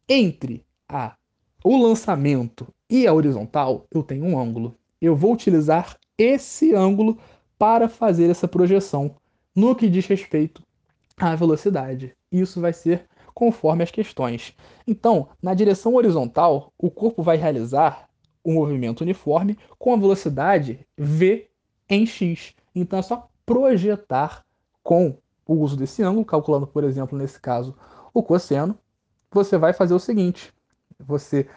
Entre 0.10 0.66
a, 0.90 1.16
o 1.64 1.78
lançamento 1.78 2.68
e 2.90 3.06
a 3.06 3.14
horizontal, 3.14 3.86
eu 3.92 4.02
tenho 4.02 4.26
um 4.26 4.40
ângulo. 4.40 4.76
Eu 5.00 5.16
vou 5.16 5.32
utilizar 5.32 5.96
esse 6.18 6.74
ângulo 6.74 7.18
para 7.58 7.88
fazer 7.88 8.30
essa 8.30 8.48
projeção 8.48 9.16
no 9.56 9.76
que 9.76 9.88
diz 9.88 10.08
respeito 10.08 10.64
à 11.16 11.36
velocidade. 11.36 12.16
Isso 12.32 12.60
vai 12.60 12.74
ser 12.74 13.06
conforme 13.34 13.84
as 13.84 13.92
questões. 13.92 14.56
Então, 14.88 15.30
na 15.42 15.54
direção 15.54 15.94
horizontal, 15.96 16.74
o 16.78 16.90
corpo 16.90 17.22
vai 17.22 17.38
realizar 17.38 18.10
um 18.44 18.54
movimento 18.54 19.02
uniforme 19.02 19.58
com 19.78 19.94
a 19.94 19.98
velocidade 19.98 20.80
v 20.98 21.48
em 21.88 22.06
x. 22.06 22.56
Então 22.74 22.98
é 23.00 23.02
só 23.02 23.30
projetar 23.46 24.44
com 24.84 25.16
o 25.50 25.56
uso 25.56 25.76
desse 25.76 26.04
ângulo, 26.04 26.24
calculando, 26.24 26.68
por 26.68 26.84
exemplo, 26.84 27.18
nesse 27.18 27.40
caso, 27.40 27.76
o 28.14 28.22
cosseno, 28.22 28.78
você 29.32 29.58
vai 29.58 29.74
fazer 29.74 29.96
o 29.96 30.00
seguinte: 30.00 30.54
você 31.00 31.48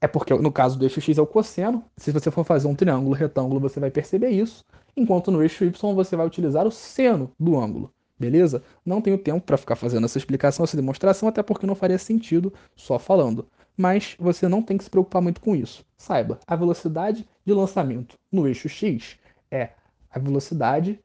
é 0.00 0.06
porque 0.06 0.32
no 0.34 0.52
caso 0.52 0.78
do 0.78 0.84
eixo 0.84 1.00
x 1.00 1.18
é 1.18 1.22
o 1.22 1.26
cosseno. 1.26 1.84
Se 1.96 2.12
você 2.12 2.30
for 2.30 2.44
fazer 2.44 2.68
um 2.68 2.76
triângulo 2.76 3.12
retângulo, 3.12 3.58
você 3.58 3.80
vai 3.80 3.90
perceber 3.90 4.30
isso, 4.30 4.64
enquanto 4.96 5.32
no 5.32 5.42
eixo 5.42 5.64
y 5.64 5.94
você 5.94 6.14
vai 6.14 6.26
utilizar 6.26 6.64
o 6.64 6.70
seno 6.70 7.32
do 7.38 7.58
ângulo. 7.58 7.92
Beleza? 8.16 8.62
Não 8.86 9.00
tenho 9.00 9.18
tempo 9.18 9.40
para 9.40 9.56
ficar 9.56 9.74
fazendo 9.74 10.04
essa 10.04 10.18
explicação, 10.18 10.62
essa 10.62 10.76
demonstração, 10.76 11.28
até 11.28 11.42
porque 11.42 11.66
não 11.66 11.74
faria 11.74 11.98
sentido 11.98 12.52
só 12.76 12.98
falando. 12.98 13.48
Mas 13.76 14.14
você 14.18 14.46
não 14.46 14.62
tem 14.62 14.76
que 14.76 14.84
se 14.84 14.90
preocupar 14.90 15.22
muito 15.22 15.40
com 15.40 15.56
isso. 15.56 15.84
Saiba, 15.96 16.38
a 16.46 16.54
velocidade 16.54 17.26
de 17.44 17.52
lançamento 17.52 18.16
no 18.30 18.46
eixo 18.46 18.68
x 18.68 19.16
é 19.50 19.70
a 20.10 20.18
velocidade 20.18 21.00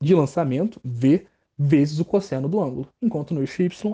de 0.00 0.14
lançamento 0.14 0.80
v 0.84 1.26
vezes 1.62 2.00
o 2.00 2.06
cosseno 2.06 2.48
do 2.48 2.58
ângulo, 2.58 2.88
enquanto 3.02 3.34
no 3.34 3.44
y 3.44 3.46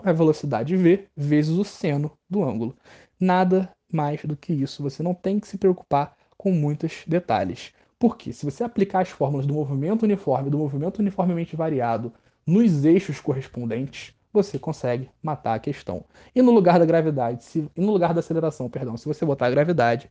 é 0.05 0.09
a 0.09 0.13
velocidade 0.13 0.77
v 0.77 1.05
vezes 1.17 1.57
o 1.57 1.65
seno 1.65 2.09
do 2.29 2.41
ângulo. 2.41 2.73
Nada 3.19 3.69
mais 3.91 4.23
do 4.23 4.37
que 4.37 4.53
isso. 4.53 4.81
Você 4.81 5.03
não 5.03 5.13
tem 5.13 5.37
que 5.37 5.49
se 5.49 5.57
preocupar 5.57 6.15
com 6.37 6.49
muitos 6.49 7.03
detalhes. 7.05 7.73
Porque 7.99 8.31
se 8.31 8.45
você 8.45 8.63
aplicar 8.63 9.01
as 9.01 9.09
fórmulas 9.09 9.45
do 9.45 9.53
movimento 9.53 10.03
uniforme 10.03 10.49
do 10.49 10.57
movimento 10.57 10.99
uniformemente 10.99 11.57
variado 11.57 12.13
nos 12.45 12.85
eixos 12.85 13.19
correspondentes, 13.19 14.13
você 14.31 14.57
consegue 14.57 15.09
matar 15.21 15.55
a 15.55 15.59
questão. 15.59 16.05
E 16.33 16.41
no 16.41 16.51
lugar 16.51 16.79
da 16.79 16.85
gravidade, 16.85 17.43
se, 17.43 17.69
no 17.75 17.91
lugar 17.91 18.13
da 18.13 18.21
aceleração, 18.21 18.69
perdão, 18.69 18.95
se 18.95 19.05
você 19.05 19.25
botar 19.25 19.47
a 19.47 19.51
gravidade, 19.51 20.09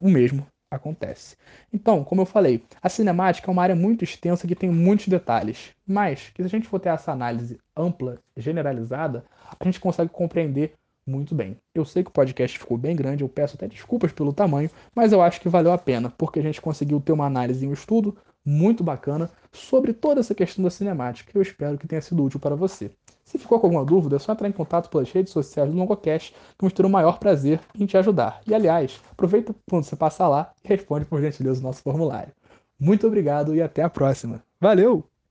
o 0.00 0.08
mesmo 0.08 0.46
acontece. 0.76 1.36
Então, 1.72 2.04
como 2.04 2.22
eu 2.22 2.26
falei, 2.26 2.62
a 2.82 2.88
cinemática 2.88 3.50
é 3.50 3.52
uma 3.52 3.62
área 3.62 3.76
muito 3.76 4.04
extensa 4.04 4.46
que 4.46 4.54
tem 4.54 4.70
muitos 4.70 5.08
detalhes, 5.08 5.70
mas 5.86 6.30
que 6.34 6.42
se 6.42 6.46
a 6.46 6.50
gente 6.50 6.68
for 6.68 6.78
ter 6.78 6.90
essa 6.90 7.12
análise 7.12 7.58
ampla, 7.76 8.18
generalizada, 8.36 9.24
a 9.58 9.64
gente 9.64 9.80
consegue 9.80 10.10
compreender 10.10 10.74
muito 11.06 11.34
bem. 11.34 11.56
Eu 11.74 11.84
sei 11.84 12.02
que 12.02 12.08
o 12.08 12.12
podcast 12.12 12.58
ficou 12.58 12.78
bem 12.78 12.96
grande, 12.96 13.22
eu 13.22 13.28
peço 13.28 13.56
até 13.56 13.68
desculpas 13.68 14.12
pelo 14.12 14.32
tamanho, 14.32 14.70
mas 14.94 15.12
eu 15.12 15.20
acho 15.20 15.40
que 15.40 15.48
valeu 15.48 15.72
a 15.72 15.78
pena, 15.78 16.10
porque 16.16 16.40
a 16.40 16.42
gente 16.42 16.60
conseguiu 16.60 17.00
ter 17.00 17.12
uma 17.12 17.26
análise 17.26 17.64
e 17.64 17.68
um 17.68 17.72
estudo 17.72 18.16
muito 18.44 18.84
bacana 18.84 19.30
sobre 19.52 19.92
toda 19.92 20.20
essa 20.20 20.34
questão 20.34 20.62
da 20.64 20.70
cinemática. 20.70 21.30
Eu 21.34 21.42
espero 21.42 21.78
que 21.78 21.88
tenha 21.88 22.02
sido 22.02 22.22
útil 22.22 22.40
para 22.40 22.54
você. 22.54 22.90
Se 23.34 23.38
ficou 23.38 23.58
com 23.58 23.66
alguma 23.66 23.84
dúvida, 23.84 24.14
é 24.14 24.18
só 24.20 24.30
entrar 24.30 24.48
em 24.48 24.52
contato 24.52 24.88
pelas 24.88 25.10
redes 25.10 25.32
sociais 25.32 25.68
do 25.68 25.76
Longocast, 25.76 26.32
que 26.32 26.38
vamos 26.60 26.72
ter 26.72 26.86
o 26.86 26.88
maior 26.88 27.18
prazer 27.18 27.60
em 27.76 27.84
te 27.84 27.98
ajudar. 27.98 28.40
E 28.46 28.54
aliás, 28.54 29.00
aproveita 29.10 29.52
quando 29.68 29.82
você 29.82 29.96
passar 29.96 30.28
lá 30.28 30.52
e 30.62 30.68
responde 30.68 31.04
por 31.04 31.20
gentileza 31.20 31.58
o 31.58 31.64
nosso 31.64 31.82
formulário. 31.82 32.32
Muito 32.78 33.08
obrigado 33.08 33.52
e 33.52 33.60
até 33.60 33.82
a 33.82 33.90
próxima. 33.90 34.40
Valeu! 34.60 35.13